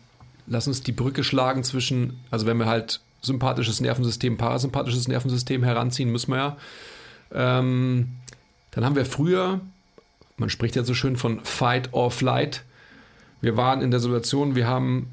lass 0.48 0.68
uns 0.68 0.84
die 0.84 0.92
Brücke 0.92 1.24
schlagen 1.24 1.64
zwischen, 1.64 2.20
also 2.32 2.46
wenn 2.46 2.58
wir 2.58 2.66
halt 2.66 3.02
sympathisches 3.22 3.82
Nervensystem, 3.82 4.38
parasympathisches 4.38 5.08
Nervensystem 5.08 5.64
heranziehen, 5.64 6.12
müssen 6.12 6.32
wir 6.32 6.38
ja. 6.38 6.58
Ähm, 7.32 8.10
dann 8.72 8.86
haben 8.86 8.96
wir 8.96 9.06
früher, 9.06 9.62
man 10.38 10.50
spricht 10.50 10.76
ja 10.76 10.84
so 10.84 10.94
schön 10.94 11.16
von 11.16 11.44
Fight 11.44 11.94
or 11.94 12.12
Flight. 12.12 12.64
Wir 13.42 13.58
waren 13.58 13.82
in 13.82 13.92
der 13.92 14.00
Situation, 14.00 14.56
wir 14.56 14.68
haben 14.68 15.12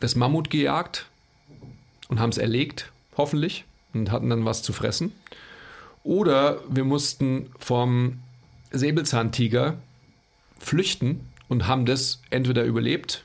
das 0.00 0.16
Mammut 0.16 0.50
gejagt 0.50 1.06
und 2.08 2.20
haben 2.20 2.30
es 2.30 2.38
erlegt, 2.38 2.92
hoffentlich, 3.16 3.64
und 3.92 4.10
hatten 4.10 4.30
dann 4.30 4.44
was 4.44 4.62
zu 4.62 4.72
fressen. 4.72 5.12
Oder 6.02 6.60
wir 6.68 6.84
mussten 6.84 7.50
vom 7.58 8.20
Säbelzahntiger 8.70 9.78
flüchten 10.58 11.28
und 11.48 11.66
haben 11.66 11.86
das 11.86 12.22
entweder 12.30 12.64
überlebt 12.64 13.24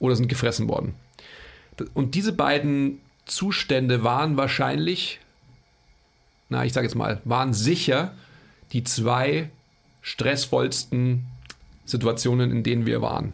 oder 0.00 0.16
sind 0.16 0.26
gefressen 0.26 0.68
worden. 0.68 0.94
Und 1.94 2.16
diese 2.16 2.32
beiden 2.32 3.00
Zustände 3.26 4.02
waren 4.02 4.36
wahrscheinlich, 4.36 5.20
na, 6.48 6.64
ich 6.64 6.72
sage 6.72 6.86
jetzt 6.86 6.96
mal, 6.96 7.20
waren 7.24 7.54
sicher 7.54 8.12
die 8.72 8.82
zwei 8.82 9.50
stressvollsten 10.02 11.26
Situationen, 11.84 12.50
in 12.50 12.62
denen 12.62 12.86
wir 12.86 13.02
waren. 13.02 13.32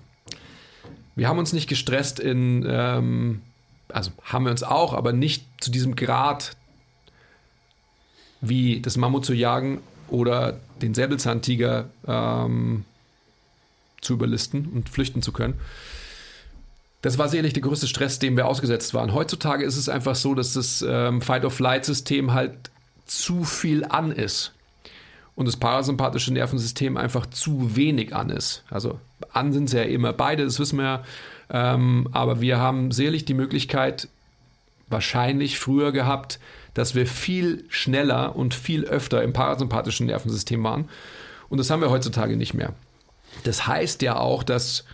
Wir 1.15 1.29
haben 1.29 1.39
uns 1.39 1.53
nicht 1.53 1.69
gestresst 1.69 2.21
in, 2.21 2.67
ähm, 2.69 3.41
also 3.89 4.11
haben 4.23 4.45
wir 4.45 4.51
uns 4.51 4.63
auch, 4.63 4.93
aber 4.93 5.13
nicht 5.13 5.47
zu 5.61 5.71
diesem 5.71 5.97
Grad, 5.97 6.57
wie 8.41 8.81
das 8.81 8.97
Mammut 8.97 9.25
zu 9.25 9.33
jagen 9.33 9.81
oder 10.09 10.61
den 10.83 10.95
Säbelzahntiger 10.95 11.89
ähm, 12.07 12.85
zu 14.03 14.13
überlisten 14.13 14.67
und 14.67 14.89
flüchten 14.89 15.23
zu 15.23 15.33
können. 15.33 15.55
Das 17.07 17.19
war 17.19 17.29
sicherlich 17.29 17.53
der 17.53 17.63
größte 17.63 17.87
Stress, 17.87 18.19
dem 18.19 18.37
wir 18.37 18.49
ausgesetzt 18.49 18.93
waren. 18.93 19.15
Heutzutage 19.15 19.65
ist 19.65 19.77
es 19.77 19.89
einfach 19.89 20.17
so, 20.17 20.35
dass 20.35 20.55
das 20.55 20.85
ähm, 20.85 21.23
Fight-of-Flight-System 21.23 22.35
halt 22.35 22.73
zu 23.05 23.45
viel 23.45 23.85
an 23.85 24.11
ist. 24.11 24.55
und 25.37 25.47
das 25.47 25.57
parasympathische 25.57 26.33
Nervensystem 26.33 26.97
einfach 26.97 27.27
zu 27.27 27.77
wenig 27.77 28.13
an 28.13 28.29
ist. 28.29 28.65
Also 28.71 28.99
an 29.33 29.53
sind 29.53 29.71
sie 29.71 29.77
ja 29.77 29.85
immer 29.85 30.13
beide, 30.15 30.45
das 30.45 30.59
wissen 30.59 30.79
wir 30.79 30.85
ja. 30.85 31.05
Ähm, 31.49 32.09
aber 32.11 32.41
wir 32.41 32.59
haben 32.59 32.91
sicherlich 32.91 33.25
die 33.25 33.35
Möglichkeit, 33.35 34.09
wahrscheinlich 34.89 35.61
früher 35.61 35.93
gehabt, 35.93 36.41
dass 36.75 36.97
wir 36.97 37.07
viel 37.07 37.67
schneller 37.69 38.35
und 38.35 38.53
viel 38.53 38.85
öfter 38.85 39.23
im 39.23 39.33
parasympathischen 39.33 40.07
Nervensystem 40.07 40.65
waren. 40.65 40.89
Und 41.51 41.59
das 41.59 41.71
haben 41.71 41.83
wir 41.83 41.91
heutzutage 41.91 42.37
nicht 42.37 42.53
mehr. 42.53 42.73
Das 43.45 43.69
heißt 43.69 44.03
ja 44.03 44.17
auch, 44.17 44.43
dass, 44.43 44.85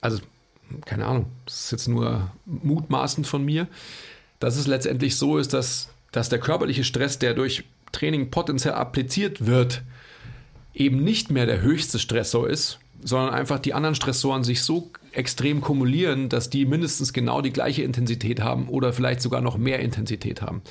also 0.00 0.20
keine 0.84 1.06
Ahnung, 1.06 1.26
das 1.44 1.64
ist 1.64 1.70
jetzt 1.72 1.88
nur 1.88 2.30
mutmaßend 2.46 3.26
von 3.26 3.44
mir, 3.44 3.66
dass 4.40 4.56
es 4.56 4.66
letztendlich 4.66 5.16
so 5.16 5.38
ist, 5.38 5.52
dass, 5.52 5.88
dass 6.12 6.28
der 6.28 6.38
körperliche 6.38 6.84
Stress, 6.84 7.18
der 7.18 7.34
durch 7.34 7.64
Training 7.92 8.30
potenziell 8.30 8.74
appliziert 8.74 9.46
wird, 9.46 9.82
eben 10.74 11.02
nicht 11.02 11.30
mehr 11.30 11.46
der 11.46 11.60
höchste 11.60 11.98
Stressor 11.98 12.48
ist, 12.48 12.78
sondern 13.02 13.34
einfach 13.34 13.58
die 13.58 13.74
anderen 13.74 13.94
Stressoren 13.94 14.44
sich 14.44 14.62
so 14.62 14.90
extrem 15.12 15.60
kumulieren, 15.60 16.28
dass 16.28 16.50
die 16.50 16.66
mindestens 16.66 17.12
genau 17.12 17.40
die 17.42 17.52
gleiche 17.52 17.82
Intensität 17.82 18.40
haben 18.40 18.68
oder 18.68 18.92
vielleicht 18.92 19.20
sogar 19.20 19.40
noch 19.40 19.56
mehr 19.56 19.80
Intensität 19.80 20.42
haben. 20.42 20.62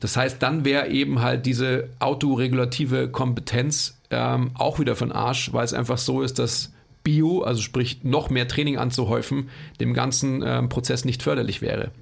Das 0.00 0.16
heißt, 0.16 0.42
dann 0.42 0.64
wäre 0.64 0.88
eben 0.88 1.20
halt 1.20 1.46
diese 1.46 1.90
autoregulative 1.98 3.08
Kompetenz 3.08 3.98
ähm, 4.10 4.50
auch 4.54 4.78
wieder 4.78 4.96
von 4.96 5.12
Arsch, 5.12 5.52
weil 5.52 5.64
es 5.64 5.74
einfach 5.74 5.98
so 5.98 6.22
ist, 6.22 6.38
dass 6.38 6.72
Bio, 7.02 7.42
also 7.42 7.62
sprich 7.62 8.04
noch 8.04 8.30
mehr 8.30 8.48
Training 8.48 8.76
anzuhäufen, 8.76 9.48
dem 9.80 9.94
ganzen 9.94 10.42
ähm, 10.44 10.68
Prozess 10.68 11.04
nicht 11.04 11.22
förderlich 11.22 11.62
wäre. 11.62 11.92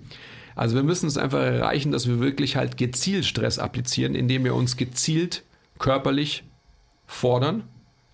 Also 0.55 0.75
wir 0.75 0.83
müssen 0.83 1.07
es 1.07 1.17
einfach 1.17 1.39
erreichen, 1.39 1.93
dass 1.93 2.09
wir 2.09 2.19
wirklich 2.19 2.57
halt 2.57 2.77
gezielt 2.77 3.25
Stress 3.25 3.61
applizieren, 3.61 4.17
indem 4.17 4.43
wir 4.43 4.55
uns 4.55 4.77
gezielt 4.77 5.45
körperlich 5.79 6.43
fordern, 7.07 7.63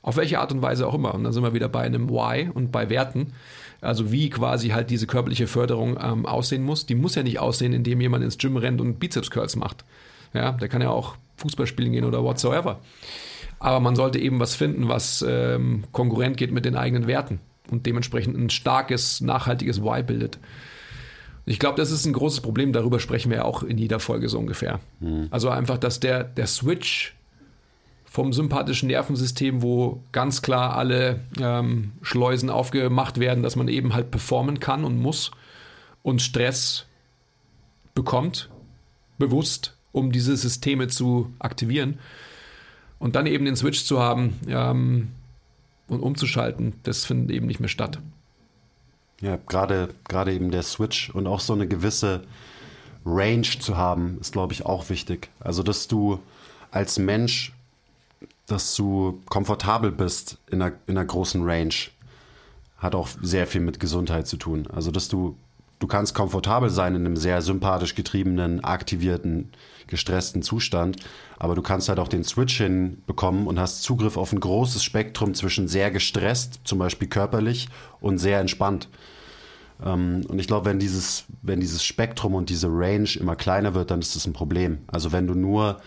auf 0.02 0.16
welche 0.16 0.38
Art 0.40 0.52
und 0.52 0.60
Weise 0.60 0.86
auch 0.86 0.94
immer. 0.94 1.14
Und 1.14 1.24
dann 1.24 1.32
sind 1.32 1.42
wir 1.42 1.54
wieder 1.54 1.70
bei 1.70 1.80
einem 1.80 2.10
Why 2.10 2.50
und 2.52 2.70
bei 2.70 2.90
Werten. 2.90 3.32
Also 3.80 4.12
wie 4.12 4.28
quasi 4.28 4.68
halt 4.68 4.90
diese 4.90 5.06
körperliche 5.06 5.46
Förderung 5.46 5.98
ähm, 6.00 6.26
aussehen 6.26 6.64
muss. 6.64 6.84
Die 6.84 6.94
muss 6.94 7.14
ja 7.14 7.22
nicht 7.22 7.38
aussehen, 7.38 7.72
indem 7.72 8.02
jemand 8.02 8.22
ins 8.22 8.36
Gym 8.36 8.58
rennt 8.58 8.80
und 8.80 8.98
Bizeps 8.98 9.30
Curls 9.30 9.56
macht. 9.56 9.84
Ja, 10.34 10.52
der 10.52 10.68
kann 10.68 10.82
ja 10.82 10.90
auch 10.90 11.16
Fußball 11.36 11.66
spielen 11.66 11.92
gehen 11.92 12.04
oder 12.04 12.22
whatsoever. 12.22 12.80
Aber 13.64 13.80
man 13.80 13.96
sollte 13.96 14.18
eben 14.18 14.40
was 14.40 14.54
finden, 14.54 14.88
was 14.88 15.24
ähm, 15.26 15.84
konkurrent 15.90 16.36
geht 16.36 16.52
mit 16.52 16.66
den 16.66 16.76
eigenen 16.76 17.06
Werten 17.06 17.40
und 17.70 17.86
dementsprechend 17.86 18.36
ein 18.36 18.50
starkes, 18.50 19.22
nachhaltiges 19.22 19.82
Why 19.82 20.02
bildet. 20.02 20.38
Ich 21.46 21.58
glaube, 21.58 21.78
das 21.78 21.90
ist 21.90 22.04
ein 22.04 22.12
großes 22.12 22.42
Problem, 22.42 22.74
darüber 22.74 23.00
sprechen 23.00 23.30
wir 23.30 23.38
ja 23.38 23.44
auch 23.46 23.62
in 23.62 23.78
jeder 23.78 24.00
Folge 24.00 24.28
so 24.28 24.38
ungefähr. 24.38 24.80
Mhm. 25.00 25.28
Also 25.30 25.48
einfach, 25.48 25.78
dass 25.78 25.98
der, 25.98 26.24
der 26.24 26.46
Switch 26.46 27.16
vom 28.04 28.34
sympathischen 28.34 28.88
Nervensystem, 28.88 29.62
wo 29.62 30.02
ganz 30.12 30.42
klar 30.42 30.76
alle 30.76 31.20
ähm, 31.40 31.92
Schleusen 32.02 32.50
aufgemacht 32.50 33.18
werden, 33.18 33.42
dass 33.42 33.56
man 33.56 33.68
eben 33.68 33.94
halt 33.94 34.10
performen 34.10 34.60
kann 34.60 34.84
und 34.84 34.98
muss 34.98 35.30
und 36.02 36.20
Stress 36.20 36.84
bekommt, 37.94 38.50
bewusst, 39.16 39.74
um 39.92 40.12
diese 40.12 40.36
Systeme 40.36 40.88
zu 40.88 41.32
aktivieren. 41.38 41.98
Und 43.04 43.16
dann 43.16 43.26
eben 43.26 43.44
den 43.44 43.54
Switch 43.54 43.84
zu 43.84 44.00
haben 44.00 44.32
ähm, 44.48 45.08
und 45.88 46.00
umzuschalten, 46.00 46.72
das 46.84 47.04
findet 47.04 47.36
eben 47.36 47.46
nicht 47.46 47.60
mehr 47.60 47.68
statt. 47.68 47.98
Ja, 49.20 49.36
gerade, 49.36 49.92
eben 50.32 50.50
der 50.50 50.62
Switch 50.62 51.10
und 51.10 51.26
auch 51.26 51.40
so 51.40 51.52
eine 51.52 51.68
gewisse 51.68 52.24
Range 53.04 53.42
zu 53.60 53.76
haben, 53.76 54.16
ist, 54.22 54.32
glaube 54.32 54.54
ich, 54.54 54.64
auch 54.64 54.88
wichtig. 54.88 55.28
Also, 55.38 55.62
dass 55.62 55.86
du 55.86 56.18
als 56.70 56.98
Mensch, 56.98 57.52
dass 58.46 58.74
du 58.74 59.20
komfortabel 59.26 59.92
bist 59.92 60.38
in 60.50 60.62
einer, 60.62 60.74
in 60.86 60.96
einer 60.96 61.06
großen 61.06 61.44
Range, 61.44 61.74
hat 62.78 62.94
auch 62.94 63.08
sehr 63.20 63.46
viel 63.46 63.60
mit 63.60 63.80
Gesundheit 63.80 64.26
zu 64.26 64.38
tun. 64.38 64.66
Also, 64.72 64.90
dass 64.90 65.08
du, 65.08 65.36
du 65.78 65.86
kannst 65.86 66.14
komfortabel 66.14 66.70
sein 66.70 66.94
in 66.94 67.04
einem 67.04 67.16
sehr 67.16 67.42
sympathisch 67.42 67.94
getriebenen, 67.94 68.62
aktivierten, 68.64 69.50
gestressten 69.86 70.42
Zustand, 70.42 70.96
aber 71.38 71.54
du 71.54 71.62
kannst 71.62 71.88
halt 71.88 71.98
auch 71.98 72.08
den 72.08 72.24
Switch 72.24 72.56
hinbekommen 72.56 73.46
und 73.46 73.58
hast 73.58 73.82
Zugriff 73.82 74.16
auf 74.16 74.32
ein 74.32 74.40
großes 74.40 74.82
Spektrum 74.82 75.34
zwischen 75.34 75.68
sehr 75.68 75.90
gestresst, 75.90 76.60
zum 76.64 76.78
Beispiel 76.78 77.08
körperlich, 77.08 77.68
und 78.00 78.18
sehr 78.18 78.40
entspannt. 78.40 78.88
Ähm, 79.84 80.22
und 80.28 80.38
ich 80.38 80.46
glaube, 80.46 80.66
wenn 80.66 80.78
dieses, 80.78 81.24
wenn 81.42 81.60
dieses 81.60 81.84
Spektrum 81.84 82.34
und 82.34 82.50
diese 82.50 82.68
Range 82.68 83.08
immer 83.18 83.36
kleiner 83.36 83.74
wird, 83.74 83.90
dann 83.90 84.00
ist 84.00 84.16
das 84.16 84.26
ein 84.26 84.32
Problem. 84.32 84.78
Also 84.86 85.12
wenn 85.12 85.26
du 85.26 85.34
nur 85.34 85.80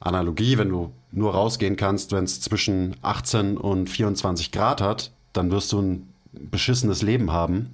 Analogie, 0.00 0.58
wenn 0.58 0.68
du 0.68 0.92
nur 1.12 1.32
rausgehen 1.32 1.76
kannst, 1.76 2.12
wenn 2.12 2.24
es 2.24 2.40
zwischen 2.40 2.96
18 3.02 3.56
und 3.56 3.88
24 3.88 4.52
Grad 4.52 4.80
hat, 4.80 5.12
dann 5.32 5.50
wirst 5.50 5.72
du 5.72 5.80
ein 5.80 6.08
beschissenes 6.32 7.02
Leben 7.02 7.32
haben. 7.32 7.70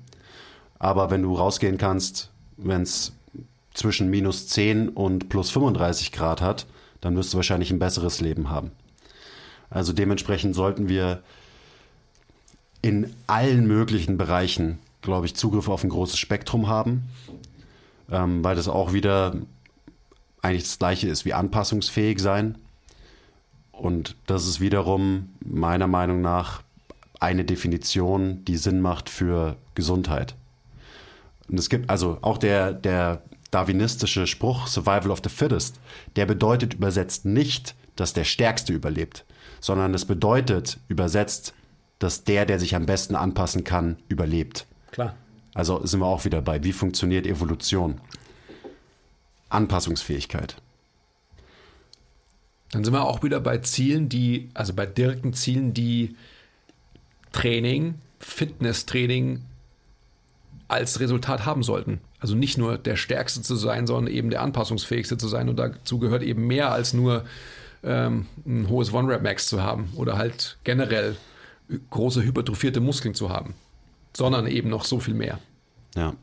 Aber 0.80 1.10
wenn 1.10 1.22
du 1.22 1.36
rausgehen 1.36 1.78
kannst, 1.78 2.30
wenn 2.56 2.82
es 2.82 3.12
zwischen 3.72 4.10
minus 4.10 4.48
10 4.48 4.88
und 4.88 5.28
plus 5.28 5.50
35 5.50 6.10
Grad 6.10 6.40
hat, 6.40 6.66
dann 7.00 7.16
wirst 7.16 7.32
du 7.32 7.36
wahrscheinlich 7.36 7.70
ein 7.70 7.78
besseres 7.78 8.20
Leben 8.20 8.50
haben. 8.50 8.72
Also 9.68 9.92
dementsprechend 9.92 10.56
sollten 10.56 10.88
wir 10.88 11.22
in 12.82 13.14
allen 13.26 13.66
möglichen 13.66 14.16
Bereichen, 14.16 14.78
glaube 15.02 15.26
ich, 15.26 15.36
Zugriff 15.36 15.68
auf 15.68 15.84
ein 15.84 15.90
großes 15.90 16.18
Spektrum 16.18 16.66
haben, 16.66 17.04
ähm, 18.10 18.42
weil 18.42 18.56
das 18.56 18.66
auch 18.66 18.92
wieder 18.92 19.36
eigentlich 20.42 20.64
das 20.64 20.78
gleiche 20.78 21.08
ist 21.08 21.24
wie 21.26 21.34
anpassungsfähig 21.34 22.18
sein. 22.18 22.56
Und 23.70 24.16
das 24.26 24.46
ist 24.46 24.60
wiederum 24.60 25.28
meiner 25.44 25.86
Meinung 25.86 26.22
nach 26.22 26.62
eine 27.20 27.44
Definition, 27.44 28.44
die 28.46 28.56
Sinn 28.56 28.80
macht 28.80 29.10
für 29.10 29.56
Gesundheit. 29.74 30.34
Und 31.50 31.58
es 31.58 31.68
gibt 31.68 31.90
also 31.90 32.18
auch 32.22 32.38
der, 32.38 32.72
der 32.72 33.22
darwinistische 33.50 34.26
Spruch 34.26 34.66
Survival 34.66 35.10
of 35.10 35.20
the 35.22 35.30
Fittest, 35.30 35.80
der 36.16 36.26
bedeutet 36.26 36.74
übersetzt 36.74 37.24
nicht, 37.24 37.74
dass 37.96 38.12
der 38.12 38.24
Stärkste 38.24 38.72
überlebt, 38.72 39.24
sondern 39.60 39.92
es 39.94 40.04
bedeutet 40.04 40.78
übersetzt, 40.88 41.54
dass 41.98 42.24
der, 42.24 42.46
der 42.46 42.58
sich 42.58 42.74
am 42.74 42.86
besten 42.86 43.14
anpassen 43.14 43.64
kann, 43.64 43.96
überlebt. 44.08 44.66
Klar. 44.92 45.14
Also 45.52 45.84
sind 45.84 46.00
wir 46.00 46.06
auch 46.06 46.24
wieder 46.24 46.40
bei, 46.40 46.62
wie 46.62 46.72
funktioniert 46.72 47.26
Evolution? 47.26 48.00
Anpassungsfähigkeit. 49.48 50.56
Dann 52.70 52.84
sind 52.84 52.94
wir 52.94 53.04
auch 53.04 53.24
wieder 53.24 53.40
bei 53.40 53.58
Zielen, 53.58 54.08
die, 54.08 54.48
also 54.54 54.72
bei 54.72 54.86
direkten 54.86 55.34
Zielen, 55.34 55.74
die 55.74 56.14
Training, 57.32 57.96
Fitnesstraining 58.20 59.44
als 60.70 61.00
Resultat 61.00 61.46
haben 61.46 61.62
sollten. 61.62 62.00
Also 62.20 62.34
nicht 62.34 62.58
nur 62.58 62.78
der 62.78 62.96
Stärkste 62.96 63.42
zu 63.42 63.56
sein, 63.56 63.86
sondern 63.86 64.12
eben 64.12 64.30
der 64.30 64.42
Anpassungsfähigste 64.42 65.18
zu 65.18 65.28
sein. 65.28 65.48
Und 65.48 65.56
dazu 65.58 65.98
gehört 65.98 66.22
eben 66.22 66.46
mehr 66.46 66.72
als 66.72 66.92
nur 66.92 67.24
ähm, 67.82 68.26
ein 68.46 68.68
hohes 68.68 68.92
One-Rap-Max 68.92 69.48
zu 69.48 69.62
haben 69.62 69.92
oder 69.96 70.18
halt 70.18 70.58
generell 70.64 71.16
große 71.90 72.22
hypertrophierte 72.22 72.80
Muskeln 72.80 73.14
zu 73.14 73.30
haben, 73.30 73.54
sondern 74.14 74.46
eben 74.46 74.68
noch 74.68 74.84
so 74.84 75.00
viel 75.00 75.14
mehr. 75.14 75.38
Ja. 75.94 76.14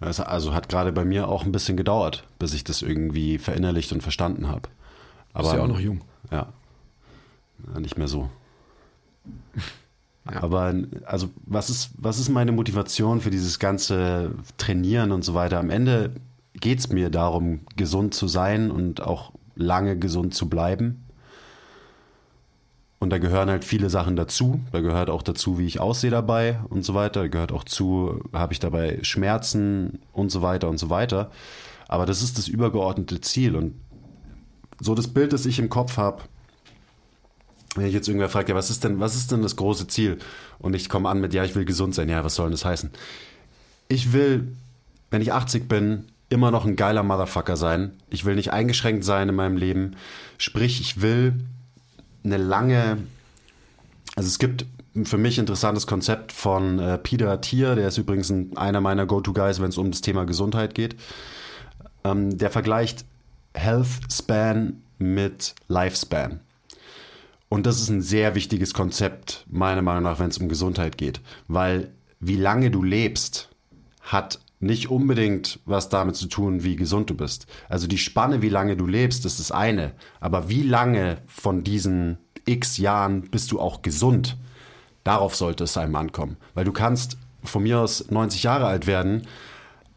Also 0.00 0.54
hat 0.54 0.70
gerade 0.70 0.92
bei 0.92 1.04
mir 1.04 1.28
auch 1.28 1.44
ein 1.44 1.52
bisschen 1.52 1.76
gedauert, 1.76 2.24
bis 2.38 2.54
ich 2.54 2.64
das 2.64 2.80
irgendwie 2.80 3.36
verinnerlicht 3.36 3.92
und 3.92 4.02
verstanden 4.02 4.48
habe. 4.48 4.70
Aber 5.34 5.48
ist 5.48 5.54
ja 5.54 5.62
auch 5.62 5.68
noch 5.68 5.80
jung. 5.80 6.00
Ja. 6.30 6.48
Nicht 7.78 7.98
mehr 7.98 8.08
so. 8.08 8.30
Aber 10.24 10.74
also 11.06 11.30
was 11.46 11.70
ist, 11.70 11.90
was 11.96 12.18
ist 12.18 12.28
meine 12.28 12.52
Motivation 12.52 13.20
für 13.20 13.30
dieses 13.30 13.58
ganze 13.58 14.32
Trainieren 14.58 15.12
und 15.12 15.24
so 15.24 15.34
weiter? 15.34 15.58
Am 15.58 15.70
Ende 15.70 16.12
geht 16.54 16.78
es 16.78 16.90
mir 16.90 17.10
darum, 17.10 17.60
gesund 17.76 18.14
zu 18.14 18.28
sein 18.28 18.70
und 18.70 19.00
auch 19.00 19.32
lange 19.54 19.98
gesund 19.98 20.34
zu 20.34 20.48
bleiben. 20.48 21.04
Und 22.98 23.10
da 23.10 23.18
gehören 23.18 23.48
halt 23.48 23.64
viele 23.64 23.88
Sachen 23.88 24.14
dazu. 24.14 24.60
Da 24.72 24.80
gehört 24.80 25.08
auch 25.08 25.22
dazu, 25.22 25.58
wie 25.58 25.66
ich 25.66 25.80
aussehe 25.80 26.10
dabei 26.10 26.60
und 26.68 26.84
so 26.84 26.92
weiter. 26.94 27.22
Da 27.22 27.28
gehört 27.28 27.50
auch 27.50 27.64
zu, 27.64 28.20
habe 28.34 28.52
ich 28.52 28.60
dabei 28.60 28.98
Schmerzen 29.02 30.00
und 30.12 30.30
so 30.30 30.42
weiter 30.42 30.68
und 30.68 30.78
so 30.78 30.90
weiter. 30.90 31.30
Aber 31.88 32.04
das 32.04 32.22
ist 32.22 32.36
das 32.36 32.46
übergeordnete 32.46 33.22
Ziel. 33.22 33.56
Und 33.56 33.74
so 34.80 34.94
das 34.94 35.08
Bild, 35.08 35.32
das 35.32 35.46
ich 35.46 35.58
im 35.58 35.70
Kopf 35.70 35.96
habe, 35.96 36.24
wenn 37.76 37.86
ich 37.86 37.94
jetzt 37.94 38.08
irgendwer 38.08 38.28
fragt, 38.28 38.48
ja, 38.48 38.54
was 38.54 38.70
ist 38.70 38.84
denn, 38.84 39.00
was 39.00 39.14
ist 39.14 39.30
denn 39.30 39.42
das 39.42 39.56
große 39.56 39.86
Ziel? 39.86 40.18
Und 40.58 40.74
ich 40.74 40.88
komme 40.88 41.08
an 41.08 41.20
mit, 41.20 41.32
ja, 41.34 41.44
ich 41.44 41.54
will 41.54 41.64
gesund 41.64 41.94
sein. 41.94 42.08
Ja, 42.08 42.24
was 42.24 42.34
soll 42.34 42.46
denn 42.46 42.52
das 42.52 42.64
heißen? 42.64 42.90
Ich 43.88 44.12
will, 44.12 44.48
wenn 45.10 45.22
ich 45.22 45.32
80 45.32 45.68
bin, 45.68 46.06
immer 46.28 46.50
noch 46.50 46.64
ein 46.64 46.76
geiler 46.76 47.02
Motherfucker 47.02 47.56
sein. 47.56 47.92
Ich 48.08 48.24
will 48.24 48.36
nicht 48.36 48.52
eingeschränkt 48.52 49.04
sein 49.04 49.28
in 49.28 49.34
meinem 49.34 49.56
Leben. 49.56 49.96
Sprich, 50.38 50.80
ich 50.80 51.02
will 51.02 51.34
eine 52.24 52.36
lange, 52.36 52.98
also 54.16 54.28
es 54.28 54.38
gibt 54.38 54.66
für 55.04 55.18
mich 55.18 55.38
interessantes 55.38 55.86
Konzept 55.86 56.32
von 56.32 56.78
äh, 56.78 56.98
Peter 56.98 57.40
Thier, 57.40 57.74
der 57.74 57.88
ist 57.88 57.98
übrigens 57.98 58.30
ein, 58.30 58.56
einer 58.56 58.80
meiner 58.80 59.06
Go-To-Guys, 59.06 59.60
wenn 59.60 59.68
es 59.68 59.78
um 59.78 59.90
das 59.90 60.00
Thema 60.00 60.24
Gesundheit 60.24 60.74
geht. 60.74 60.96
Ähm, 62.04 62.36
der 62.36 62.50
vergleicht 62.50 63.04
Health 63.54 63.88
Span 64.10 64.82
mit 64.98 65.54
Lifespan. 65.68 66.40
Und 67.50 67.66
das 67.66 67.80
ist 67.80 67.90
ein 67.90 68.00
sehr 68.00 68.36
wichtiges 68.36 68.72
Konzept, 68.74 69.44
meiner 69.50 69.82
Meinung 69.82 70.04
nach, 70.04 70.20
wenn 70.20 70.30
es 70.30 70.38
um 70.38 70.48
Gesundheit 70.48 70.96
geht. 70.96 71.20
Weil 71.48 71.92
wie 72.20 72.36
lange 72.36 72.70
du 72.70 72.82
lebst, 72.84 73.50
hat 74.00 74.38
nicht 74.60 74.88
unbedingt 74.88 75.58
was 75.64 75.88
damit 75.88 76.14
zu 76.14 76.28
tun, 76.28 76.62
wie 76.62 76.76
gesund 76.76 77.10
du 77.10 77.14
bist. 77.14 77.48
Also 77.68 77.88
die 77.88 77.98
Spanne, 77.98 78.40
wie 78.40 78.48
lange 78.48 78.76
du 78.76 78.86
lebst, 78.86 79.26
ist 79.26 79.40
das 79.40 79.50
eine. 79.50 79.94
Aber 80.20 80.48
wie 80.48 80.62
lange 80.62 81.18
von 81.26 81.64
diesen 81.64 82.18
x 82.46 82.78
Jahren 82.78 83.22
bist 83.22 83.50
du 83.50 83.58
auch 83.58 83.82
gesund? 83.82 84.36
Darauf 85.02 85.34
sollte 85.34 85.64
es 85.64 85.76
einem 85.76 85.96
ankommen. 85.96 86.36
Weil 86.54 86.64
du 86.64 86.72
kannst 86.72 87.18
von 87.42 87.64
mir 87.64 87.80
aus 87.80 88.10
90 88.12 88.44
Jahre 88.44 88.66
alt 88.66 88.86
werden, 88.86 89.26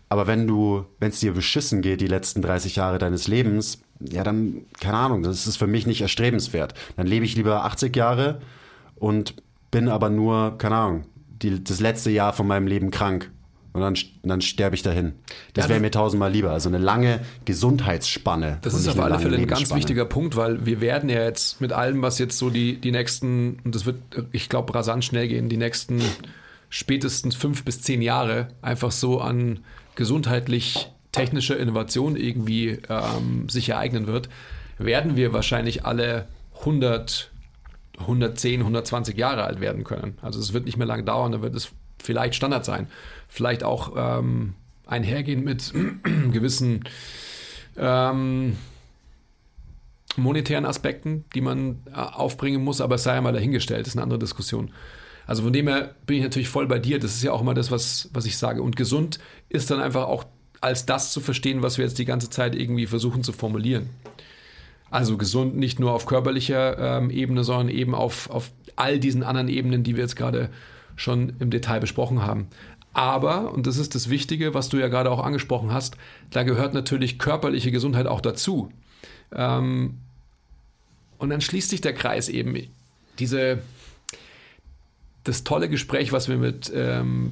aber 0.09 0.25
wenn 0.27 0.47
du, 0.47 0.85
wenn 0.99 1.09
es 1.09 1.19
dir 1.19 1.33
beschissen 1.33 1.81
geht, 1.81 2.01
die 2.01 2.07
letzten 2.07 2.41
30 2.41 2.77
Jahre 2.77 2.99
deines 2.99 3.27
Lebens, 3.27 3.81
ja, 4.11 4.23
dann, 4.23 4.65
keine 4.79 4.97
Ahnung, 4.97 5.23
das 5.23 5.47
ist 5.47 5.57
für 5.57 5.67
mich 5.67 5.87
nicht 5.87 6.01
erstrebenswert. 6.01 6.73
Dann 6.95 7.07
lebe 7.07 7.25
ich 7.25 7.35
lieber 7.35 7.65
80 7.65 7.95
Jahre 7.95 8.41
und 8.95 9.35
bin 9.71 9.89
aber 9.89 10.09
nur, 10.09 10.57
keine 10.57 10.75
Ahnung, 10.75 11.05
die, 11.27 11.63
das 11.63 11.79
letzte 11.79 12.11
Jahr 12.11 12.33
von 12.33 12.47
meinem 12.47 12.67
Leben 12.67 12.91
krank. 12.91 13.31
Und 13.73 13.81
dann, 13.81 13.95
dann 14.21 14.39
sterbe 14.41 14.75
ich 14.75 14.83
dahin. 14.83 15.13
Das 15.55 15.65
ja, 15.65 15.69
wäre 15.69 15.79
mir 15.79 15.89
tausendmal 15.89 16.31
lieber. 16.31 16.51
Also 16.51 16.69
eine 16.69 16.77
lange 16.77 17.21
Gesundheitsspanne. 17.45 18.59
Das 18.61 18.75
ist 18.75 18.87
auf 18.87 18.99
alle 18.99 19.17
Fälle 19.17 19.37
ein 19.37 19.47
ganz 19.47 19.73
wichtiger 19.73 20.05
Punkt, 20.05 20.35
weil 20.35 20.63
wir 20.67 20.79
werden 20.79 21.09
ja 21.09 21.23
jetzt 21.23 21.59
mit 21.59 21.73
allem, 21.73 22.03
was 22.03 22.19
jetzt 22.19 22.37
so 22.37 22.51
die, 22.51 22.79
die 22.79 22.91
nächsten, 22.91 23.57
und 23.63 23.73
das 23.73 23.87
wird, 23.87 23.97
ich 24.31 24.47
glaube, 24.47 24.75
rasant 24.75 25.03
schnell 25.03 25.27
gehen, 25.27 25.49
die 25.49 25.57
nächsten 25.57 26.03
spätestens 26.69 27.35
fünf 27.35 27.65
bis 27.65 27.81
zehn 27.81 28.03
Jahre 28.03 28.49
einfach 28.61 28.91
so 28.91 29.19
an 29.19 29.59
gesundheitlich 29.95 30.91
technischer 31.13 31.57
Innovation 31.57 32.17
irgendwie 32.17 32.79
ähm, 32.89 33.47
sich 33.47 33.69
ereignen 33.69 34.07
wird, 34.07 34.27
werden 34.77 35.15
wir 35.15 35.31
wahrscheinlich 35.31 35.85
alle 35.85 36.27
100, 36.59 37.31
110, 37.99 38.59
120 38.59 39.15
Jahre 39.15 39.45
alt 39.45 39.61
werden 39.61 39.85
können. 39.85 40.17
Also 40.21 40.39
es 40.39 40.51
wird 40.51 40.65
nicht 40.65 40.77
mehr 40.77 40.87
lange 40.87 41.03
dauern, 41.03 41.31
dann 41.31 41.41
wird 41.41 41.55
es 41.55 41.71
vielleicht 42.01 42.35
Standard 42.35 42.65
sein. 42.65 42.87
Vielleicht 43.29 43.63
auch 43.63 43.93
ähm, 43.95 44.55
einhergehen 44.85 45.43
mit 45.43 45.71
gewissen 46.31 46.83
ähm, 47.77 48.57
monetären 50.15 50.65
Aspekten, 50.65 51.25
die 51.33 51.41
man 51.41 51.81
äh, 51.91 51.95
aufbringen 51.95 52.63
muss, 52.63 52.81
aber 52.81 52.95
es 52.95 53.03
sei 53.03 53.13
einmal 53.13 53.33
dahingestellt, 53.33 53.87
ist 53.87 53.95
eine 53.95 54.03
andere 54.03 54.19
Diskussion. 54.19 54.71
Also 55.25 55.43
von 55.43 55.53
dem 55.53 55.67
her 55.67 55.95
bin 56.05 56.17
ich 56.17 56.23
natürlich 56.23 56.49
voll 56.49 56.67
bei 56.67 56.79
dir. 56.79 56.99
Das 56.99 57.13
ist 57.13 57.23
ja 57.23 57.31
auch 57.31 57.41
immer 57.41 57.53
das, 57.53 57.71
was, 57.71 58.09
was 58.13 58.25
ich 58.25 58.37
sage. 58.37 58.61
Und 58.61 58.75
gesund 58.75 59.19
ist 59.47 59.71
dann 59.71 59.79
einfach 59.79 60.05
auch 60.05 60.25
als 60.63 60.85
das 60.85 61.11
zu 61.11 61.19
verstehen, 61.19 61.61
was 61.61 61.77
wir 61.77 61.85
jetzt 61.85 61.99
die 61.99 62.05
ganze 62.05 62.29
Zeit 62.29 62.55
irgendwie 62.55 62.87
versuchen 62.87 63.23
zu 63.23 63.33
formulieren. 63.33 63.89
Also 64.89 65.17
gesund 65.17 65.57
nicht 65.57 65.79
nur 65.79 65.91
auf 65.91 66.05
körperlicher 66.05 66.97
ähm, 66.97 67.09
Ebene, 67.09 67.43
sondern 67.43 67.69
eben 67.69 67.93
auf, 67.93 68.29
auf 68.29 68.51
all 68.75 68.99
diesen 68.99 69.23
anderen 69.23 69.49
Ebenen, 69.49 69.83
die 69.83 69.95
wir 69.95 70.03
jetzt 70.03 70.15
gerade 70.15 70.49
schon 70.95 71.33
im 71.39 71.49
Detail 71.49 71.79
besprochen 71.79 72.21
haben. 72.21 72.47
Aber, 72.93 73.51
und 73.51 73.67
das 73.67 73.77
ist 73.77 73.95
das 73.95 74.09
Wichtige, 74.09 74.53
was 74.53 74.69
du 74.69 74.77
ja 74.77 74.87
gerade 74.87 75.11
auch 75.11 75.23
angesprochen 75.23 75.73
hast, 75.73 75.97
da 76.29 76.43
gehört 76.43 76.73
natürlich 76.73 77.19
körperliche 77.19 77.71
Gesundheit 77.71 78.07
auch 78.07 78.21
dazu. 78.21 78.71
Ähm, 79.33 79.97
und 81.17 81.29
dann 81.29 81.41
schließt 81.41 81.71
sich 81.71 81.81
der 81.81 81.93
Kreis 81.93 82.29
eben. 82.29 82.55
Diese, 83.19 83.61
das 85.23 85.43
tolle 85.43 85.69
Gespräch, 85.69 86.11
was 86.11 86.29
wir 86.29 86.37
mit 86.37 86.71
ähm, 86.73 87.31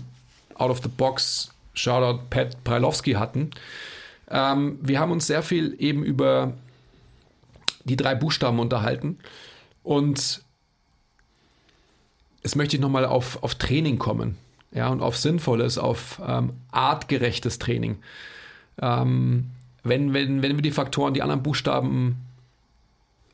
Out 0.56 0.72
of 0.72 0.82
the 0.82 0.90
Box, 0.90 1.54
Shoutout 1.74 2.24
Pat 2.30 2.64
Prailowski 2.64 3.14
hatten. 3.14 3.52
Ähm, 4.30 4.80
wir 4.82 5.00
haben 5.00 5.12
uns 5.12 5.28
sehr 5.28 5.44
viel 5.44 5.76
eben 5.80 6.04
über 6.04 6.54
die 7.84 7.96
drei 7.96 8.16
Buchstaben 8.16 8.60
unterhalten 8.60 9.18
und 9.84 10.42
jetzt 12.44 12.56
möchte 12.56 12.76
ich 12.76 12.82
nochmal 12.82 13.06
auf, 13.06 13.42
auf 13.44 13.56
Training 13.56 13.98
kommen. 13.98 14.38
Ja, 14.74 14.88
und 14.88 15.02
auf 15.02 15.18
sinnvolles, 15.18 15.78
auf 15.78 16.22
ähm, 16.26 16.54
artgerechtes 16.72 17.60
Training. 17.60 17.98
Ähm, 18.82 19.50
wenn, 19.84 20.14
wenn, 20.14 20.42
wenn 20.42 20.56
wir 20.56 20.62
die 20.62 20.72
Faktoren, 20.72 21.14
die 21.14 21.22
anderen 21.22 21.44
Buchstaben 21.44 22.16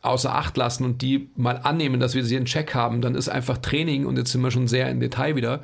außer 0.01 0.33
Acht 0.33 0.57
lassen 0.57 0.83
und 0.83 1.01
die 1.01 1.29
mal 1.35 1.57
annehmen, 1.57 1.99
dass 1.99 2.15
wir 2.15 2.23
sie 2.23 2.35
in 2.35 2.45
Check 2.45 2.73
haben, 2.73 3.01
dann 3.01 3.13
ist 3.13 3.29
einfach 3.29 3.57
Training, 3.59 4.05
und 4.05 4.17
jetzt 4.17 4.31
sind 4.31 4.41
wir 4.41 4.51
schon 4.51 4.67
sehr 4.67 4.89
im 4.89 4.99
Detail 4.99 5.35
wieder, 5.35 5.61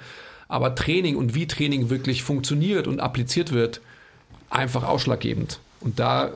aber 0.54 0.76
Training 0.76 1.16
und 1.16 1.34
wie 1.34 1.47
Training 1.47 1.89
wirklich 1.89 2.22
funktioniert 2.22 2.86
und 2.86 2.99
appliziert 2.99 3.51
wird, 3.51 3.82
einfach 4.51 4.84
ausschlaggebend. 4.84 5.60
Und 5.80 5.97
da 5.97 6.30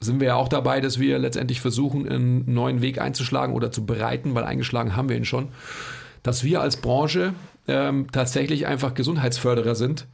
sind 0.00 0.20
wir 0.20 0.28
ja 0.28 0.34
auch 0.36 0.48
dabei, 0.48 0.80
dass 0.80 0.98
wir 0.98 1.18
letztendlich 1.18 1.60
versuchen, 1.60 2.08
einen 2.08 2.50
neuen 2.50 2.80
Weg 2.80 2.98
einzuschlagen 2.98 3.54
oder 3.54 3.70
zu 3.70 3.84
bereiten, 3.84 4.34
weil 4.34 4.44
eingeschlagen 4.44 4.96
haben 4.96 5.10
wir 5.10 5.18
ihn 5.18 5.26
schon, 5.26 5.48
dass 6.22 6.44
wir 6.44 6.62
als 6.62 6.78
Branche 6.78 7.34
ähm, 7.66 8.06
tatsächlich 8.10 8.66
einfach 8.66 8.94
Gesundheitsförderer 8.94 9.74
sind 9.74 10.06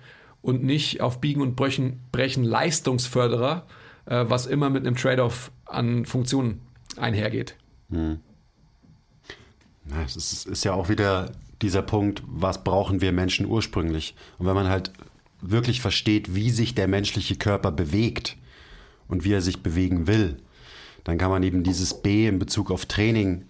und 0.43 0.65
nicht 0.65 1.01
auf 1.01 1.21
Biegen 1.21 1.41
und 1.41 1.55
Brechen, 1.55 2.01
Brechen 2.11 2.43
Leistungsförderer, 2.43 3.67
äh, 4.07 4.25
was 4.27 4.47
immer 4.47 4.69
mit 4.69 4.85
einem 4.85 4.97
Trade-off 4.97 5.53
an 5.65 6.07
Funktionen 6.07 6.61
einhergeht. 6.97 7.55
Hm. 7.91 8.19
Es 10.05 10.17
ist, 10.17 10.47
ist 10.49 10.65
ja 10.65 10.73
auch 10.73 10.89
wieder 10.89 11.31
dieser 11.65 11.83
Punkt, 11.83 12.23
was 12.27 12.63
brauchen 12.63 13.01
wir 13.01 13.11
Menschen 13.11 13.47
ursprünglich? 13.47 14.15
Und 14.39 14.47
wenn 14.47 14.55
man 14.55 14.69
halt 14.69 14.93
wirklich 15.41 15.81
versteht, 15.81 16.35
wie 16.35 16.51
sich 16.51 16.75
der 16.75 16.89
menschliche 16.89 17.37
Körper 17.37 17.73
bewegt 17.73 18.37
und 19.09 19.25
wie 19.25 19.33
er 19.33 19.41
sich 19.41 19.63
bewegen 19.63 20.07
will, 20.07 20.37
dann 21.05 21.19
kann 21.19 21.31
man 21.31 21.43
eben 21.43 21.63
dieses 21.63 22.03
B 22.03 22.27
in 22.27 22.39
Bezug 22.39 22.71
auf 22.71 22.85
Training 22.87 23.47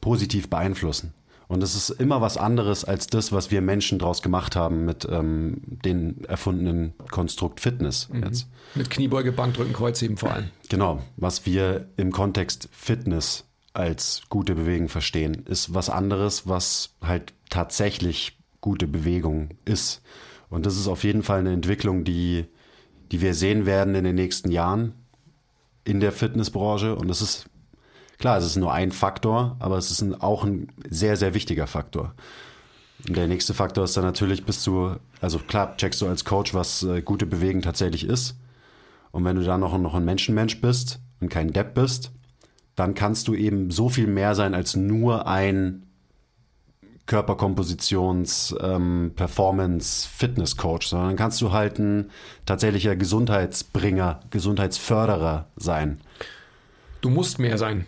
positiv 0.00 0.48
beeinflussen. 0.48 1.14
Und 1.48 1.62
es 1.62 1.74
ist 1.74 1.90
immer 1.90 2.20
was 2.20 2.36
anderes 2.36 2.84
als 2.84 3.06
das, 3.06 3.32
was 3.32 3.50
wir 3.50 3.60
Menschen 3.60 3.98
daraus 3.98 4.22
gemacht 4.22 4.54
haben 4.54 4.84
mit 4.84 5.08
ähm, 5.10 5.62
den 5.64 6.24
erfundenen 6.24 6.92
Konstrukt 7.10 7.60
Fitness 7.60 8.08
mhm. 8.10 8.22
jetzt. 8.22 8.46
Mit 8.74 8.90
Kniebeuge, 8.90 9.32
Bankdrücken, 9.32 9.72
Kreuzheben 9.72 10.16
vor 10.16 10.30
allem. 10.30 10.50
Genau, 10.68 11.02
was 11.16 11.46
wir 11.46 11.88
im 11.96 12.12
Kontext 12.12 12.68
Fitness 12.70 13.47
als 13.78 14.22
gute 14.28 14.54
Bewegung 14.54 14.88
verstehen, 14.88 15.44
ist 15.46 15.74
was 15.74 15.90
anderes, 15.90 16.46
was 16.46 16.94
halt 17.02 17.32
tatsächlich 17.48 18.38
gute 18.60 18.86
Bewegung 18.86 19.50
ist. 19.64 20.02
Und 20.50 20.66
das 20.66 20.76
ist 20.76 20.88
auf 20.88 21.04
jeden 21.04 21.22
Fall 21.22 21.40
eine 21.40 21.52
Entwicklung, 21.52 22.04
die, 22.04 22.46
die 23.12 23.20
wir 23.20 23.34
sehen 23.34 23.66
werden 23.66 23.94
in 23.94 24.04
den 24.04 24.16
nächsten 24.16 24.50
Jahren 24.50 24.94
in 25.84 26.00
der 26.00 26.12
Fitnessbranche. 26.12 26.94
Und 26.96 27.08
das 27.08 27.22
ist 27.22 27.48
Klar, 28.18 28.36
es 28.36 28.44
ist 28.44 28.56
nur 28.56 28.72
ein 28.72 28.90
Faktor, 28.90 29.56
aber 29.60 29.78
es 29.78 29.92
ist 29.92 30.02
ein, 30.02 30.20
auch 30.20 30.42
ein 30.42 30.72
sehr, 30.90 31.16
sehr 31.16 31.34
wichtiger 31.34 31.68
Faktor. 31.68 32.14
Und 33.06 33.16
der 33.16 33.28
nächste 33.28 33.54
Faktor 33.54 33.84
ist 33.84 33.96
dann 33.96 34.04
natürlich, 34.04 34.44
bist 34.44 34.66
du, 34.66 34.96
also 35.20 35.38
klar, 35.38 35.76
checkst 35.76 36.00
du 36.00 36.08
als 36.08 36.24
Coach, 36.24 36.52
was 36.52 36.82
äh, 36.82 37.00
gute 37.00 37.26
Bewegung 37.26 37.62
tatsächlich 37.62 38.04
ist. 38.04 38.36
Und 39.12 39.24
wenn 39.24 39.36
du 39.36 39.44
dann 39.44 39.60
noch, 39.60 39.78
noch 39.78 39.94
ein 39.94 40.04
Menschenmensch 40.04 40.60
bist 40.60 40.98
und 41.20 41.28
kein 41.28 41.52
Depp 41.52 41.74
bist, 41.74 42.10
dann 42.78 42.94
kannst 42.94 43.26
du 43.26 43.34
eben 43.34 43.72
so 43.72 43.88
viel 43.88 44.06
mehr 44.06 44.36
sein 44.36 44.54
als 44.54 44.76
nur 44.76 45.26
ein 45.26 45.82
Körperkompositions, 47.06 48.54
ähm, 48.60 49.12
Performance, 49.16 50.06
Fitness 50.06 50.56
Coach, 50.56 50.86
sondern 50.86 51.16
kannst 51.16 51.40
du 51.40 51.50
halt 51.50 51.80
ein 51.80 52.10
tatsächlicher 52.46 52.94
Gesundheitsbringer, 52.94 54.20
Gesundheitsförderer 54.30 55.48
sein. 55.56 56.00
Du 57.00 57.10
musst 57.10 57.40
mehr 57.40 57.58
sein. 57.58 57.86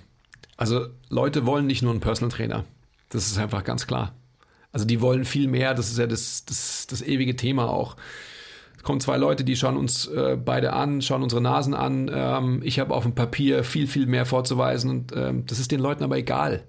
Also 0.56 0.88
Leute 1.08 1.46
wollen 1.46 1.66
nicht 1.66 1.82
nur 1.82 1.92
einen 1.92 2.00
Personal 2.00 2.32
Trainer. 2.32 2.64
Das 3.10 3.26
ist 3.26 3.38
einfach 3.38 3.62
ganz 3.62 3.86
klar. 3.86 4.12
Also 4.72 4.86
die 4.86 5.00
wollen 5.00 5.24
viel 5.24 5.46
mehr. 5.46 5.74
Das 5.74 5.88
ist 5.88 5.98
ja 5.98 6.06
das, 6.06 6.44
das, 6.46 6.86
das 6.88 7.02
ewige 7.02 7.36
Thema 7.36 7.68
auch. 7.68 7.96
Kommen 8.82 9.00
zwei 9.00 9.16
Leute, 9.16 9.44
die 9.44 9.56
schauen 9.56 9.76
uns 9.76 10.06
äh, 10.06 10.36
beide 10.42 10.72
an, 10.72 11.02
schauen 11.02 11.22
unsere 11.22 11.42
Nasen 11.42 11.74
an. 11.74 12.10
Ähm, 12.12 12.60
ich 12.64 12.78
habe 12.78 12.94
auf 12.94 13.02
dem 13.02 13.14
Papier 13.14 13.64
viel, 13.64 13.86
viel 13.86 14.06
mehr 14.06 14.26
vorzuweisen 14.26 14.90
und 14.90 15.12
ähm, 15.14 15.44
das 15.46 15.58
ist 15.58 15.70
den 15.70 15.80
Leuten 15.80 16.02
aber 16.02 16.16
egal. 16.16 16.64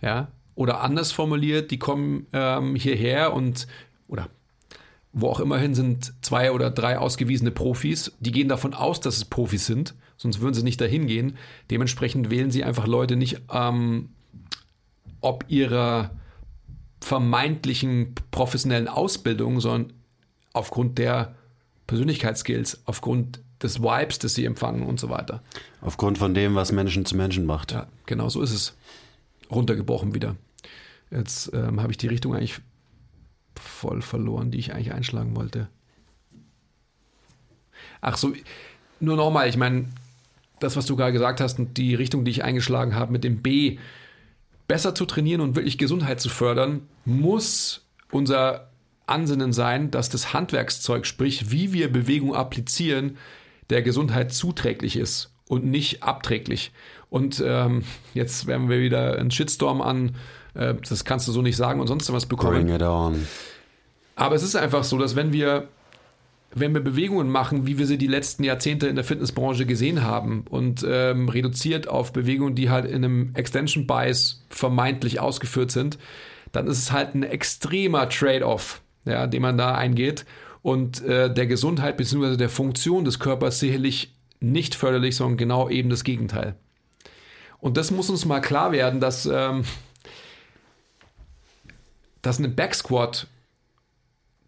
Ja. 0.00 0.28
Oder 0.54 0.80
anders 0.80 1.12
formuliert, 1.12 1.70
die 1.70 1.78
kommen 1.78 2.26
ähm, 2.32 2.74
hierher 2.74 3.32
und 3.32 3.66
oder 4.08 4.28
wo 5.12 5.28
auch 5.28 5.40
immerhin 5.40 5.74
sind 5.74 6.14
zwei 6.22 6.52
oder 6.52 6.70
drei 6.70 6.98
ausgewiesene 6.98 7.50
Profis. 7.50 8.12
Die 8.20 8.32
gehen 8.32 8.48
davon 8.48 8.74
aus, 8.74 9.00
dass 9.00 9.16
es 9.16 9.24
Profis 9.24 9.66
sind 9.66 9.94
sonst 10.22 10.40
würden 10.40 10.54
sie 10.54 10.62
nicht 10.62 10.80
dahin 10.80 11.06
gehen. 11.06 11.36
Dementsprechend 11.70 12.30
wählen 12.30 12.50
sie 12.50 12.64
einfach 12.64 12.86
Leute 12.86 13.16
nicht 13.16 13.42
ähm, 13.52 14.10
ob 15.20 15.44
ihrer 15.48 16.12
vermeintlichen 17.00 18.14
professionellen 18.30 18.88
Ausbildung, 18.88 19.60
sondern 19.60 19.92
aufgrund 20.52 20.98
der 20.98 21.34
Persönlichkeitsskills, 21.86 22.82
aufgrund 22.86 23.40
des 23.62 23.82
Vibes, 23.82 24.18
das 24.18 24.34
sie 24.34 24.44
empfangen 24.44 24.82
und 24.82 24.98
so 24.98 25.08
weiter. 25.08 25.42
Aufgrund 25.80 26.18
von 26.18 26.34
dem, 26.34 26.54
was 26.54 26.72
Menschen 26.72 27.04
zu 27.04 27.16
Menschen 27.16 27.46
macht. 27.46 27.72
Ja, 27.72 27.86
genau 28.06 28.28
so 28.28 28.42
ist 28.42 28.52
es. 28.52 28.76
Runtergebrochen 29.50 30.14
wieder. 30.14 30.36
Jetzt 31.10 31.52
ähm, 31.52 31.80
habe 31.80 31.92
ich 31.92 31.98
die 31.98 32.06
Richtung 32.06 32.34
eigentlich 32.34 32.60
voll 33.54 34.02
verloren, 34.02 34.50
die 34.50 34.58
ich 34.58 34.72
eigentlich 34.72 34.92
einschlagen 34.92 35.36
wollte. 35.36 35.68
Ach 38.00 38.16
so, 38.16 38.32
nur 38.98 39.16
nochmal, 39.16 39.48
ich 39.48 39.56
meine, 39.56 39.86
das, 40.58 40.76
was 40.76 40.86
du 40.86 40.96
gerade 40.96 41.12
gesagt 41.12 41.40
hast 41.40 41.58
und 41.58 41.76
die 41.76 41.94
Richtung, 41.94 42.24
die 42.24 42.30
ich 42.30 42.44
eingeschlagen 42.44 42.94
habe 42.94 43.12
mit 43.12 43.24
dem 43.24 43.42
B, 43.42 43.78
besser 44.68 44.94
zu 44.94 45.04
trainieren 45.04 45.40
und 45.40 45.54
wirklich 45.54 45.76
Gesundheit 45.76 46.20
zu 46.20 46.28
fördern, 46.28 46.88
muss 47.04 47.84
unser 48.10 48.71
Ansinnen 49.06 49.52
sein, 49.52 49.90
dass 49.90 50.08
das 50.08 50.32
Handwerkszeug, 50.32 51.06
sprich 51.06 51.50
wie 51.50 51.72
wir 51.72 51.92
Bewegung 51.92 52.34
applizieren, 52.34 53.16
der 53.70 53.82
Gesundheit 53.82 54.32
zuträglich 54.32 54.96
ist 54.96 55.32
und 55.48 55.64
nicht 55.64 56.02
abträglich. 56.02 56.72
Und 57.10 57.42
ähm, 57.44 57.84
jetzt 58.14 58.46
werden 58.46 58.68
wir 58.68 58.80
wieder 58.80 59.18
einen 59.18 59.30
Shitstorm 59.30 59.80
an, 59.80 60.16
äh, 60.54 60.74
das 60.88 61.04
kannst 61.04 61.28
du 61.28 61.32
so 61.32 61.42
nicht 61.42 61.56
sagen 61.56 61.80
und 61.80 61.86
sonst 61.86 62.12
was 62.12 62.26
bekommen. 62.26 62.64
Bring 62.64 62.74
it 62.74 62.82
on. 62.82 63.26
Aber 64.14 64.34
es 64.34 64.42
ist 64.42 64.56
einfach 64.56 64.84
so, 64.84 64.98
dass 64.98 65.16
wenn 65.16 65.32
wir 65.32 65.68
wenn 66.54 66.74
wir 66.74 66.82
Bewegungen 66.82 67.30
machen, 67.30 67.66
wie 67.66 67.78
wir 67.78 67.86
sie 67.86 67.96
die 67.96 68.06
letzten 68.06 68.44
Jahrzehnte 68.44 68.86
in 68.86 68.94
der 68.94 69.04
Fitnessbranche 69.04 69.64
gesehen 69.64 70.02
haben 70.02 70.44
und 70.50 70.84
ähm, 70.86 71.28
reduziert 71.28 71.88
auf 71.88 72.12
Bewegungen, 72.12 72.54
die 72.54 72.68
halt 72.68 72.84
in 72.84 72.96
einem 72.96 73.34
Extension 73.34 73.86
Bias 73.86 74.44
vermeintlich 74.50 75.18
ausgeführt 75.18 75.70
sind, 75.70 75.98
dann 76.52 76.66
ist 76.66 76.78
es 76.78 76.92
halt 76.92 77.14
ein 77.14 77.22
extremer 77.22 78.08
Trade-off, 78.08 78.82
ja, 79.04 79.26
den 79.26 79.42
man 79.42 79.58
da 79.58 79.74
eingeht 79.74 80.24
und 80.62 81.02
äh, 81.02 81.32
der 81.32 81.46
Gesundheit 81.46 81.96
bzw. 81.96 82.36
der 82.36 82.48
Funktion 82.48 83.04
des 83.04 83.18
Körpers 83.18 83.58
sicherlich 83.58 84.14
nicht 84.40 84.74
förderlich, 84.74 85.16
sondern 85.16 85.36
genau 85.36 85.68
eben 85.68 85.90
das 85.90 86.04
Gegenteil. 86.04 86.56
Und 87.58 87.76
das 87.76 87.90
muss 87.90 88.10
uns 88.10 88.24
mal 88.24 88.40
klar 88.40 88.72
werden, 88.72 89.00
dass, 89.00 89.26
ähm, 89.26 89.64
dass 92.22 92.38
eine 92.38 92.48
Backsquat 92.48 93.28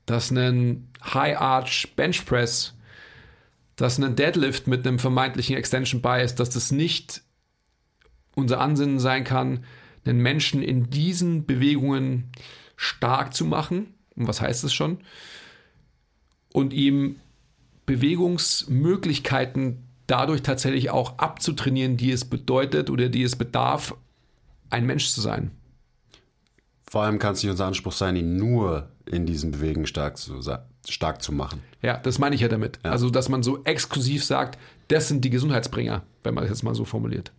dass 0.06 0.30
ein 0.30 0.88
High 1.02 1.38
Arch 1.38 1.92
Bench 1.96 2.24
Press, 2.26 2.74
dass 3.76 3.98
ein 3.98 4.16
Deadlift 4.16 4.66
mit 4.66 4.86
einem 4.86 4.98
vermeintlichen 4.98 5.56
Extension 5.56 6.02
Bias, 6.02 6.34
dass 6.34 6.50
das 6.50 6.70
nicht 6.70 7.22
unser 8.34 8.60
Ansinnen 8.60 8.98
sein 8.98 9.24
kann, 9.24 9.64
einen 10.04 10.18
Menschen 10.18 10.62
in 10.62 10.90
diesen 10.90 11.46
Bewegungen 11.46 12.30
stark 12.76 13.34
zu 13.34 13.44
machen. 13.44 13.94
Und 14.16 14.28
was 14.28 14.40
heißt 14.40 14.64
das 14.64 14.72
schon? 14.72 14.98
Und 16.52 16.72
ihm 16.72 17.16
Bewegungsmöglichkeiten 17.86 19.84
dadurch 20.06 20.42
tatsächlich 20.42 20.90
auch 20.90 21.18
abzutrainieren, 21.18 21.96
die 21.96 22.12
es 22.12 22.24
bedeutet 22.24 22.90
oder 22.90 23.08
die 23.08 23.22
es 23.22 23.36
bedarf, 23.36 23.94
ein 24.70 24.86
Mensch 24.86 25.08
zu 25.10 25.20
sein. 25.20 25.50
Vor 26.90 27.02
allem 27.02 27.18
kann 27.18 27.32
es 27.32 27.42
nicht 27.42 27.50
unser 27.50 27.66
Anspruch 27.66 27.92
sein, 27.92 28.16
ihn 28.16 28.36
nur 28.36 28.88
in 29.06 29.26
diesen 29.26 29.50
Bewegungen 29.50 29.86
stark 29.86 30.16
zu, 30.16 30.40
stark 30.88 31.22
zu 31.22 31.32
machen. 31.32 31.60
Ja, 31.82 31.98
das 31.98 32.18
meine 32.18 32.34
ich 32.34 32.40
ja 32.40 32.48
damit. 32.48 32.78
Ja. 32.84 32.92
Also, 32.92 33.10
dass 33.10 33.28
man 33.28 33.42
so 33.42 33.64
exklusiv 33.64 34.24
sagt, 34.24 34.58
das 34.88 35.08
sind 35.08 35.24
die 35.24 35.30
Gesundheitsbringer, 35.30 36.02
wenn 36.22 36.34
man 36.34 36.44
das 36.44 36.50
jetzt 36.50 36.62
mal 36.62 36.74
so 36.74 36.84
formuliert. 36.84 37.32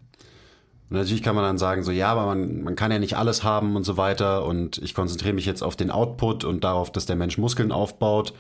Und 0.90 0.98
natürlich 0.98 1.24
kann 1.24 1.36
man 1.36 1.44
dann 1.44 1.58
sagen, 1.58 1.84
so 1.84 1.92
ja, 1.92 2.12
aber 2.12 2.26
man, 2.28 2.62
man 2.62 2.76
kann 2.76 2.92
ja 2.92 3.00
nicht 3.00 3.18
alles 3.18 3.44
haben 3.44 3.76
und 3.76 3.84
so 3.84 3.98
weiter 3.98 4.46
und 4.46 4.78
ich 4.80 4.94
konzentriere 4.94 5.34
mich 5.34 5.46
jetzt 5.46 5.64
auf 5.64 5.76
den 5.76 5.90
Output 5.90 6.44
und 6.44 6.64
darauf, 6.64 6.92
dass 6.92 7.06
der 7.06 7.16
Mensch 7.16 7.38
Muskeln 7.38 7.72
aufbaut 7.72 8.34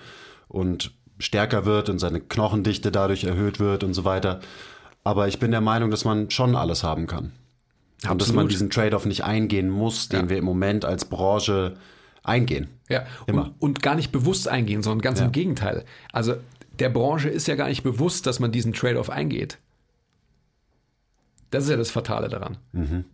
und 0.48 0.92
stärker 1.18 1.66
wird 1.66 1.90
und 1.90 2.00
seine 2.00 2.20
Knochendichte 2.20 2.92
dadurch 2.92 3.24
erhöht 3.24 3.60
wird 3.60 3.84
und 3.84 3.94
so 3.94 4.06
weiter. 4.06 4.42
Aber 5.04 5.28
ich 5.28 5.40
bin 5.40 5.52
der 5.52 5.62
Meinung, 5.62 5.90
dass 5.90 6.06
man 6.06 6.30
schon 6.30 6.56
alles 6.56 6.84
haben 6.84 7.08
kann. 7.08 7.32
Absolut. 7.98 8.12
Und 8.12 8.22
dass 8.22 8.34
man 8.34 8.48
diesen 8.48 8.70
Trade-off 8.70 9.06
nicht 9.06 9.24
eingehen 9.24 9.70
muss, 9.70 10.10
den 10.10 10.22
ja. 10.22 10.30
wir 10.30 10.38
im 10.38 10.46
Moment 10.46 10.86
als 10.86 11.06
Branche 11.06 11.76
eingehen. 12.24 12.68
Ja, 12.90 13.06
Immer. 13.26 13.46
Und, 13.46 13.54
und 13.60 13.82
gar 13.82 13.96
nicht 13.96 14.12
bewusst 14.12 14.48
eingehen, 14.48 14.84
sondern 14.84 15.02
ganz 15.02 15.20
ja. 15.20 15.26
im 15.26 15.32
Gegenteil. 15.32 15.86
Also 16.12 16.36
der 16.80 16.90
Branche 16.90 17.30
ist 17.30 17.48
ja 17.48 17.56
gar 17.56 17.70
nicht 17.70 17.84
bewusst, 17.84 18.28
dass 18.28 18.40
man 18.40 18.52
diesen 18.52 18.74
Trade-off 18.74 19.10
eingeht. 19.10 19.58
Das 21.56 21.64
ist 21.64 21.70
ja 21.70 21.78
das 21.78 21.90
Fatale 21.90 22.28
daran. 22.28 22.58
Mhm. 22.74 23.06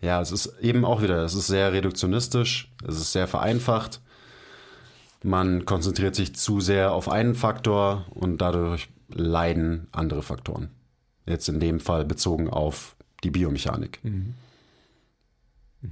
Ja, 0.00 0.22
es 0.22 0.32
ist 0.32 0.58
eben 0.62 0.86
auch 0.86 1.02
wieder, 1.02 1.22
es 1.22 1.34
ist 1.34 1.48
sehr 1.48 1.74
reduktionistisch, 1.74 2.72
es 2.88 2.96
ist 2.96 3.12
sehr 3.12 3.28
vereinfacht. 3.28 4.00
Man 5.22 5.66
konzentriert 5.66 6.14
sich 6.14 6.34
zu 6.34 6.60
sehr 6.60 6.92
auf 6.92 7.10
einen 7.10 7.34
Faktor 7.34 8.06
und 8.08 8.38
dadurch 8.38 8.88
leiden 9.08 9.88
andere 9.92 10.22
Faktoren. 10.22 10.70
Jetzt 11.26 11.50
in 11.50 11.60
dem 11.60 11.78
Fall 11.78 12.06
bezogen 12.06 12.48
auf 12.48 12.96
die 13.22 13.30
Biomechanik. 13.30 14.02
Mhm. 14.02 14.32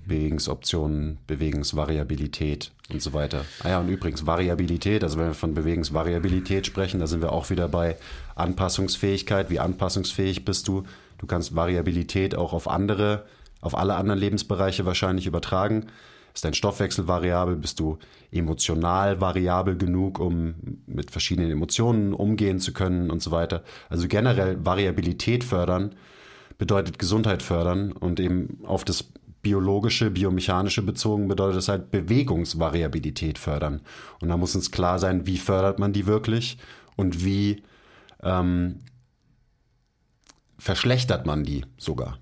Bewegungsoptionen, 0.06 1.18
Bewegungsvariabilität 1.26 2.72
und 2.92 3.02
so 3.02 3.12
weiter. 3.12 3.44
Ah 3.62 3.70
ja, 3.70 3.80
und 3.80 3.88
übrigens 3.88 4.26
Variabilität, 4.26 5.02
also 5.02 5.18
wenn 5.18 5.28
wir 5.28 5.34
von 5.34 5.54
Bewegungsvariabilität 5.54 6.66
sprechen, 6.66 7.00
da 7.00 7.06
sind 7.06 7.22
wir 7.22 7.32
auch 7.32 7.50
wieder 7.50 7.68
bei 7.68 7.96
Anpassungsfähigkeit. 8.34 9.50
Wie 9.50 9.60
anpassungsfähig 9.60 10.44
bist 10.44 10.68
du? 10.68 10.84
Du 11.18 11.26
kannst 11.26 11.54
Variabilität 11.54 12.34
auch 12.34 12.52
auf 12.52 12.68
andere, 12.68 13.24
auf 13.60 13.76
alle 13.76 13.94
anderen 13.94 14.20
Lebensbereiche 14.20 14.84
wahrscheinlich 14.84 15.26
übertragen. 15.26 15.86
Ist 16.34 16.44
dein 16.44 16.54
Stoffwechsel 16.54 17.06
variabel? 17.06 17.54
Bist 17.54 17.78
du 17.78 17.98
emotional 18.32 19.20
variabel 19.20 19.76
genug, 19.76 20.18
um 20.18 20.54
mit 20.86 21.12
verschiedenen 21.12 21.52
Emotionen 21.52 22.12
umgehen 22.12 22.58
zu 22.58 22.72
können 22.72 23.10
und 23.10 23.22
so 23.22 23.30
weiter? 23.30 23.62
Also 23.88 24.08
generell 24.08 24.64
Variabilität 24.64 25.44
fördern 25.44 25.94
bedeutet 26.58 26.98
Gesundheit 26.98 27.42
fördern 27.42 27.92
und 27.92 28.20
eben 28.20 28.58
auf 28.64 28.84
das 28.84 29.04
biologische, 29.44 30.10
biomechanische 30.10 30.82
bezogen 30.82 31.28
bedeutet 31.28 31.58
das 31.58 31.68
halt 31.68 31.92
Bewegungsvariabilität 31.92 33.38
fördern. 33.38 33.82
Und 34.20 34.30
da 34.30 34.36
muss 34.36 34.56
uns 34.56 34.72
klar 34.72 34.98
sein, 34.98 35.28
wie 35.28 35.38
fördert 35.38 35.78
man 35.78 35.92
die 35.92 36.06
wirklich 36.06 36.58
und 36.96 37.24
wie 37.24 37.62
ähm, 38.24 38.80
verschlechtert 40.58 41.26
man 41.26 41.44
die 41.44 41.64
sogar. 41.76 42.18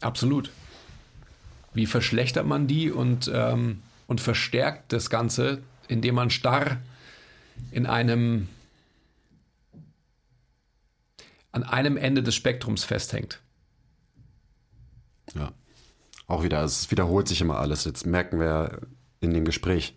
Absolut. 0.00 0.50
Wie 1.72 1.86
verschlechtert 1.86 2.46
man 2.46 2.66
die 2.66 2.90
und, 2.90 3.30
ähm, 3.32 3.82
und 4.06 4.20
verstärkt 4.20 4.92
das 4.92 5.08
Ganze, 5.10 5.62
indem 5.88 6.16
man 6.16 6.30
starr 6.30 6.78
in 7.70 7.86
einem 7.86 8.48
an 11.62 11.70
einem 11.70 11.96
Ende 11.96 12.22
des 12.22 12.34
Spektrums 12.34 12.84
festhängt. 12.84 13.40
Ja. 15.34 15.52
Auch 16.26 16.42
wieder, 16.42 16.62
es 16.62 16.90
wiederholt 16.90 17.26
sich 17.26 17.40
immer 17.40 17.58
alles. 17.58 17.84
Jetzt 17.84 18.06
merken 18.06 18.38
wir 18.38 18.82
in 19.20 19.32
dem 19.32 19.44
Gespräch, 19.44 19.94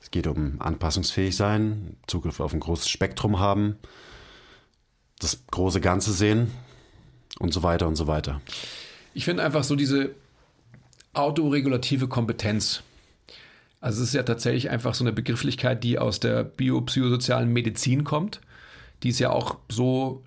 es 0.00 0.10
geht 0.10 0.26
um 0.26 0.60
anpassungsfähig 0.60 1.36
sein, 1.36 1.96
Zugriff 2.06 2.40
auf 2.40 2.52
ein 2.52 2.60
großes 2.60 2.88
Spektrum 2.88 3.40
haben, 3.40 3.76
das 5.18 5.46
große 5.50 5.80
Ganze 5.80 6.12
sehen 6.12 6.52
und 7.40 7.52
so 7.52 7.62
weiter 7.62 7.88
und 7.88 7.96
so 7.96 8.06
weiter. 8.06 8.40
Ich 9.14 9.24
finde 9.24 9.42
einfach 9.42 9.64
so 9.64 9.74
diese 9.74 10.14
autoregulative 11.12 12.06
Kompetenz. 12.06 12.82
Also 13.80 14.02
es 14.02 14.08
ist 14.08 14.14
ja 14.14 14.22
tatsächlich 14.22 14.70
einfach 14.70 14.94
so 14.94 15.04
eine 15.04 15.12
Begrifflichkeit, 15.12 15.82
die 15.82 15.98
aus 15.98 16.20
der 16.20 16.44
biopsychosozialen 16.44 17.52
Medizin 17.52 18.04
kommt, 18.04 18.40
die 19.02 19.10
es 19.10 19.18
ja 19.18 19.30
auch 19.30 19.58
so 19.68 20.24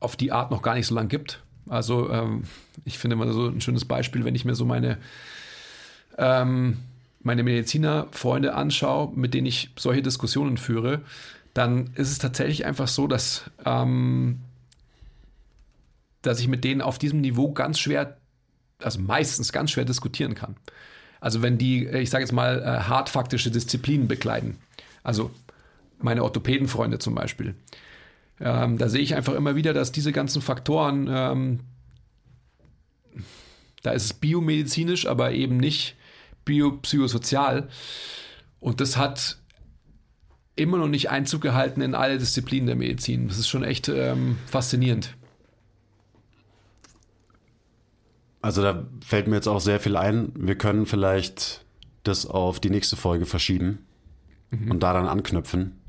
auf 0.00 0.16
die 0.16 0.32
Art 0.32 0.50
noch 0.50 0.62
gar 0.62 0.74
nicht 0.74 0.86
so 0.86 0.94
lange 0.94 1.08
gibt. 1.08 1.42
Also 1.68 2.10
ähm, 2.10 2.44
ich 2.84 2.98
finde 2.98 3.16
mal 3.16 3.30
so 3.32 3.48
ein 3.48 3.60
schönes 3.60 3.84
Beispiel, 3.84 4.24
wenn 4.24 4.34
ich 4.34 4.44
mir 4.44 4.54
so 4.54 4.64
meine, 4.64 4.98
ähm, 6.16 6.78
meine 7.22 7.42
Mediziner-Freunde 7.42 8.54
anschaue, 8.54 9.12
mit 9.14 9.34
denen 9.34 9.46
ich 9.46 9.70
solche 9.76 10.02
Diskussionen 10.02 10.56
führe, 10.56 11.02
dann 11.54 11.90
ist 11.94 12.10
es 12.10 12.18
tatsächlich 12.18 12.64
einfach 12.64 12.88
so, 12.88 13.06
dass, 13.06 13.50
ähm, 13.64 14.38
dass 16.22 16.40
ich 16.40 16.48
mit 16.48 16.64
denen 16.64 16.80
auf 16.80 16.98
diesem 16.98 17.20
Niveau 17.20 17.52
ganz 17.52 17.78
schwer, 17.78 18.16
also 18.80 19.00
meistens 19.00 19.52
ganz 19.52 19.72
schwer 19.72 19.84
diskutieren 19.84 20.34
kann. 20.34 20.56
Also 21.20 21.42
wenn 21.42 21.58
die, 21.58 21.86
ich 21.86 22.10
sage 22.10 22.24
jetzt 22.24 22.32
mal, 22.32 22.62
äh, 22.62 22.84
hart 22.84 23.08
faktische 23.08 23.50
Disziplinen 23.50 24.06
bekleiden. 24.06 24.56
Also 25.02 25.30
meine 26.00 26.22
Orthopädenfreunde 26.22 26.98
zum 26.98 27.14
Beispiel. 27.14 27.54
Ähm, 28.40 28.78
da 28.78 28.88
sehe 28.88 29.00
ich 29.00 29.14
einfach 29.14 29.34
immer 29.34 29.56
wieder, 29.56 29.72
dass 29.74 29.92
diese 29.92 30.12
ganzen 30.12 30.42
Faktoren, 30.42 31.08
ähm, 31.10 31.60
da 33.82 33.92
ist 33.92 34.04
es 34.04 34.14
biomedizinisch, 34.14 35.06
aber 35.06 35.32
eben 35.32 35.56
nicht 35.56 35.96
biopsychosozial. 36.44 37.68
Und 38.60 38.80
das 38.80 38.96
hat 38.96 39.38
immer 40.56 40.78
noch 40.78 40.88
nicht 40.88 41.10
Einzug 41.10 41.40
gehalten 41.40 41.80
in 41.80 41.94
alle 41.94 42.18
Disziplinen 42.18 42.66
der 42.66 42.76
Medizin. 42.76 43.28
Das 43.28 43.38
ist 43.38 43.48
schon 43.48 43.64
echt 43.64 43.88
ähm, 43.88 44.38
faszinierend. 44.46 45.14
Also 48.40 48.62
da 48.62 48.86
fällt 49.04 49.26
mir 49.26 49.36
jetzt 49.36 49.48
auch 49.48 49.60
sehr 49.60 49.80
viel 49.80 49.96
ein. 49.96 50.32
Wir 50.34 50.56
können 50.56 50.86
vielleicht 50.86 51.64
das 52.02 52.26
auf 52.26 52.60
die 52.60 52.70
nächste 52.70 52.96
Folge 52.96 53.26
verschieben 53.26 53.86
mhm. 54.50 54.70
und 54.70 54.82
daran 54.82 55.06
anknüpfen. 55.06 55.80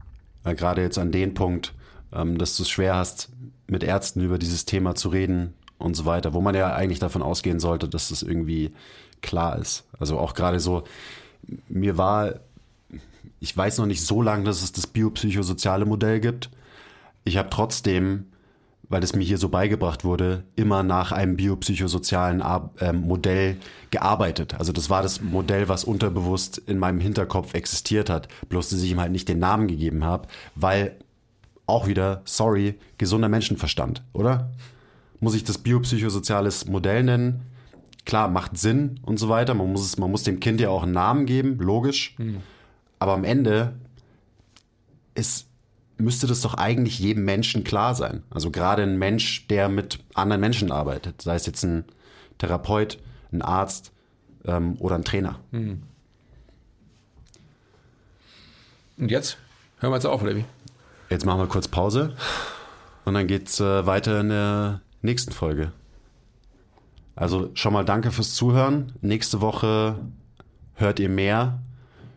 Weil 0.44 0.56
gerade 0.56 0.82
jetzt 0.82 0.98
an 0.98 1.12
den 1.12 1.34
Punkt, 1.34 1.74
ähm, 2.14 2.38
dass 2.38 2.58
du 2.58 2.64
es 2.64 2.70
schwer 2.70 2.96
hast, 2.96 3.30
mit 3.68 3.84
Ärzten 3.84 4.22
über 4.22 4.38
dieses 4.38 4.66
Thema 4.66 4.96
zu 4.96 5.10
reden 5.10 5.54
und 5.78 5.96
so 5.96 6.06
weiter, 6.06 6.34
wo 6.34 6.42
man 6.42 6.56
ja 6.56 6.74
eigentlich 6.74 7.00
davon 7.00 7.22
ausgehen 7.22 7.60
sollte, 7.60 7.88
dass 7.88 8.10
das 8.10 8.24
irgendwie 8.24 8.74
klar 9.22 9.58
ist. 9.58 9.86
Also 10.00 10.18
auch 10.18 10.34
gerade 10.34 10.60
so, 10.60 10.84
mir 11.68 11.98
war 11.98 12.40
ich 13.40 13.56
weiß 13.56 13.78
noch 13.78 13.86
nicht 13.86 14.06
so 14.06 14.22
lange, 14.22 14.44
dass 14.44 14.62
es 14.62 14.72
das 14.72 14.88
biopsychosoziale 14.88 15.86
Modell 15.86 16.20
gibt. 16.20 16.50
Ich 17.24 17.38
habe 17.38 17.50
trotzdem, 17.50 18.26
weil 18.90 19.04
es 19.04 19.16
mir 19.16 19.24
hier 19.24 19.38
so 19.38 19.50
beigebracht 19.50 20.04
wurde, 20.04 20.44
immer 20.56 20.84
nach 20.84 21.12
einem 21.12 21.38
biopsychosozialen 21.38 22.42
Ar 22.42 22.72
äh, 22.80 22.92
Modell 22.92 23.58
gearbeitet. 23.92 24.56
Also 24.56 24.72
das 24.74 24.90
war 24.90 25.02
das 25.02 25.22
Modell, 25.22 25.70
was 25.70 25.84
unterbewusst 25.84 26.58
in 26.58 26.80
meinem 26.80 27.00
Hinterkopf 27.00 27.54
existiert 27.54 28.10
hat, 28.10 28.28
bloß 28.50 28.70
dass 28.70 28.82
ich 28.82 28.92
ihm 28.92 29.00
halt 29.00 29.12
nicht 29.12 29.30
den 29.30 29.40
Namen 29.40 29.68
gegeben 29.68 30.04
habe, 30.04 30.28
weil 30.56 30.96
auch 31.70 31.88
wieder, 31.88 32.22
sorry, 32.26 32.76
gesunder 32.98 33.30
Menschenverstand, 33.30 34.04
oder? 34.14 34.52
Muss 35.20 35.36
ich 35.36 35.44
das 35.44 35.58
biopsychosoziales 35.58 36.66
Modell 36.68 37.04
nennen? 37.04 37.42
Klar, 38.06 38.30
macht 38.30 38.58
Sinn 38.58 39.00
und 39.04 39.18
so 39.18 39.30
weiter. 39.30 39.54
Man 39.54 39.72
muss, 39.72 39.86
es, 39.86 39.98
man 39.98 40.10
muss 40.10 40.24
dem 40.24 40.40
Kind 40.40 40.62
ja 40.62 40.70
auch 40.70 40.84
einen 40.84 40.94
Namen 40.94 41.26
geben, 41.26 41.58
logisch. 41.60 42.16
Aber 42.98 43.14
am 43.14 43.24
Ende 43.24 43.74
ist, 45.16 45.48
müsste 45.98 46.28
das 46.28 46.42
doch 46.42 46.56
eigentlich 46.56 47.00
jedem 47.00 47.26
Menschen 47.26 47.64
klar 47.64 47.96
sein. 47.96 48.24
Also 48.30 48.52
gerade 48.52 48.84
ein 48.84 48.98
Mensch, 48.98 49.48
der 49.48 49.70
mit 49.70 50.00
anderen 50.14 50.42
Menschen 50.42 50.72
arbeitet, 50.72 51.22
sei 51.22 51.36
es 51.36 51.46
jetzt 51.46 51.64
ein 51.64 51.86
Therapeut, 52.38 52.98
ein 53.32 53.42
Arzt 53.42 53.92
ähm, 54.46 54.78
oder 54.80 54.96
ein 54.96 55.04
Trainer. 55.04 55.40
Und 58.98 59.12
jetzt? 59.12 59.38
Hören 59.80 59.92
wir 59.92 59.96
jetzt 59.98 60.06
auf, 60.06 60.22
oder 60.22 60.36
wie? 60.36 60.46
Jetzt 61.10 61.26
machen 61.26 61.40
wir 61.40 61.48
kurz 61.48 61.68
Pause 61.68 62.14
und 63.06 63.14
dann 63.16 63.28
geht's 63.28 63.60
äh, 63.60 63.86
weiter 63.86 64.20
in 64.22 64.30
der 64.30 64.82
nächsten 65.02 65.32
Folge. 65.32 65.72
Also 67.16 67.50
schon 67.54 67.74
mal 67.74 67.84
danke 67.84 68.12
fürs 68.12 68.34
Zuhören. 68.36 68.94
Nächste 69.02 69.42
Woche 69.42 69.96
hört 70.76 71.00
ihr 71.00 71.10
mehr 71.10 71.60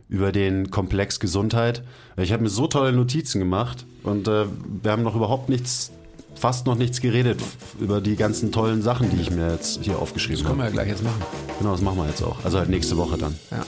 über 0.09 0.31
den 0.31 0.71
Komplex 0.71 1.21
Gesundheit. 1.21 1.83
Ich 2.17 2.33
habe 2.33 2.43
mir 2.43 2.51
so 2.51 2.67
tolle 2.67 2.93
Notizen 2.93 3.39
gemacht 3.39 3.87
und 4.03 4.29
äh, 4.29 4.45
wir 4.83 4.93
haben 4.93 5.03
noch 5.03 5.17
überhaupt 5.17 5.49
nichts, 5.49 5.91
fast 6.35 6.67
noch 6.67 6.75
nichts 6.75 7.01
geredet 7.01 7.41
über 7.81 8.01
die 8.03 8.17
ganzen 8.17 8.53
tollen 8.53 8.83
Sachen, 8.83 9.11
die 9.11 9.21
ich 9.21 9.31
mir 9.31 9.51
jetzt 9.51 9.83
hier 9.83 9.99
aufgeschrieben 9.99 10.43
Das 10.43 10.47
können 10.47 10.61
habe. 10.63 10.73
wir 10.73 10.77
ja 10.77 10.83
gleich 10.85 10.89
jetzt 10.89 11.03
machen. 11.03 11.23
Genau, 11.59 11.73
das 11.73 11.81
machen 11.81 11.97
wir 11.97 12.07
jetzt 12.09 12.23
auch. 12.23 12.45
Also 12.45 12.59
halt 12.59 12.69
nächste 12.69 12.99
Woche 12.99 13.17
dann. 13.17 13.35
Ja. 13.51 13.65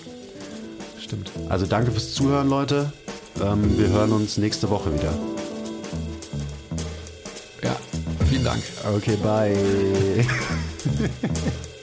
Stimmt. 1.01 1.31
Also 1.49 1.65
danke 1.67 1.91
fürs 1.91 2.13
Zuhören, 2.15 2.49
Leute. 2.51 2.93
Ähm, 3.43 3.79
wir 3.79 3.89
hören 3.89 4.13
uns 4.13 4.39
nächste 4.39 4.71
Woche 4.71 4.93
wieder. 4.95 5.13
Ja. 7.63 7.77
Vielen 8.29 8.45
Dank. 8.45 8.63
Okay, 8.97 9.17
bye. 9.17 10.27